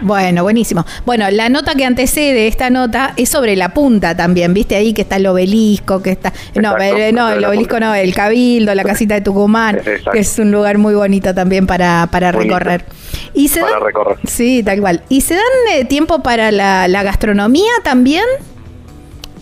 Bueno, 0.00 0.42
buenísimo. 0.42 0.84
Bueno, 1.06 1.30
la 1.30 1.48
nota 1.48 1.74
que 1.74 1.84
antecede 1.84 2.48
esta 2.48 2.70
nota 2.70 3.12
es 3.16 3.28
sobre 3.28 3.54
la 3.54 3.72
punta 3.72 4.16
también, 4.16 4.52
¿viste 4.52 4.74
ahí 4.74 4.92
que 4.92 5.02
está 5.02 5.16
el 5.16 5.26
obelisco, 5.26 6.02
que 6.02 6.10
está... 6.10 6.32
No, 6.60 6.76
eh, 6.78 7.12
no, 7.12 7.30
el 7.30 7.44
obelisco 7.44 7.78
no, 7.78 7.94
el 7.94 8.12
Cabildo, 8.12 8.74
la 8.74 8.82
casita 8.82 9.14
de 9.14 9.20
Tucumán, 9.20 9.76
Exacto. 9.76 10.10
que 10.10 10.18
es 10.18 10.38
un 10.40 10.50
lugar 10.50 10.78
muy 10.78 10.94
bonito 10.94 11.32
también 11.34 11.66
para, 11.68 12.08
para 12.10 12.32
recorrer. 12.32 12.84
Y 13.32 13.48
se 13.48 13.60
Para 13.60 13.74
dan- 13.74 13.82
recorrer. 13.84 14.16
Sí, 14.26 14.62
tal 14.64 14.80
cual. 14.80 15.02
¿Y 15.08 15.20
se 15.20 15.34
dan 15.34 15.42
eh, 15.74 15.84
tiempo 15.84 16.20
para 16.22 16.50
la, 16.50 16.88
la 16.88 17.02
gastronomía 17.04 17.70
también? 17.84 18.24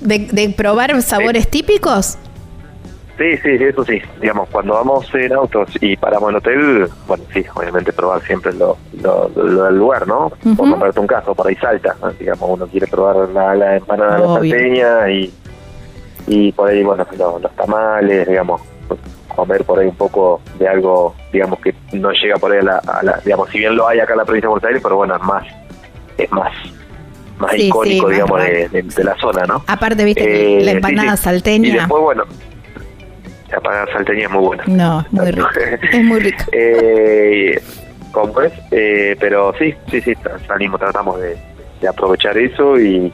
¿De, 0.01 0.19
de 0.31 0.49
probar 0.51 1.01
sabores 1.03 1.49
típicos? 1.49 2.17
Sí, 3.21 3.37
sí, 3.43 3.51
eso 3.63 3.85
sí. 3.85 4.01
Digamos, 4.19 4.49
cuando 4.49 4.73
vamos 4.73 5.07
en 5.15 5.35
autos 5.35 5.69
y 5.83 5.95
paramos 5.95 6.31
en 6.31 6.37
hotel, 6.37 6.89
bueno, 7.07 7.23
sí, 7.35 7.45
obviamente 7.55 7.93
probar 7.93 8.23
siempre 8.23 8.51
lo, 8.55 8.79
lo, 9.03 9.29
lo 9.37 9.65
del 9.65 9.77
lugar, 9.77 10.09
¿no? 10.09 10.33
Ujú. 10.43 10.57
Por 10.57 10.69
nombrarte 10.69 11.01
un 11.01 11.07
caso, 11.07 11.35
por 11.35 11.47
ahí 11.47 11.55
salta, 11.57 11.95
¿no? 12.01 12.11
digamos, 12.13 12.49
uno 12.49 12.67
quiere 12.67 12.87
probar 12.87 13.29
la, 13.29 13.55
la 13.55 13.77
empanada 13.77 14.15
de 14.15 14.21
la 14.21 14.27
Obvio. 14.27 14.51
salteña 14.55 15.11
y, 15.11 15.35
y 16.29 16.53
por 16.53 16.71
ahí, 16.71 16.83
bueno, 16.83 17.07
lo- 17.19 17.39
los 17.41 17.55
tamales, 17.57 18.27
digamos, 18.27 18.63
comer 19.37 19.65
por 19.65 19.79
ahí 19.81 19.89
un 19.89 19.97
poco 19.97 20.41
de 20.59 20.67
algo, 20.67 21.15
digamos, 21.31 21.61
que 21.61 21.75
no 21.93 22.13
llega 22.13 22.37
por 22.39 22.53
ahí 22.53 22.61
a 22.61 22.63
la, 22.63 22.79
a 22.79 23.03
la- 23.03 23.21
digamos, 23.23 23.51
si 23.51 23.59
bien 23.59 23.77
lo 23.77 23.87
hay 23.87 24.01
acá 24.01 24.15
en 24.15 24.19
la 24.21 24.25
provincia 24.25 24.47
de 24.47 24.51
Buenos 24.53 24.67
Aires, 24.67 24.81
pero 24.83 24.97
bueno, 24.97 25.15
es 25.17 25.23
más, 25.23 25.45
es 26.17 26.33
más, 26.33 26.53
más 27.39 27.53
Sí, 27.53 27.67
icónico, 27.69 28.07
sí, 28.09 28.15
digamos, 28.15 28.43
de, 28.43 28.69
de- 28.71 28.83
de 28.83 29.05
la 29.05 29.15
zona, 29.19 29.43
¿no? 29.45 29.63
Aparte, 29.67 30.05
viste, 30.05 30.59
Eh, 30.59 30.65
la 30.65 30.71
empanada 30.71 31.19
sí. 31.19 31.25
salteña. 31.25 31.69
Y 31.69 31.73
después, 31.73 32.03
bueno, 32.03 32.25
la 33.51 33.57
empanada 33.57 33.87
salteña 33.93 34.25
es 34.27 34.31
muy 34.31 34.45
buena. 34.47 34.65
No, 34.67 35.01
es 35.07 35.13
muy 35.13 35.31
rico. 35.31 35.49
Es 35.93 36.05
muy 36.05 36.21
rico. 36.21 36.45
Eh, 36.53 37.61
¿Cómo 38.13 38.41
es? 38.41 38.53
Eh, 38.71 39.17
pero 39.21 39.53
sí, 39.59 39.75
sí, 39.91 40.01
sí, 40.01 40.15
salimos, 40.47 40.81
tratamos 40.81 41.21
de, 41.21 41.37
de 41.81 41.89
aprovechar 41.89 42.37
eso 42.37 42.79
y, 42.79 43.13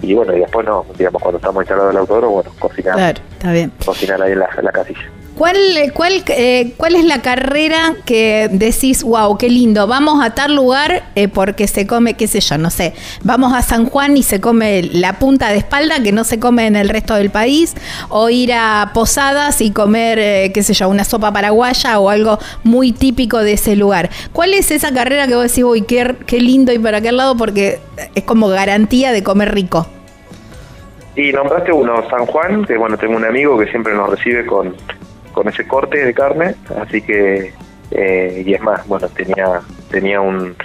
y 0.00 0.14
bueno, 0.14 0.36
y 0.36 0.40
después 0.40 0.64
no, 0.66 0.84
digamos, 0.96 1.20
cuando 1.20 1.38
estamos 1.38 1.62
instalados 1.62 1.90
en 1.90 1.96
el 1.96 2.00
autódromo, 2.02 2.34
bueno, 2.34 2.50
cocinar, 2.58 2.94
Claro, 2.94 3.20
está 3.32 3.52
bien. 3.52 3.72
cocinar 3.84 4.22
ahí 4.22 4.32
en 4.32 4.38
la, 4.38 4.48
en 4.56 4.64
la 4.64 4.72
casilla. 4.72 5.10
¿Cuál, 5.38 5.56
cuál, 5.94 6.24
eh, 6.30 6.72
¿Cuál 6.76 6.96
es 6.96 7.04
la 7.04 7.22
carrera 7.22 7.94
que 8.04 8.48
decís, 8.50 9.04
wow, 9.04 9.38
qué 9.38 9.48
lindo, 9.48 9.86
vamos 9.86 10.20
a 10.20 10.34
tal 10.34 10.56
lugar 10.56 11.04
eh, 11.14 11.28
porque 11.28 11.68
se 11.68 11.86
come, 11.86 12.14
qué 12.14 12.26
sé 12.26 12.40
yo, 12.40 12.58
no 12.58 12.70
sé, 12.70 12.92
vamos 13.22 13.54
a 13.54 13.62
San 13.62 13.86
Juan 13.86 14.16
y 14.16 14.24
se 14.24 14.40
come 14.40 14.82
la 14.82 15.20
punta 15.20 15.50
de 15.50 15.58
espalda 15.58 16.02
que 16.02 16.10
no 16.10 16.24
se 16.24 16.40
come 16.40 16.66
en 16.66 16.74
el 16.74 16.88
resto 16.88 17.14
del 17.14 17.30
país, 17.30 17.76
o 18.08 18.28
ir 18.30 18.52
a 18.52 18.90
Posadas 18.92 19.60
y 19.60 19.70
comer, 19.70 20.18
eh, 20.18 20.50
qué 20.52 20.64
sé 20.64 20.74
yo, 20.74 20.88
una 20.88 21.04
sopa 21.04 21.32
paraguaya 21.32 22.00
o 22.00 22.10
algo 22.10 22.40
muy 22.64 22.90
típico 22.90 23.38
de 23.38 23.52
ese 23.52 23.76
lugar? 23.76 24.10
¿Cuál 24.32 24.54
es 24.54 24.72
esa 24.72 24.92
carrera 24.92 25.28
que 25.28 25.36
vos 25.36 25.44
decís, 25.44 25.62
uy, 25.62 25.82
qué, 25.82 26.40
lindo 26.40 26.72
ir 26.72 26.82
para 26.82 26.98
aquel 26.98 27.16
lado 27.16 27.36
porque 27.36 27.78
es 28.16 28.24
como 28.24 28.48
garantía 28.48 29.12
de 29.12 29.22
comer 29.22 29.54
rico? 29.54 29.86
Y 31.14 31.30
nombraste 31.30 31.70
uno, 31.70 32.02
San 32.10 32.26
Juan, 32.26 32.64
que 32.64 32.76
bueno, 32.76 32.98
tengo 32.98 33.16
un 33.16 33.24
amigo 33.24 33.56
que 33.56 33.66
siempre 33.66 33.94
nos 33.94 34.10
recibe 34.10 34.44
con, 34.44 34.74
con 35.38 35.48
ese 35.48 35.68
corte 35.68 36.04
de 36.04 36.12
carne, 36.12 36.56
así 36.82 37.00
que, 37.00 37.52
eh, 37.92 38.42
y 38.44 38.54
es 38.54 38.60
más, 38.60 38.84
bueno, 38.88 39.08
tenía, 39.10 39.60
tenía 39.88 40.20
un, 40.20 40.56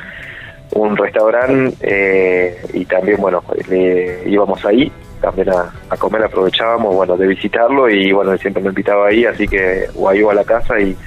un 0.72 0.98
restaurante 0.98 1.76
eh, 1.82 2.58
y 2.74 2.84
también, 2.86 3.18
bueno, 3.22 3.44
le- 3.70 4.24
íbamos 4.26 4.66
ahí 4.66 4.92
también 5.22 5.50
a, 5.52 5.96
comer, 5.98 6.24
aprovechábamos, 6.24 6.96
bueno, 6.96 7.16
de 7.16 7.28
visitarlo 7.28 7.88
y 7.88 8.12
bueno, 8.12 8.36
siempre 8.40 8.64
me 8.64 8.70
invitaba 8.70 9.10
ahí, 9.10 9.26
así 9.26 9.48
que 9.48 9.86
o 9.96 10.10
ahí 10.10 10.20
iba 10.20 10.32
a 10.32 10.36
la 10.36 10.44
casa 10.44 10.80
y 10.80 10.98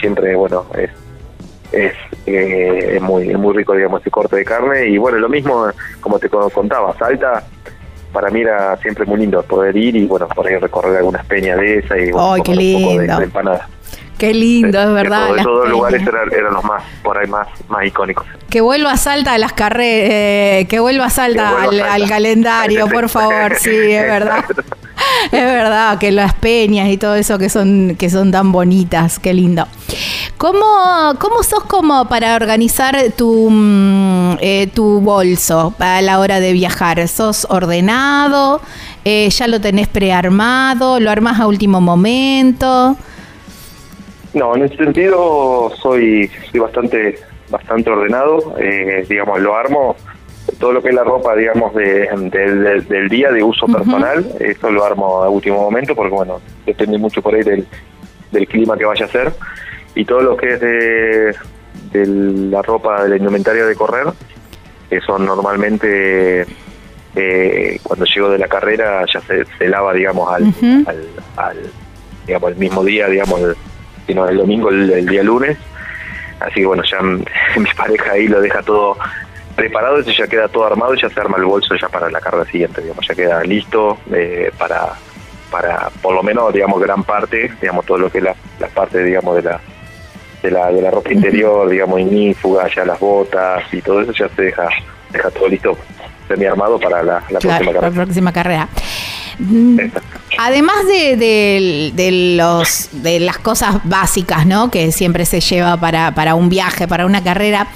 siempre, 0.00 0.36
bueno, 0.36 0.64
es 0.78 0.90
es, 1.72 1.92
eh, 2.26 2.92
es 2.96 3.02
muy 3.02 3.30
es 3.30 3.38
muy 3.38 3.56
rico 3.56 3.72
digamos 3.74 4.02
ese 4.02 4.10
corte 4.10 4.36
de 4.36 4.44
carne 4.44 4.86
y 4.88 4.98
bueno 4.98 5.16
lo 5.18 5.28
mismo 5.30 5.68
como 6.02 6.18
te 6.18 6.28
co- 6.28 6.50
contaba 6.50 6.94
Salta 6.98 7.42
para 8.12 8.30
mí 8.30 8.40
era 8.42 8.76
siempre 8.78 9.04
muy 9.06 9.18
lindo 9.20 9.42
poder 9.42 9.76
ir 9.76 9.96
y 9.96 10.06
bueno 10.06 10.28
por 10.28 10.46
ahí 10.46 10.56
recorrer 10.58 10.96
algunas 10.98 11.24
peñas 11.26 11.58
de 11.58 11.78
esa 11.78 11.98
y 11.98 12.10
bueno, 12.12 12.34
Ay, 12.34 12.42
qué 12.42 12.52
comer 12.52 12.74
un 12.76 12.82
poco 12.82 12.92
de, 12.92 12.98
lindo. 13.00 13.18
de 13.18 13.24
empanada 13.24 13.68
Qué 14.18 14.32
lindo, 14.34 14.80
es 14.80 14.92
verdad. 14.92 15.28
de 15.30 15.36
las 15.36 15.44
todos 15.44 15.60
los 15.64 15.70
lugares 15.70 16.02
eran, 16.06 16.32
eran 16.32 16.52
los 16.54 16.62
más 16.64 16.82
por 17.02 17.18
ahí 17.18 17.26
más 17.26 17.48
más 17.68 17.84
icónicos 17.86 18.24
Que 18.48 18.60
vuelva 18.60 18.92
a 18.92 18.96
Salta 18.96 19.32
a 19.34 19.38
las 19.38 19.52
carreras, 19.52 20.10
eh, 20.12 20.66
que 20.68 20.78
vuelva 20.78 21.06
a 21.06 21.10
Salta, 21.10 21.50
vuelva 21.50 21.62
al, 21.64 21.78
Salta. 21.78 21.94
al 21.94 22.08
calendario, 22.08 22.86
por 22.88 23.08
favor, 23.08 23.56
sí, 23.56 23.70
es 23.70 24.02
verdad. 24.06 24.44
Es 25.32 25.44
verdad 25.44 25.98
que 25.98 26.12
las 26.12 26.34
peñas 26.34 26.88
y 26.88 26.96
todo 26.96 27.14
eso 27.14 27.38
que 27.38 27.48
son 27.48 27.96
que 27.98 28.10
son 28.10 28.30
tan 28.30 28.52
bonitas, 28.52 29.18
qué 29.18 29.34
lindo. 29.34 29.66
¿Cómo, 30.38 30.60
cómo 31.18 31.42
sos 31.42 31.64
como 31.64 32.08
para 32.08 32.34
organizar 32.34 32.96
tu, 33.16 33.48
mm, 33.50 34.38
eh, 34.40 34.68
tu 34.74 35.00
bolso 35.00 35.74
a 35.78 36.02
la 36.02 36.18
hora 36.18 36.40
de 36.40 36.52
viajar? 36.52 37.06
¿Sos 37.08 37.46
ordenado? 37.48 38.60
Eh, 39.04 39.28
¿Ya 39.30 39.48
lo 39.48 39.60
tenés 39.60 39.88
prearmado? 39.88 41.00
¿Lo 41.00 41.10
armás 41.10 41.40
a 41.40 41.46
último 41.46 41.80
momento? 41.80 42.96
No, 44.34 44.56
en 44.56 44.64
ese 44.64 44.76
sentido 44.76 45.72
soy, 45.80 46.30
soy 46.50 46.60
bastante 46.60 47.18
bastante 47.52 47.90
ordenado, 47.90 48.54
eh, 48.58 49.04
digamos, 49.08 49.38
lo 49.40 49.54
armo, 49.54 49.94
todo 50.62 50.72
lo 50.74 50.80
que 50.80 50.90
es 50.90 50.94
la 50.94 51.02
ropa, 51.02 51.34
digamos, 51.34 51.74
de, 51.74 52.08
de- 52.08 52.54
de- 52.54 52.80
del 52.82 53.08
día 53.08 53.32
de 53.32 53.42
uso 53.42 53.66
personal, 53.66 54.24
eso 54.38 54.70
lo 54.70 54.84
armo 54.84 55.24
a 55.24 55.28
último 55.28 55.60
momento 55.60 55.92
porque, 55.96 56.14
bueno, 56.14 56.40
depende 56.64 56.98
mucho 56.98 57.20
por 57.20 57.34
ahí 57.34 57.42
del, 57.42 57.66
del 58.30 58.46
clima 58.46 58.76
que 58.76 58.84
vaya 58.84 59.06
a 59.06 59.08
ser. 59.08 59.32
Y 59.96 60.04
todo 60.04 60.20
lo 60.20 60.36
que 60.36 60.54
es 60.54 60.60
de, 60.60 61.34
de 61.92 62.06
la 62.06 62.62
ropa, 62.62 63.02
de 63.02 63.08
la 63.08 63.16
indumentaria 63.16 63.66
de 63.66 63.74
correr, 63.74 64.06
que 64.88 65.00
son 65.00 65.26
normalmente 65.26 66.46
eh, 67.16 67.80
cuando 67.82 68.04
llego 68.04 68.30
de 68.30 68.38
la 68.38 68.46
carrera 68.46 69.04
ya 69.12 69.20
se, 69.22 69.68
lava, 69.68 69.92
digamos, 69.92 70.32
al, 70.32 70.44
al, 71.38 71.56
digamos, 72.24 72.50
el 72.52 72.56
mismo 72.56 72.84
día, 72.84 73.08
digamos, 73.08 73.40
el, 73.40 73.56
sino 74.06 74.28
el 74.28 74.36
domingo, 74.36 74.68
el, 74.70 75.06
día 75.08 75.24
lunes. 75.24 75.58
Así 76.38 76.60
que 76.60 76.66
bueno, 76.66 76.84
ya 76.88 77.00
mi 77.60 77.68
pareja 77.76 78.12
ahí 78.12 78.28
lo 78.28 78.40
deja 78.40 78.62
todo 78.62 78.96
preparado, 79.54 80.00
y 80.00 80.16
ya 80.16 80.26
queda 80.26 80.48
todo 80.48 80.64
armado 80.64 80.94
y 80.94 81.00
ya 81.00 81.08
se 81.08 81.20
arma 81.20 81.36
el 81.38 81.44
bolso 81.44 81.74
ya 81.80 81.88
para 81.88 82.10
la 82.10 82.20
carrera 82.20 82.44
siguiente, 82.44 82.80
digamos, 82.80 83.06
ya 83.06 83.14
queda 83.14 83.42
listo 83.42 83.98
eh, 84.12 84.50
para, 84.58 84.94
para, 85.50 85.90
por 86.00 86.14
lo 86.14 86.22
menos, 86.22 86.52
digamos, 86.52 86.80
gran 86.80 87.04
parte, 87.04 87.50
digamos, 87.60 87.86
todo 87.86 87.98
lo 87.98 88.10
que 88.10 88.18
es 88.18 88.24
la, 88.24 88.34
la 88.58 88.68
parte, 88.68 89.02
digamos, 89.02 89.36
de 89.36 89.42
la, 89.42 89.60
de 90.42 90.50
la, 90.50 90.72
de 90.72 90.82
la 90.82 90.90
ropa 90.90 91.12
interior, 91.12 91.68
digamos, 91.68 92.00
inífuga, 92.00 92.68
ya 92.74 92.84
las 92.84 92.98
botas 92.98 93.62
y 93.72 93.80
todo 93.80 94.00
eso 94.00 94.12
ya 94.12 94.28
se 94.28 94.42
deja, 94.42 94.68
deja 95.10 95.30
todo 95.30 95.48
listo 95.48 95.76
semi 96.28 96.46
armado 96.46 96.78
para 96.78 97.02
la, 97.02 97.20
próxima 97.20 97.58
carrera. 97.58 97.80
la 97.80 97.90
próxima 97.90 98.32
carrera. 98.32 98.68
Mm, 99.38 99.78
además 100.38 100.86
de, 100.86 101.92
de, 101.94 102.34
los, 102.36 102.88
de 102.92 103.20
las 103.20 103.38
cosas 103.38 103.76
básicas, 103.84 104.46
¿no? 104.46 104.70
Que 104.70 104.92
siempre 104.92 105.26
se 105.26 105.40
lleva 105.40 105.76
para, 105.78 106.14
para 106.14 106.34
un 106.34 106.48
viaje, 106.48 106.86
para 106.88 107.06
una 107.06 107.22
carrera, 107.22 107.68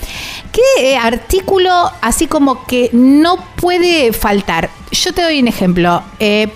¿qué 0.52 0.92
eh, 0.92 0.96
artículo 0.96 1.90
así 2.00 2.26
como 2.26 2.64
que 2.66 2.90
no 2.92 3.36
puede 3.56 4.12
faltar? 4.12 4.70
Yo 4.92 5.12
te 5.12 5.22
doy 5.22 5.40
un 5.40 5.48
ejemplo. 5.48 6.02
Eh, 6.18 6.48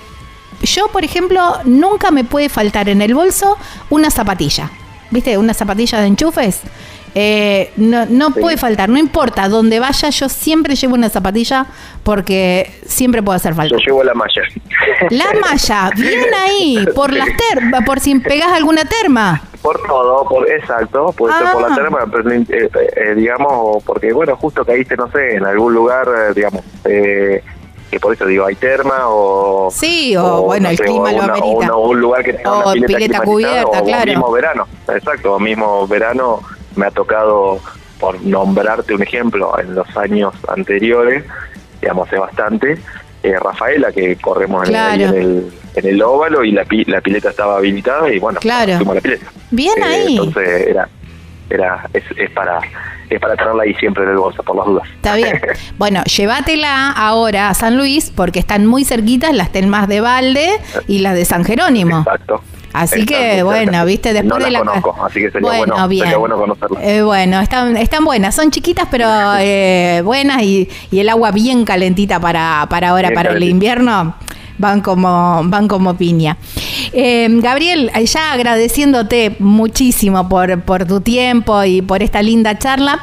yo, 0.62 0.88
por 0.88 1.04
ejemplo, 1.04 1.58
nunca 1.64 2.10
me 2.10 2.24
puede 2.24 2.48
faltar 2.48 2.88
en 2.88 3.02
el 3.02 3.14
bolso 3.14 3.56
una 3.88 4.10
zapatilla. 4.10 4.70
¿Viste? 5.10 5.36
Una 5.38 5.54
zapatilla 5.54 6.00
de 6.00 6.06
enchufes. 6.06 6.60
Eh, 7.14 7.72
no 7.76 8.06
no 8.06 8.30
puede 8.30 8.56
faltar, 8.56 8.88
no 8.88 8.98
importa 8.98 9.48
dónde 9.48 9.80
vaya, 9.80 10.10
yo 10.10 10.28
siempre 10.28 10.76
llevo 10.76 10.94
una 10.94 11.08
zapatilla 11.08 11.66
porque 12.02 12.70
siempre 12.86 13.22
puedo 13.22 13.36
hacer 13.36 13.54
falta. 13.54 13.76
Yo 13.76 13.82
llevo 13.84 14.04
la 14.04 14.14
malla. 14.14 14.42
La 15.10 15.26
malla, 15.40 15.90
bien 15.96 16.26
ahí, 16.34 16.84
por 16.94 17.12
las 17.12 17.28
termas, 17.36 17.84
por 17.84 18.00
si 18.00 18.18
pegas 18.20 18.52
alguna 18.52 18.84
terma. 18.84 19.42
Por 19.62 19.80
todo, 19.86 20.24
por 20.24 20.50
exacto, 20.50 21.12
puede 21.12 21.36
ser 21.36 21.52
por 21.52 21.62
la 21.62 21.74
ah. 21.74 21.76
terma, 21.76 21.98
pero, 22.10 22.30
eh, 22.30 22.46
eh, 22.48 23.14
digamos, 23.14 23.82
porque 23.84 24.12
bueno, 24.12 24.36
justo 24.36 24.64
caíste, 24.64 24.96
no 24.96 25.10
sé, 25.10 25.34
en 25.34 25.44
algún 25.44 25.74
lugar, 25.74 26.08
digamos, 26.34 26.62
eh, 26.84 27.42
que 27.90 28.00
por 28.00 28.14
eso 28.14 28.24
digo, 28.24 28.46
hay 28.46 28.54
terma 28.54 29.08
o... 29.08 29.68
Sí, 29.70 30.16
o, 30.16 30.42
bueno, 30.42 30.68
el 30.70 30.78
clima 30.78 31.12
lo 31.12 31.22
amerita. 31.22 31.74
O 31.74 31.90
un 31.90 32.00
lugar 32.00 32.24
que 32.24 32.34
tenga 32.34 32.52
o 32.52 32.72
una 32.72 32.86
pileta, 32.86 33.20
cubierta, 33.20 33.82
claro. 33.82 34.02
O 34.02 34.06
mismo 34.06 34.32
verano, 34.32 34.68
exacto, 34.88 35.38
mismo 35.38 35.86
verano 35.88 36.40
me 36.80 36.86
ha 36.86 36.90
tocado, 36.90 37.60
por 38.00 38.20
nombrarte 38.22 38.94
un 38.94 39.02
ejemplo, 39.02 39.58
en 39.58 39.74
los 39.74 39.96
años 39.96 40.34
anteriores, 40.48 41.24
digamos, 41.80 42.08
hace 42.08 42.18
bastante, 42.18 42.78
eh, 43.22 43.38
Rafaela, 43.38 43.92
que 43.92 44.16
corremos 44.16 44.68
en, 44.68 44.74
el, 44.74 45.52
en, 45.74 45.86
el, 45.86 46.02
óvalo 46.02 46.42
y 46.42 46.52
la, 46.52 46.64
la 46.86 47.00
pileta 47.00 47.30
estaba 47.30 47.58
habilitada 47.58 48.10
y 48.10 48.18
bueno, 48.18 48.40
claro. 48.40 48.76
fuimos 48.76 48.94
la 48.94 49.00
pileta. 49.02 49.26
Bien 49.50 49.78
eh, 49.78 49.84
ahí. 49.84 50.16
Entonces 50.16 50.68
era, 50.68 50.88
era 51.50 51.88
es, 51.92 52.04
es 52.16 52.30
para 52.30 52.60
es 53.10 53.20
para 53.20 53.36
tenerla 53.36 53.64
ahí 53.64 53.74
siempre 53.74 54.04
en 54.04 54.10
el 54.10 54.16
bolso, 54.16 54.42
por 54.42 54.56
las 54.56 54.66
dudas. 54.66 54.88
Está 54.94 55.16
bien. 55.16 55.40
Bueno, 55.78 56.04
llévatela 56.04 56.92
ahora 56.92 57.48
a 57.48 57.54
San 57.54 57.76
Luis 57.76 58.12
porque 58.14 58.38
están 58.38 58.66
muy 58.66 58.84
cerquitas 58.84 59.34
las 59.34 59.50
telmas 59.50 59.88
de 59.88 60.00
Valde 60.00 60.48
y 60.86 61.00
las 61.00 61.14
de 61.14 61.24
San 61.24 61.44
Jerónimo. 61.44 62.00
Exacto. 62.00 62.42
Así 62.72 63.04
que 63.04 63.42
bueno, 63.42 63.84
viste, 63.84 64.12
después 64.12 64.44
de 64.44 64.50
la 64.50 64.60
conozco, 64.60 64.96
así 65.04 65.20
que 65.20 65.30
sería 65.30 65.48
bueno, 65.48 65.88
bien. 65.88 66.04
Sería 66.04 66.18
bueno 66.18 66.36
conocerlas. 66.36 66.82
Eh, 66.82 67.02
bueno, 67.02 67.40
están, 67.40 67.76
están 67.76 68.04
buenas, 68.04 68.34
son 68.34 68.50
chiquitas 68.50 68.86
pero 68.90 69.08
eh, 69.38 70.02
buenas 70.04 70.42
y, 70.42 70.68
y, 70.90 71.00
el 71.00 71.08
agua 71.08 71.32
bien 71.32 71.64
calentita 71.64 72.20
para, 72.20 72.66
para 72.70 72.90
ahora, 72.90 73.10
para 73.12 73.32
el 73.32 73.42
invierno 73.42 74.14
van 74.60 74.82
como, 74.82 75.40
van 75.44 75.66
como 75.66 75.96
piña. 75.96 76.36
Eh, 76.92 77.28
Gabriel, 77.40 77.90
ya 78.04 78.32
agradeciéndote 78.32 79.36
muchísimo 79.38 80.28
por, 80.28 80.60
por 80.62 80.84
tu 80.84 81.00
tiempo 81.00 81.64
y 81.64 81.80
por 81.82 82.02
esta 82.02 82.22
linda 82.22 82.58
charla, 82.58 83.00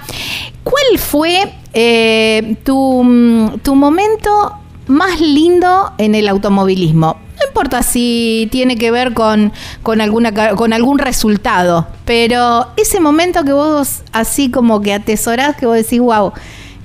¿cuál 0.64 1.00
fue 1.00 1.52
eh, 1.74 2.56
tu, 2.64 3.60
tu 3.64 3.76
momento 3.76 4.54
más 4.88 5.22
lindo 5.22 5.92
en 5.98 6.16
el 6.16 6.28
automovilismo? 6.28 7.18
No 7.38 7.48
importa 7.48 7.84
si 7.84 8.48
tiene 8.52 8.78
que 8.78 8.90
ver 8.90 9.14
con, 9.14 9.52
con, 9.84 10.02
alguna, 10.02 10.56
con 10.56 10.74
algún 10.74 10.98
resultado, 10.98 11.88
pero 12.06 12.68
ese 12.78 13.00
momento 13.00 13.44
que 13.44 13.54
vos 13.54 14.04
así 14.12 14.50
como 14.50 14.82
que 14.82 14.94
atesorás, 14.94 15.56
que 15.56 15.66
vos 15.66 15.76
decís, 15.76 16.00
wow, 16.00 16.34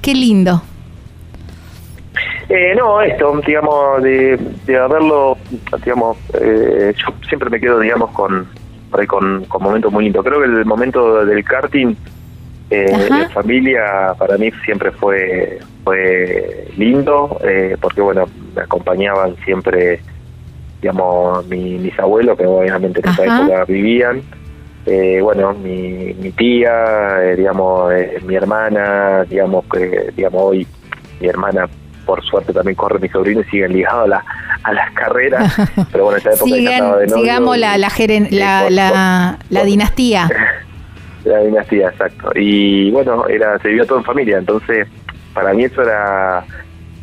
qué 0.02 0.14
lindo. 0.14 0.62
Eh, 2.48 2.74
no, 2.76 3.00
esto, 3.00 3.40
digamos, 3.46 4.02
de, 4.02 4.38
de 4.66 4.78
haberlo, 4.78 5.38
digamos, 5.82 6.18
eh, 6.34 6.92
yo 6.98 7.14
siempre 7.26 7.48
me 7.48 7.58
quedo, 7.58 7.80
digamos, 7.80 8.10
con, 8.10 8.46
con, 9.06 9.44
con 9.46 9.62
momentos 9.62 9.90
muy 9.90 10.04
lindos. 10.04 10.22
Creo 10.22 10.40
que 10.40 10.46
el 10.46 10.66
momento 10.66 11.24
del 11.24 11.42
karting 11.44 11.94
eh, 12.68 13.08
de 13.10 13.28
familia 13.30 14.14
para 14.18 14.36
mí 14.36 14.50
siempre 14.64 14.90
fue 14.90 15.60
fue 15.84 16.68
lindo, 16.76 17.38
eh, 17.44 17.76
porque, 17.80 18.00
bueno, 18.00 18.26
me 18.54 18.62
acompañaban 18.62 19.36
siempre, 19.44 20.00
digamos, 20.80 21.46
mis 21.48 21.98
abuelos, 21.98 22.36
que 22.38 22.46
obviamente 22.46 23.00
en 23.00 23.08
esa 23.08 23.24
época 23.24 23.64
vivían. 23.66 24.22
Eh, 24.84 25.20
bueno, 25.22 25.54
mi, 25.54 26.12
mi 26.14 26.32
tía, 26.32 27.20
digamos, 27.36 27.92
mi 28.24 28.34
hermana, 28.34 29.24
digamos, 29.24 29.64
que 29.72 30.10
digamos, 30.16 30.42
hoy 30.42 30.66
mi 31.20 31.28
hermana 31.28 31.68
por 32.04 32.22
suerte 32.24 32.52
también 32.52 32.74
corre 32.74 32.98
mi 32.98 33.08
sobrino 33.08 33.40
y 33.40 33.44
siguen 33.44 33.72
ligados 33.72 34.04
a, 34.04 34.08
la, 34.08 34.24
a 34.64 34.72
las 34.72 34.90
carreras. 34.92 35.54
Pero 35.92 36.04
bueno, 36.04 36.18
esta 36.18 36.32
época 36.32 36.54
de 36.54 37.06
novio, 37.06 37.16
Sigamos 37.16 37.58
la, 37.58 37.78
la, 37.78 37.90
la, 38.70 39.38
la, 39.48 39.64
dinastía. 39.64 40.28
La 41.24 41.38
dinastía, 41.38 41.88
exacto. 41.90 42.32
Y 42.34 42.90
bueno, 42.90 43.28
era 43.28 43.56
se 43.60 43.68
vivió 43.68 43.86
todo 43.86 43.98
en 43.98 44.04
familia, 44.04 44.38
entonces 44.38 44.88
para 45.34 45.52
mí 45.52 45.64
eso 45.64 45.82
era 45.82 46.44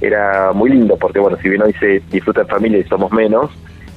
era 0.02 0.54
muy 0.54 0.70
lindo, 0.70 0.96
porque 0.98 1.20
bueno, 1.20 1.38
si 1.42 1.50
bien 1.50 1.62
hoy 1.62 1.74
se 1.74 2.02
disfruta 2.10 2.42
en 2.42 2.48
familia 2.48 2.80
y 2.80 2.84
somos 2.86 3.12
menos, 3.12 3.52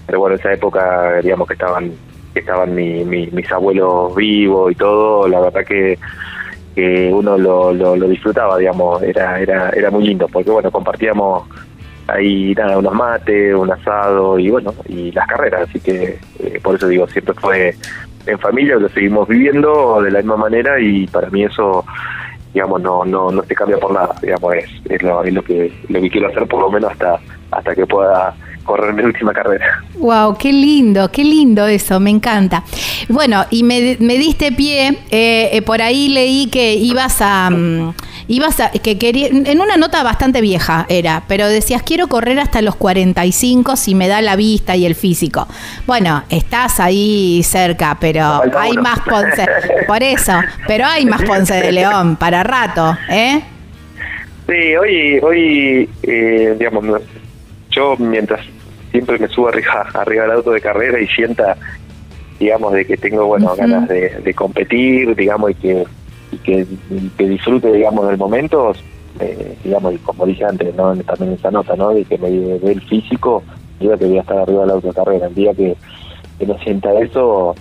pero 0.06 0.18
bueno, 0.18 0.34
en 0.34 0.40
esa 0.40 0.52
época, 0.52 1.20
digamos 1.22 1.46
que 1.46 1.54
estaban 1.54 1.92
que 2.34 2.40
estaban 2.40 2.74
mi, 2.74 3.04
mis 3.04 3.52
abuelos 3.52 4.14
vivos 4.16 4.72
y 4.72 4.74
todo, 4.74 5.28
la 5.28 5.40
verdad 5.40 5.64
que 5.64 5.98
que 6.74 7.10
uno 7.12 7.36
lo, 7.36 7.72
lo, 7.74 8.08
disfrutaba, 8.08 8.56
digamos, 8.56 9.02
era, 9.02 9.38
era, 9.38 9.68
era 9.70 9.90
muy 9.90 10.06
lindo, 10.06 10.26
porque 10.26 10.50
bueno, 10.50 10.70
compartíamos 10.70 11.46
ahí 12.06 12.54
nada, 12.54 12.78
unos 12.78 12.94
mates, 12.94 13.54
un 13.54 13.70
asado 13.70 14.38
y 14.38 14.50
bueno, 14.50 14.74
y 14.88 15.12
las 15.12 15.26
carreras, 15.26 15.68
así 15.68 15.80
que 15.80 16.18
eh, 16.38 16.60
por 16.62 16.76
eso 16.76 16.88
digo, 16.88 17.06
siempre 17.08 17.34
fue 17.34 17.74
en 18.26 18.38
familia, 18.38 18.76
lo 18.76 18.88
seguimos 18.88 19.28
viviendo 19.28 20.00
de 20.00 20.10
la 20.10 20.20
misma 20.20 20.36
manera 20.36 20.80
y 20.80 21.06
para 21.08 21.28
mí 21.30 21.44
eso 21.44 21.84
digamos 22.52 22.82
no 22.82 23.04
no 23.04 23.30
no 23.30 23.42
se 23.42 23.54
cambia 23.54 23.78
por 23.78 23.92
nada 23.92 24.14
digamos 24.20 24.54
es, 24.54 24.66
es, 24.88 25.02
lo, 25.02 25.24
es 25.24 25.32
lo 25.32 25.42
que 25.42 25.72
lo 25.88 26.00
que 26.00 26.10
quiero 26.10 26.28
hacer 26.28 26.46
por 26.46 26.60
lo 26.60 26.70
menos 26.70 26.92
hasta 26.92 27.18
hasta 27.50 27.74
que 27.74 27.86
pueda 27.86 28.34
correr 28.62 28.94
mi 28.94 29.02
última 29.02 29.32
carrera. 29.32 29.82
Wow, 29.98 30.36
qué 30.38 30.52
lindo, 30.52 31.10
qué 31.10 31.24
lindo 31.24 31.66
eso, 31.66 32.00
me 32.00 32.10
encanta. 32.10 32.64
Bueno, 33.08 33.44
y 33.50 33.62
me, 33.62 33.96
diste 33.98 34.52
pie, 34.52 34.98
eh, 35.10 35.50
eh, 35.52 35.62
por 35.62 35.82
ahí 35.82 36.08
leí 36.08 36.48
que 36.48 36.74
ibas 36.74 37.20
a, 37.20 37.50
mm, 37.50 37.94
ibas 38.28 38.60
a, 38.60 38.70
que 38.70 38.98
quería, 38.98 39.28
en 39.28 39.60
una 39.60 39.76
nota 39.76 40.02
bastante 40.02 40.40
vieja 40.40 40.86
era, 40.88 41.24
pero 41.28 41.48
decías 41.48 41.82
quiero 41.82 42.08
correr 42.08 42.38
hasta 42.40 42.62
los 42.62 42.76
45 42.76 43.76
si 43.76 43.94
me 43.94 44.08
da 44.08 44.20
la 44.22 44.36
vista 44.36 44.76
y 44.76 44.86
el 44.86 44.94
físico. 44.94 45.46
Bueno, 45.86 46.24
estás 46.28 46.80
ahí 46.80 47.42
cerca, 47.44 47.96
pero 48.00 48.42
hay 48.58 48.72
más 48.72 49.00
Ponce, 49.00 49.46
por 49.86 50.02
eso, 50.02 50.32
pero 50.66 50.86
hay 50.86 51.04
más 51.06 51.22
Ponce 51.22 51.54
de 51.54 51.72
León 51.72 52.16
para 52.16 52.42
rato, 52.42 52.96
¿eh? 53.10 53.42
Sí, 54.46 54.76
hoy, 54.76 55.18
hoy 55.22 55.88
eh, 56.02 56.56
digamos, 56.58 57.02
yo 57.70 57.96
mientras 57.96 58.40
siempre 58.90 59.18
me 59.18 59.28
subo 59.28 59.48
arriba, 59.48 59.86
arriba 59.94 60.22
del 60.24 60.32
auto 60.32 60.52
de 60.52 60.60
carrera 60.60 61.00
y 61.00 61.06
sienta, 61.08 61.56
digamos, 62.38 62.72
de 62.72 62.84
que 62.84 62.96
tengo, 62.96 63.26
bueno, 63.26 63.54
ganas 63.56 63.88
de, 63.88 64.34
competir, 64.34 65.14
digamos, 65.16 65.50
y 65.52 65.54
que, 65.54 65.84
que, 66.38 66.66
disfrute, 67.18 67.72
digamos, 67.72 68.08
del 68.08 68.18
momento, 68.18 68.72
eh, 69.20 69.56
digamos, 69.64 69.94
y 69.94 69.98
como 69.98 70.26
dije 70.26 70.44
antes, 70.44 70.74
¿no? 70.74 70.94
también 70.96 71.32
esa 71.32 71.50
nota, 71.50 71.76
¿no? 71.76 71.90
De 71.90 72.04
que 72.04 72.18
me 72.18 72.30
dé 72.30 72.72
el 72.72 72.80
físico, 72.82 73.42
yo 73.80 73.96
que 73.98 74.06
voy 74.06 74.18
a 74.18 74.22
estar 74.22 74.38
arriba 74.38 74.62
del 74.62 74.70
auto 74.70 74.88
de 74.88 74.94
carrera. 74.94 75.26
El 75.26 75.34
día 75.34 75.54
que, 75.54 75.76
no 76.46 76.58
sienta 76.58 76.92
eso, 76.98 77.54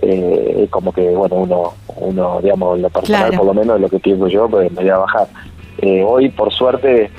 eh, 0.00 0.62
es 0.64 0.70
como 0.70 0.92
que, 0.92 1.10
bueno, 1.10 1.36
uno, 1.36 1.72
uno 1.96 2.40
digamos, 2.40 2.78
lo 2.78 2.88
personal 2.88 3.36
por 3.36 3.44
lo 3.44 3.54
menos, 3.54 3.78
lo 3.78 3.88
que 3.90 3.98
pienso 3.98 4.26
yo, 4.28 4.48
pues 4.48 4.70
me 4.72 4.82
voy 4.82 4.90
a 4.90 4.98
bajar. 4.98 5.28
Eh, 5.78 6.02
hoy, 6.02 6.30
por 6.30 6.52
suerte, 6.52 7.10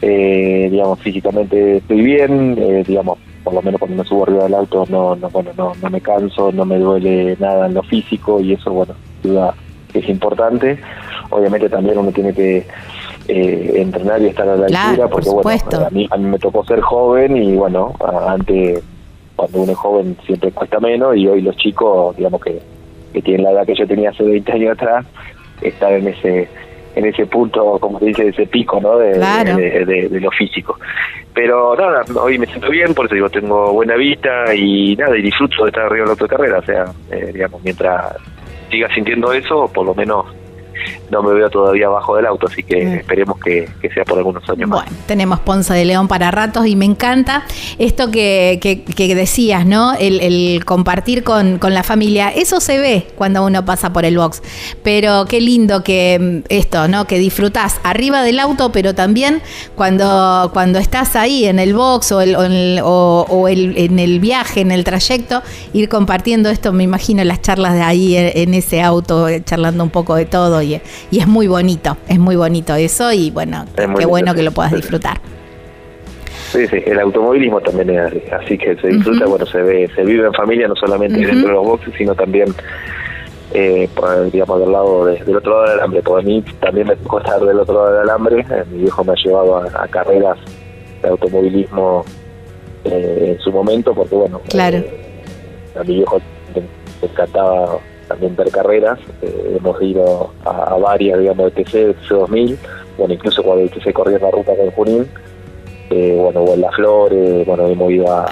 eh, 0.00 0.68
digamos, 0.70 1.00
físicamente 1.00 1.78
estoy 1.78 2.00
bien, 2.00 2.56
eh, 2.58 2.84
digamos, 2.86 3.18
por 3.42 3.54
lo 3.54 3.62
menos 3.62 3.80
cuando 3.80 3.96
me 3.96 4.08
subo 4.08 4.24
arriba 4.24 4.44
del 4.44 4.54
auto 4.54 4.84
no, 4.88 5.16
no, 5.16 5.28
bueno, 5.30 5.50
no, 5.56 5.72
no 5.80 5.90
me 5.90 6.00
canso, 6.00 6.52
no 6.52 6.64
me 6.64 6.78
duele 6.78 7.36
nada 7.40 7.66
en 7.66 7.74
lo 7.74 7.82
físico 7.82 8.40
y 8.40 8.52
eso, 8.52 8.70
bueno, 8.70 8.94
duda 9.22 9.54
es 9.94 10.08
importante. 10.08 10.78
Obviamente 11.30 11.68
también 11.68 11.98
uno 11.98 12.10
tiene 12.12 12.32
que 12.32 12.66
eh, 13.28 13.72
entrenar 13.76 14.22
y 14.22 14.26
estar 14.26 14.48
a 14.48 14.56
la 14.56 14.66
altura, 14.66 15.08
porque 15.08 15.28
bueno, 15.30 15.86
a 15.86 15.90
mí, 15.90 16.08
a 16.10 16.16
mí 16.16 16.24
me 16.24 16.38
tocó 16.38 16.64
ser 16.64 16.80
joven 16.80 17.36
y 17.36 17.56
bueno, 17.56 17.94
antes 18.26 18.82
cuando 19.36 19.60
uno 19.60 19.72
es 19.72 19.78
joven 19.78 20.16
siempre 20.26 20.50
cuesta 20.50 20.80
menos 20.80 21.16
y 21.16 21.28
hoy 21.28 21.42
los 21.42 21.56
chicos, 21.56 22.16
digamos 22.16 22.40
que, 22.40 22.60
que 23.12 23.22
tienen 23.22 23.44
la 23.44 23.52
edad 23.52 23.66
que 23.66 23.74
yo 23.74 23.86
tenía 23.86 24.10
hace 24.10 24.24
20 24.24 24.52
años 24.52 24.72
atrás, 24.72 25.06
están 25.60 25.92
en 25.92 26.08
ese 26.08 26.48
en 26.94 27.06
ese 27.06 27.26
punto, 27.26 27.78
como 27.78 28.00
se 28.00 28.06
dice, 28.06 28.28
ese 28.28 28.46
pico, 28.46 28.80
¿no? 28.80 28.98
De, 28.98 29.12
de, 29.12 30.20
lo 30.20 30.30
físico. 30.32 30.78
Pero 31.32 31.76
nada, 31.76 32.02
hoy 32.20 32.38
me 32.38 32.46
siento 32.46 32.70
bien, 32.70 32.92
por 32.92 33.06
eso 33.06 33.14
digo, 33.14 33.30
tengo 33.30 33.72
buena 33.72 33.94
vista 33.94 34.52
y 34.52 34.96
nada, 34.96 35.16
y 35.16 35.22
disfruto 35.22 35.62
de 35.62 35.68
estar 35.68 35.84
arriba 35.84 36.00
de 36.00 36.06
la 36.06 36.12
autocarrera, 36.12 36.58
o 36.58 36.64
sea, 36.64 36.86
eh, 37.12 37.30
digamos, 37.32 37.62
mientras 37.62 38.16
siga 38.70 38.88
sintiendo 38.94 39.32
eso, 39.32 39.70
por 39.72 39.86
lo 39.86 39.94
menos 39.94 40.26
no 41.10 41.22
me 41.22 41.32
veo 41.32 41.48
todavía 41.50 41.86
abajo 41.86 42.16
del 42.16 42.26
auto, 42.26 42.46
así 42.46 42.62
que 42.62 42.84
mm. 42.84 42.92
esperemos 42.94 43.38
que, 43.38 43.68
sea 43.92 44.04
por 44.04 44.18
algunos 44.18 44.48
años 44.48 44.68
más. 44.68 44.84
Bueno, 44.84 44.96
tenemos 45.06 45.40
Ponce 45.40 45.72
de 45.72 45.84
León 45.84 46.08
para 46.08 46.30
ratos 46.30 46.66
y 46.66 46.76
me 46.76 46.84
encanta 46.84 47.44
esto 47.78 48.10
que, 48.10 48.58
que, 48.60 49.14
decías, 49.14 49.66
¿no? 49.66 49.94
El, 49.94 50.64
compartir 50.64 51.24
con, 51.24 51.58
la 51.60 51.82
familia, 51.82 52.30
eso 52.30 52.60
se 52.60 52.78
ve 52.78 53.06
cuando 53.16 53.44
uno 53.44 53.64
pasa 53.64 53.92
por 53.92 54.04
el 54.04 54.16
box, 54.16 54.42
pero 54.82 55.26
qué 55.26 55.40
lindo 55.40 55.82
que 55.82 56.18
mm, 56.20 56.46
esto, 56.48 56.88
¿no? 56.88 57.06
Que 57.06 57.18
disfrutás 57.18 57.80
arriba 57.82 58.22
del 58.22 58.38
auto, 58.40 58.72
pero 58.72 58.94
también 58.94 59.42
cuando, 59.74 60.50
cuando 60.52 60.78
estás 60.78 61.16
ahí 61.16 61.44
en 61.46 61.58
el 61.58 61.74
box 61.74 62.12
o, 62.12 62.20
el, 62.20 62.80
o, 62.82 63.48
el, 63.48 63.76
en 63.76 63.98
el 63.98 64.20
viaje, 64.20 64.60
en 64.60 64.70
el 64.70 64.84
trayecto, 64.84 65.42
ir 65.72 65.88
compartiendo 65.88 66.48
esto, 66.50 66.72
me 66.72 66.84
imagino 66.84 67.24
las 67.24 67.42
charlas 67.42 67.74
de 67.74 67.82
ahí 67.82 68.16
en, 68.16 68.54
ese 68.54 68.82
auto, 68.82 69.28
eh, 69.28 69.42
charlando 69.44 69.84
un 69.84 69.90
poco 69.90 70.14
de 70.14 70.24
todo 70.24 70.62
y 70.62 70.80
y, 71.10 71.20
es 71.20 71.26
muy 71.26 71.46
bonito, 71.46 71.96
es 72.08 72.18
muy 72.18 72.36
bonito 72.36 72.74
eso 72.74 73.12
y 73.12 73.30
bueno, 73.30 73.64
qué 73.76 74.06
bueno 74.06 74.34
que 74.34 74.42
lo 74.42 74.52
puedas 74.52 74.72
disfrutar. 74.72 75.20
Sí, 76.52 76.66
sí, 76.66 76.82
el 76.86 76.98
automovilismo 76.98 77.60
también 77.60 77.90
es 77.90 78.32
así, 78.32 78.56
que 78.56 78.74
se 78.76 78.88
disfruta, 78.88 79.26
bueno, 79.26 79.44
se 79.44 79.60
ve, 79.60 79.90
se 79.94 80.02
vive 80.02 80.26
en 80.26 80.32
familia, 80.32 80.66
no 80.66 80.76
solamente 80.76 81.18
dentro 81.18 81.48
de 81.48 81.54
los 81.54 81.66
boxes, 81.66 81.92
sino 81.98 82.14
también, 82.14 82.54
eh, 83.52 83.86
digamos, 84.32 84.60
del 84.60 84.72
lado 84.72 85.04
del 85.04 85.36
otro 85.36 85.52
lado 85.52 85.64
del 85.64 85.78
alambre. 85.78 86.02
Por 86.02 86.24
mí 86.24 86.42
también 86.60 86.86
me 86.86 86.96
tocó 86.96 87.18
estar 87.18 87.38
del 87.40 87.58
otro 87.58 87.74
lado 87.74 87.92
del 87.92 88.02
alambre, 88.08 88.40
eh, 88.40 88.64
mi 88.70 88.78
viejo 88.78 89.04
me 89.04 89.12
ha 89.12 89.16
llevado 89.16 89.58
a, 89.58 89.88
carreras 89.88 90.38
de 91.02 91.08
automovilismo 91.08 92.04
eh, 92.84 93.34
en 93.34 93.40
su 93.40 93.52
momento, 93.52 93.92
porque 93.92 94.14
bueno, 94.14 94.40
claro. 94.48 94.82
a 95.78 95.84
mi 95.84 95.96
viejo 95.96 96.18
me 96.54 97.08
encantaba 97.08 97.78
también 98.08 98.34
ver 98.34 98.50
carreras. 98.50 98.98
Eh, 99.22 99.56
hemos 99.58 99.80
ido 99.82 100.32
a, 100.44 100.74
varias, 100.76 101.20
digamos, 101.20 101.54
de 101.54 101.62
TC, 101.62 101.96
TC2000, 102.08 102.56
bueno, 102.96 103.14
incluso 103.14 103.42
cuando 103.42 103.62
el 103.62 103.70
TC 103.70 103.92
corría 103.92 104.18
la 104.18 104.30
ruta 104.30 104.52
con 104.56 104.70
Junín, 104.72 105.06
eh, 105.90 106.16
bueno, 106.20 106.52
en 106.52 106.60
Las 106.60 106.74
Flores, 106.74 107.46
bueno, 107.46 107.66
hemos 107.66 107.90
ido 107.92 108.12
a, 108.12 108.26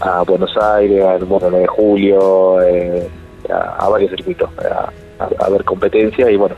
a 0.00 0.22
Buenos 0.22 0.56
Aires, 0.56 1.04
al 1.04 1.24
bueno, 1.24 1.48
9 1.50 1.58
de 1.60 1.66
julio, 1.66 2.62
eh, 2.62 3.08
a, 3.50 3.88
varios 3.88 4.10
circuitos, 4.10 4.48
a, 4.58 5.48
ver 5.50 5.62
competencia 5.64 6.28
y 6.30 6.36
bueno, 6.36 6.56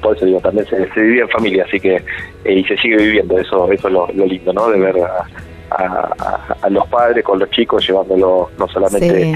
por 0.00 0.16
eso 0.16 0.24
digo, 0.24 0.40
también 0.40 0.66
se, 0.66 0.88
se 0.92 1.00
vivía 1.00 1.22
en 1.22 1.28
familia, 1.28 1.64
así 1.66 1.78
que, 1.80 2.02
y 2.44 2.64
se 2.64 2.76
sigue 2.76 2.96
viviendo, 2.96 3.38
eso, 3.38 3.70
eso 3.70 3.88
es 3.88 3.92
lo, 3.92 4.06
lindo, 4.26 4.52
¿no? 4.52 4.70
De 4.70 4.78
ver 4.78 4.96
a, 5.02 6.68
los 6.68 6.86
padres 6.88 7.24
con 7.24 7.38
los 7.38 7.50
chicos 7.50 7.86
llevándolo 7.86 8.50
no 8.58 8.68
solamente 8.68 9.34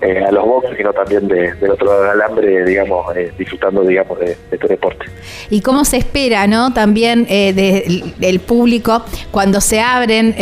eh, 0.00 0.24
a 0.24 0.30
los 0.30 0.44
boxes, 0.44 0.76
sino 0.76 0.92
también 0.92 1.26
de, 1.26 1.54
del 1.54 1.72
otro 1.72 1.86
lado 1.86 2.02
del 2.02 2.10
alambre, 2.10 2.64
digamos, 2.64 3.16
eh, 3.16 3.32
disfrutando, 3.36 3.82
digamos, 3.82 4.18
de, 4.20 4.36
este 4.50 4.68
deporte. 4.68 5.06
Y 5.50 5.60
cómo 5.60 5.84
se 5.84 5.96
espera, 5.96 6.46
¿no? 6.46 6.72
También 6.72 7.26
eh, 7.28 7.52
del 8.16 8.40
público 8.40 9.02
cuando 9.32 9.60
se 9.60 9.80
abren 9.80 10.34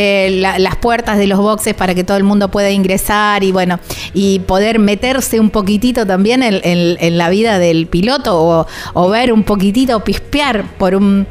las 0.43 0.77
puertas 0.77 1.17
de 1.17 1.27
los 1.27 1.39
boxes 1.39 1.73
para 1.73 1.95
que 1.95 2.05
todo 2.05 2.19
el 2.19 2.25
mundo 2.25 2.51
pueda 2.51 2.71
ingresar 2.71 3.43
y 3.45 3.53
bueno, 3.53 3.79
y 4.13 4.41
poder 4.41 4.79
meterse 4.79 5.41
un 5.41 5.49
poquitito 5.49 6.07
también 6.07 6.43
en, 6.43 7.17
la 7.17 7.31
vida 7.31 7.59
del 7.59 7.87
piloto 7.87 8.39
o, 8.39 8.67
o 8.93 9.09
ver 9.09 9.33
un 9.33 9.43
poquitito, 9.43 10.01
pispear 10.01 10.65
por 10.79 10.95
un 10.95 11.27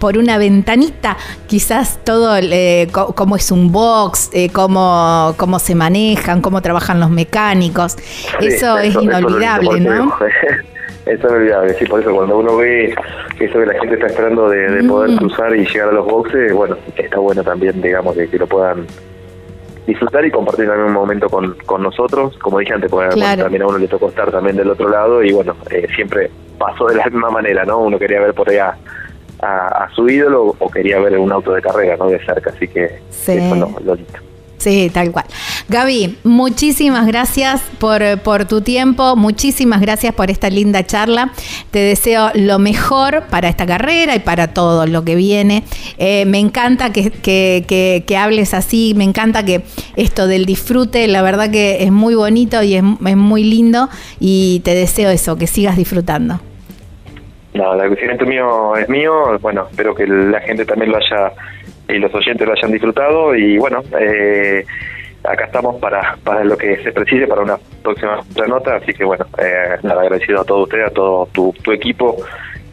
por 0.00 0.18
una 0.18 0.38
ventanita, 0.38 1.16
quizás 1.46 2.00
todo 2.04 2.36
eh, 2.36 2.88
cómo 2.90 3.36
es 3.36 3.52
un 3.52 3.70
box, 3.70 4.30
eh, 4.32 4.50
cómo, 4.50 5.34
cómo 5.36 5.58
se 5.60 5.76
manejan, 5.76 6.40
cómo 6.40 6.62
trabajan 6.62 6.98
los 6.98 7.10
mecánicos. 7.10 7.96
eso, 8.40 8.78
es 8.78 8.94
inolvidable, 8.96 9.80
¿no? 9.80 10.12
Eso 11.06 11.26
es 11.26 11.32
inolvidable, 11.32 11.74
sí, 11.74 11.86
por 11.86 12.00
eso 12.00 12.14
cuando 12.14 12.38
uno 12.38 12.58
ve 12.58 12.94
eso 13.40 13.58
que 13.58 13.66
la 13.66 13.72
gente 13.80 13.94
está 13.94 14.06
esperando 14.06 14.50
de, 14.50 14.84
poder 14.84 15.12
mm. 15.12 15.16
cruzar 15.16 15.56
y 15.56 15.66
llegar 15.66 15.88
a 15.88 15.92
los 15.92 16.04
boxes, 16.04 16.52
bueno, 16.52 16.76
está 16.94 17.18
bueno 17.18 17.42
también, 17.42 17.80
digamos, 17.80 18.14
que, 18.14 18.28
que 18.28 18.38
lo 18.38 18.46
puedan 18.46 18.86
disfrutar 19.86 20.24
y 20.24 20.30
compartir 20.30 20.66
en 20.66 20.72
algún 20.72 20.92
momento 20.92 21.28
con, 21.28 21.54
con 21.66 21.82
nosotros. 21.82 22.36
Como 22.38 22.58
dije 22.58 22.74
antes, 22.74 22.90
pues, 22.90 23.14
también 23.14 23.62
a 23.62 23.66
uno 23.66 23.78
le 23.78 23.88
tocó 23.88 24.10
estar 24.10 24.30
también 24.30 24.56
del 24.56 24.70
otro 24.70 24.88
lado 24.88 25.22
y 25.24 25.32
bueno, 25.32 25.56
eh, 25.70 25.86
siempre 25.96 26.30
pasó 26.58 26.86
de 26.86 26.96
la 26.96 27.06
misma 27.06 27.30
manera, 27.30 27.64
¿no? 27.64 27.78
Uno 27.78 27.98
quería 27.98 28.20
ver 28.20 28.34
por 28.34 28.48
allá 28.50 28.76
a, 29.42 29.88
su 29.94 30.08
ídolo 30.08 30.54
o 30.58 30.70
quería 30.70 30.98
ver 31.00 31.18
un 31.18 31.32
auto 31.32 31.52
de 31.52 31.62
carrera, 31.62 31.96
¿no? 31.96 32.08
De 32.08 32.24
cerca, 32.24 32.50
así 32.50 32.68
que 32.68 33.00
sí. 33.10 33.32
eso 33.32 33.54
lo, 33.54 33.68
lo 33.80 33.96
Sí, 34.60 34.90
tal 34.92 35.10
cual. 35.10 35.24
Gaby, 35.70 36.18
muchísimas 36.22 37.06
gracias 37.06 37.62
por, 37.78 38.02
por, 38.20 38.44
tu 38.44 38.60
tiempo, 38.60 39.16
muchísimas 39.16 39.80
gracias 39.80 40.14
por 40.14 40.30
esta 40.30 40.50
linda 40.50 40.84
charla. 40.84 41.32
Te 41.70 41.78
deseo 41.78 42.30
lo 42.34 42.58
mejor 42.58 43.24
para 43.30 43.48
esta 43.48 43.64
carrera 43.64 44.14
y 44.14 44.18
para 44.18 44.52
todo 44.52 44.86
lo 44.86 45.02
que 45.02 45.14
viene. 45.14 45.64
Eh, 45.96 46.26
me 46.26 46.40
encanta 46.40 46.92
que, 46.92 47.10
que, 47.10 48.04
que, 48.06 48.16
hables 48.18 48.52
así, 48.52 48.92
me 48.94 49.04
encanta 49.04 49.46
que 49.46 49.62
esto 49.96 50.26
del 50.26 50.44
disfrute, 50.44 51.08
la 51.08 51.22
verdad 51.22 51.50
que 51.50 51.82
es 51.82 51.90
muy 51.90 52.14
bonito 52.14 52.62
y 52.62 52.74
es, 52.74 52.84
es 53.06 53.16
muy 53.16 53.44
lindo 53.44 53.88
y 54.18 54.60
te 54.62 54.74
deseo 54.74 55.08
eso, 55.08 55.36
que 55.36 55.46
sigas 55.46 55.78
disfrutando. 55.78 56.38
No, 57.54 57.74
el 57.74 57.80
agradecimiento 57.80 58.26
mío 58.26 58.76
es 58.76 58.88
mío. 58.88 59.38
Bueno, 59.40 59.66
espero 59.70 59.94
que 59.94 60.06
la 60.06 60.40
gente 60.40 60.64
también 60.64 60.92
lo 60.92 60.98
haya 60.98 61.32
y 61.88 61.98
los 61.98 62.14
oyentes 62.14 62.46
lo 62.46 62.52
hayan 62.52 62.72
disfrutado. 62.72 63.34
Y 63.34 63.58
bueno, 63.58 63.82
eh, 63.98 64.64
acá 65.24 65.46
estamos 65.46 65.76
para, 65.80 66.16
para 66.22 66.44
lo 66.44 66.56
que 66.56 66.76
se 66.82 66.92
precise 66.92 67.26
para 67.26 67.42
una 67.42 67.58
próxima 67.82 68.20
nota. 68.46 68.76
Así 68.76 68.92
que 68.92 69.04
bueno, 69.04 69.26
eh, 69.38 69.76
nada, 69.82 70.02
agradecido 70.02 70.40
a 70.40 70.44
todos 70.44 70.64
ustedes, 70.64 70.86
a 70.86 70.90
todo 70.90 71.26
tu, 71.32 71.52
tu 71.62 71.72
equipo 71.72 72.16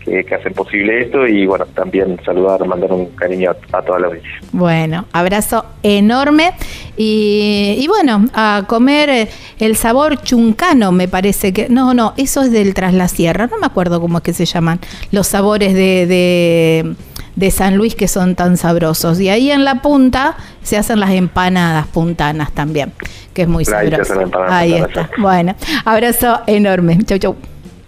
que, 0.07 0.35
hacen 0.35 0.53
posible 0.53 1.01
esto 1.01 1.27
y 1.27 1.45
bueno, 1.45 1.65
también 1.65 2.19
saludar, 2.25 2.65
mandar 2.65 2.91
un 2.91 3.07
cariño 3.07 3.51
a, 3.71 3.81
toda 3.81 3.99
la 3.99 4.07
audiencia. 4.07 4.31
Bueno, 4.51 5.05
abrazo 5.11 5.65
enorme 5.83 6.53
y, 6.95 7.85
bueno, 7.87 8.25
a 8.33 8.63
comer 8.67 9.09
eh, 9.09 9.27
el 9.59 9.75
sabor 9.75 10.21
chuncano 10.21 10.91
me 10.91 11.07
parece 11.07 11.53
que, 11.53 11.67
no, 11.69 11.93
no, 11.93 12.13
eso 12.17 12.41
es 12.41 12.51
del 12.51 12.73
Tras 12.73 12.93
la 12.93 13.07
Sierra, 13.07 13.47
no 13.47 13.57
me 13.57 13.65
acuerdo 13.65 13.99
cómo 13.99 14.19
es 14.19 14.23
que 14.23 14.33
se 14.33 14.45
llaman 14.45 14.79
los 15.11 15.27
sabores 15.27 15.73
de, 15.73 16.95
de 17.37 17.51
San 17.51 17.77
Luis 17.77 17.95
que 17.95 18.07
son 18.07 18.35
tan 18.35 18.57
sabrosos. 18.57 19.19
Y 19.19 19.29
ahí 19.29 19.51
en 19.51 19.63
la 19.63 19.81
punta 19.81 20.35
se 20.63 20.75
hacen 20.75 20.99
las 20.99 21.11
empanadas 21.11 21.87
puntanas 21.87 22.51
también, 22.51 22.91
que 23.33 23.43
es 23.43 23.47
muy 23.47 23.63
sabroso. 23.63 24.13
Ahí 24.47 24.73
está. 24.73 25.09
Bueno, 25.17 25.55
abrazo 25.85 26.41
enorme. 26.47 26.97
Chau, 27.05 27.19
chau. 27.19 27.35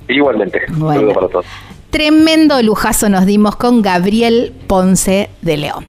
Igualmente. 0.07 0.61
Bueno. 0.69 1.13
para 1.13 1.27
todos. 1.27 1.45
Tremendo 1.89 2.61
lujazo 2.61 3.09
nos 3.09 3.25
dimos 3.25 3.55
con 3.55 3.81
Gabriel 3.81 4.53
Ponce 4.67 5.31
de 5.41 5.57
León. 5.57 5.85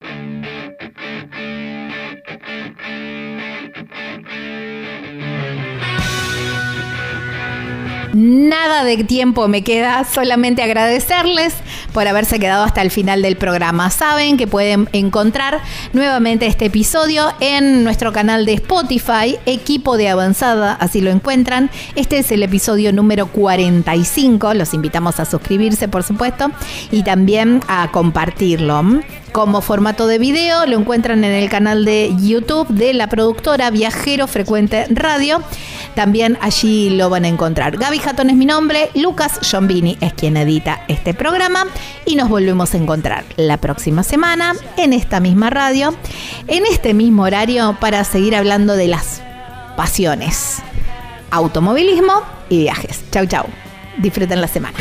Nada 8.21 8.85
de 8.85 9.03
tiempo 9.03 9.49
me 9.49 9.65
queda, 9.65 10.05
solamente 10.05 10.63
agradecerles 10.63 11.55
por 11.95 12.07
haberse 12.07 12.39
quedado 12.39 12.65
hasta 12.65 12.83
el 12.83 12.91
final 12.91 13.23
del 13.23 13.37
programa. 13.37 13.89
Saben 13.89 14.37
que 14.37 14.47
pueden 14.47 14.91
encontrar 14.93 15.63
nuevamente 15.95 16.45
este 16.45 16.67
episodio 16.67 17.33
en 17.41 17.83
nuestro 17.83 18.13
canal 18.13 18.45
de 18.45 18.53
Spotify, 18.53 19.39
Equipo 19.47 19.97
de 19.97 20.11
Avanzada, 20.11 20.75
así 20.75 21.01
lo 21.01 21.11
encuentran. 21.11 21.71
Este 21.95 22.19
es 22.19 22.31
el 22.31 22.43
episodio 22.43 22.93
número 22.93 23.27
45, 23.29 24.53
los 24.53 24.75
invitamos 24.75 25.19
a 25.19 25.25
suscribirse 25.25 25.89
por 25.89 26.03
supuesto 26.03 26.51
y 26.91 27.05
también 27.05 27.63
a 27.69 27.91
compartirlo. 27.91 28.83
Como 29.33 29.61
formato 29.61 30.09
de 30.09 30.19
video 30.19 30.67
lo 30.67 30.77
encuentran 30.77 31.23
en 31.23 31.33
el 31.33 31.49
canal 31.49 31.85
de 31.85 32.13
YouTube 32.19 32.67
de 32.69 32.93
la 32.95 33.09
productora 33.09 33.71
Viajero 33.71 34.27
Frecuente 34.27 34.87
Radio. 34.91 35.43
También 35.95 36.37
allí 36.41 36.91
lo 36.91 37.11
van 37.11 37.25
a 37.25 37.29
encontrar. 37.29 37.77
Gaby 37.77 37.99
Jatón 38.01 38.31
es 38.31 38.37
mi 38.37 38.45
nombre, 38.45 38.91
Lucas 38.95 39.39
Giombini 39.43 39.97
es 40.01 40.15
quien 40.15 40.37
edita 40.37 40.83
este 40.89 41.15
programa 41.15 41.67
y 42.07 42.17
nos 42.17 42.29
volvemos 42.29 42.75
a 42.75 42.77
encontrar 42.77 43.25
la 43.37 43.57
próxima 43.59 44.03
semana 44.03 44.55
en 44.77 44.93
esta 44.93 45.21
misma 45.21 45.49
radio, 45.49 45.95
en 46.49 46.67
este 46.67 46.93
mismo 46.93 47.23
horario 47.23 47.77
para 47.81 48.03
seguir 48.05 48.35
hablando 48.35 48.75
de 48.75 48.89
las 48.89 49.23
pasiones, 49.77 50.59
automovilismo 51.31 52.23
y 52.49 52.59
viajes. 52.63 53.05
Chau, 53.13 53.27
chau. 53.27 53.47
Disfruten 53.99 54.41
la 54.41 54.49
semana. 54.49 54.77